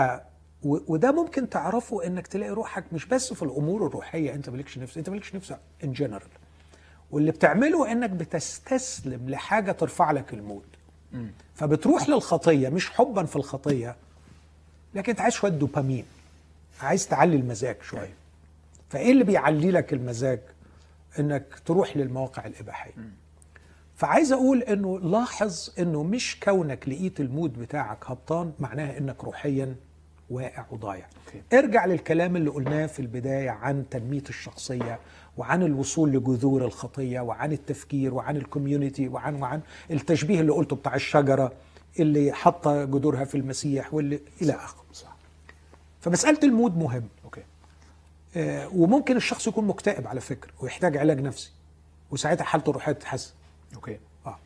[0.62, 5.08] وده ممكن تعرفه إنك تلاقي روحك مش بس في الأمور الروحية أنت مالكش نفس أنت
[5.10, 5.54] مالكش نفس
[5.84, 6.28] in general
[7.10, 10.62] واللي بتعمله إنك بتستسلم لحاجة ترفع لك ال mood.
[11.54, 13.96] فبتروح للخطية مش حبا في الخطية
[14.94, 16.04] لكن أنت عايز شوية دوبامين
[16.80, 18.14] عايز تعلي المزاج شوية.
[18.88, 20.40] فإيه اللي بيعلي لك المزاج
[21.18, 22.92] إنك تروح للمواقع الإباحية؟
[23.94, 29.76] فعايز أقول إنه لاحظ إنه مش كونك لقيت ال mood بتاعك هبطان معناها إنك روحيا
[30.30, 31.06] واقع وضايع.
[31.26, 31.58] okay.
[31.58, 34.98] ارجع للكلام اللي قلناه في البداية عن تنمية الشخصية
[35.36, 39.60] وعن الوصول لجذور الخطية وعن التفكير وعن ال community وعن وعن
[39.90, 41.52] التشبيه اللي قلته بتاع الشجرة
[42.00, 44.84] اللي حاطة جذورها في المسيح واللي إلى آخره.
[44.92, 45.16] صح.
[46.00, 47.04] فمسألة ال mood مهم.
[48.74, 51.52] وممكن الشخص يكون مكتئب على فكرة ويحتاج علاج نفسي.
[52.10, 53.32] وساعتها حالته الروحية تتحسن
[53.74, 53.98] okay.
[54.26, 54.38] آه.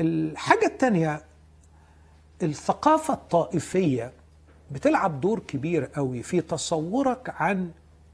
[0.00, 1.22] الحاجة التانية
[2.42, 4.12] الثقافة الطائفية
[4.70, 7.70] بتلعب دور كبير قوي في تصورك عن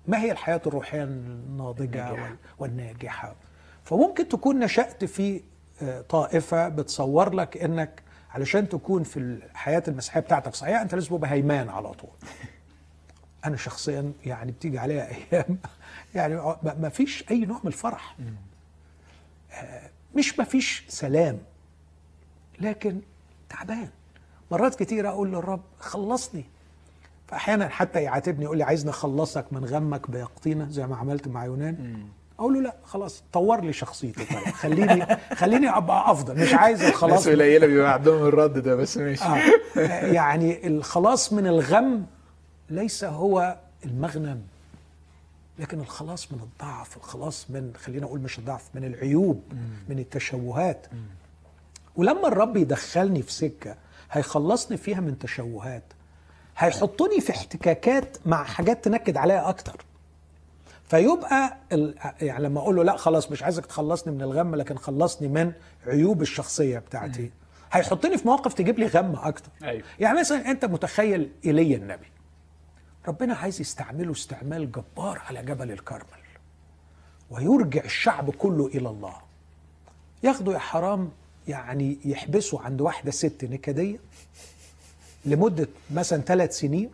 [0.07, 2.23] ما هي الحياة الروحية الناضجة الناجحة.
[2.23, 3.35] وال- والناجحة.
[3.85, 5.41] فممكن تكون نشأت في
[5.82, 11.31] آه، طائفة بتصور لك إنك علشان تكون في الحياة المسيحية بتاعتك صحيحة أنت لازم تبقى
[11.31, 12.11] هيمان على طول.
[13.44, 15.58] أنا شخصيا يعني بتيجي عليها أيام
[16.14, 18.16] يعني ما ما فيش أي نوع من الفرح.
[20.14, 21.38] مش مفيش سلام
[22.60, 23.00] لكن
[23.48, 23.88] تعبان.
[24.50, 26.44] مرات كتير أقول للرب خلصني.
[27.28, 32.06] فاحيانا حتى يعاتبني يقول لي عايزني أخلصك من غمك بيقطينة زي ما عملت مع يونان.
[32.38, 34.54] أقول له لا خلاص طور لي شخصيتي طيب.
[34.54, 35.06] خليني
[35.40, 37.12] خليني أبقى أفضل مش عايز الخلاص.
[37.12, 39.24] ناس قليلة بيبقى عندهم الرد ده بس ماشي.
[39.24, 39.40] آه.
[40.06, 42.06] يعني الخلاص من الغم
[42.70, 44.43] ليس هو المغنم
[45.59, 49.43] لكن الخلاص من الضعف الخلاص من خلينا أقول مش الضعف من العيوب
[49.89, 50.86] من التشوهات.
[51.97, 53.77] ولما الرب يدخلني في سكة
[54.12, 55.82] هيخلصني فيها من تشوهات
[56.59, 59.85] هيحطني في احتكاكات مع حاجات تنكد عليا أكتر.
[60.89, 61.95] فيبقى ال...
[62.20, 65.53] يعني لما أقول له لا خلاص مش عايزك تخلصني من الغم لكن خلصني من
[65.86, 67.31] عيوب الشخصية بتاعتي
[67.73, 69.51] هيحطني في مواقف تجيب لي غم أكتر.
[69.62, 69.85] أيوة.
[70.01, 72.07] يعني مثلا أنت متخيل إيليا النبي؟
[73.09, 76.24] ربنا عايز يستعمله استعمال جبار على جبل الكرمل
[77.31, 79.14] ويرجع الشعب كله إلى الله
[80.22, 81.10] ياخدوا يا حرام
[81.48, 83.98] يعني يحبسوا عند واحدة ست نكدية
[85.24, 86.90] لمدة مثلا ثلاث سنين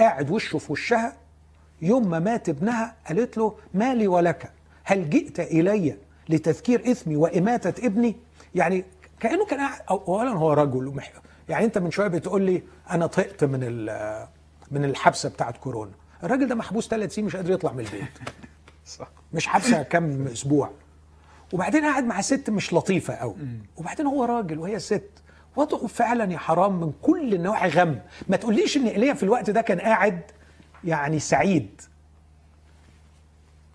[0.00, 1.16] قاعد وشه في وشها
[1.82, 4.52] يوم ما مات ابنها قالت له مالي ولك
[4.84, 5.96] هل جئت إلي
[6.28, 8.16] لتذكير إثمي وإماتة ابني
[8.54, 8.84] يعني
[9.20, 11.00] كأنه كان اولا هو رجل.
[11.48, 14.28] يعني أنت من شوية بتقول لي أنا طقت من ال-
[14.70, 15.92] من الحبسة بتاعت كورونا.
[16.22, 18.08] الراجل ده محبوس ثلاث سنين مش قادر يطلع من البيت.
[18.86, 19.08] صح.
[19.32, 20.70] مش حبسة كام أسبوع.
[21.52, 23.34] وبعدين قاعد مع ست مش لطيفة قوي.
[23.76, 25.10] وبعدين هو راجل وهي ست.
[25.56, 27.98] وضعه فعلا يا حرام من كل النواحي غم.
[28.28, 30.20] ما تقوليش إن إيليا في الوقت ده كان قاعد
[30.84, 31.80] يعني سعيد.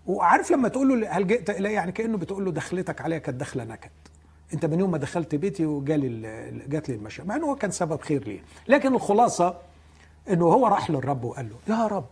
[0.06, 3.64] وعارف لما تقول له هل جئت إلي؟ يعني كأنه بتقول له دخلتك عليا كانت دخله
[3.64, 3.90] نكد.
[4.54, 7.70] أنت من يوم ما دخلت بيتي وجالي ال- جات لي المشاكل مع إنه هو كان
[7.70, 9.56] سبب خير ليه لكن الخلاصة
[10.30, 12.04] إنه هو راح للرب وقال له يا رب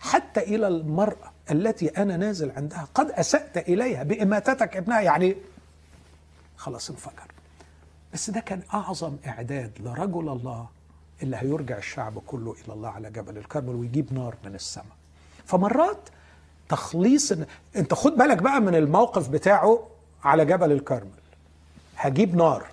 [0.00, 5.00] حتى إلى المرأة التي أنا نازل عندها قد أسأت إليها بإماتتك ابنها.
[5.00, 5.36] يعني
[6.56, 7.32] خلاص انفجر.
[8.14, 10.66] بس ده كان أعظم إعداد لرجل الله
[11.22, 14.96] اللي هيرجع الشعب كله إلى الله على جبل الكرمل ويجيب نار من السماء.
[15.44, 15.98] فمرات
[16.68, 17.32] تخليص
[17.76, 19.86] أنت خد بالك بقى من الموقف بتاعه
[20.24, 21.10] على جبل الكرمل
[21.96, 22.66] هجيب نار.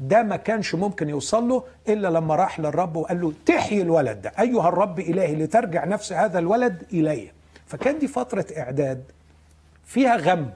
[0.00, 4.22] ده ما كانش ممكن يوصل له إلا لما راح للرب وقال له تحيي الولد.
[4.22, 7.30] ده أيها الرب إلهي لترجع نفس هذا الولد إلي.
[7.66, 9.04] فكان دي فترة إعداد
[9.86, 10.50] فيها غم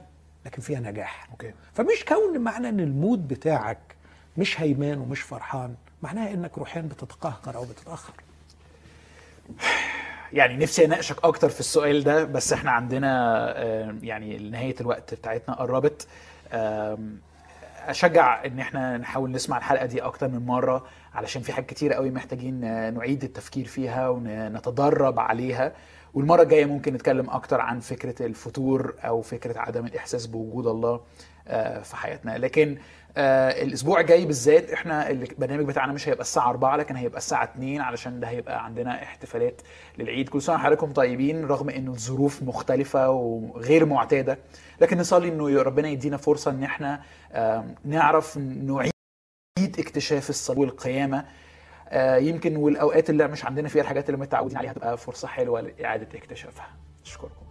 [0.45, 1.27] لكن فيها نجاح.
[1.31, 1.53] okay.
[1.73, 3.77] فمش كون معنى إن ال mood بتاعك
[4.37, 8.13] مش هيمان ومش فرحان معناها إنك روحيا بتتقهقر أو بتتأخر.
[10.33, 15.55] يعني نفسي أناقشك أكتر في السؤال ده بس إحنا عندنا آه، يعني نهاية الوقت بتاعتنا
[15.55, 16.07] قربت.
[17.87, 22.09] أشجع إن إحنا نحاول نسمع الحلقة دي أكتر من مرة علشان في حاجات كتير قوي
[22.11, 22.59] محتاجين
[22.93, 25.73] نعيد التفكير فيها ونتدرب عليها.
[26.13, 31.01] والمرة الجاية ممكن نتكلم أكتر عن فكرة الفتور أو فكرة عدم الإحساس بوجود الله
[31.47, 32.37] آه، في حياتنا.
[32.37, 32.77] لكن
[33.17, 37.81] آه، الأسبوع الجاي بالذات إحنا البرنامج بتاعنا مش هيبقى الساعة 4 لكن هيبقى الساعة 2
[37.81, 39.61] علشان ده هيبقى عندنا احتفالات
[39.97, 40.29] للعيد.
[40.29, 44.37] كل سنة وحضراتكم طيبين رغم انه الظروف مختلفة وغير معتادة.
[44.81, 47.01] لكن نصلي إنه ربنا يدينا فرصة إن إحنا
[47.85, 48.91] نعرف نعيد
[49.79, 51.25] اكتشاف الصلاة والقيامة.
[51.89, 56.17] آه، يمكن والأوقات اللي مش عندنا فيها الحاجات اللي متعودين عليها هتبقى فرصة حلوة لإعادة
[56.17, 56.67] اكتشافها.
[57.05, 57.41] أشكركم.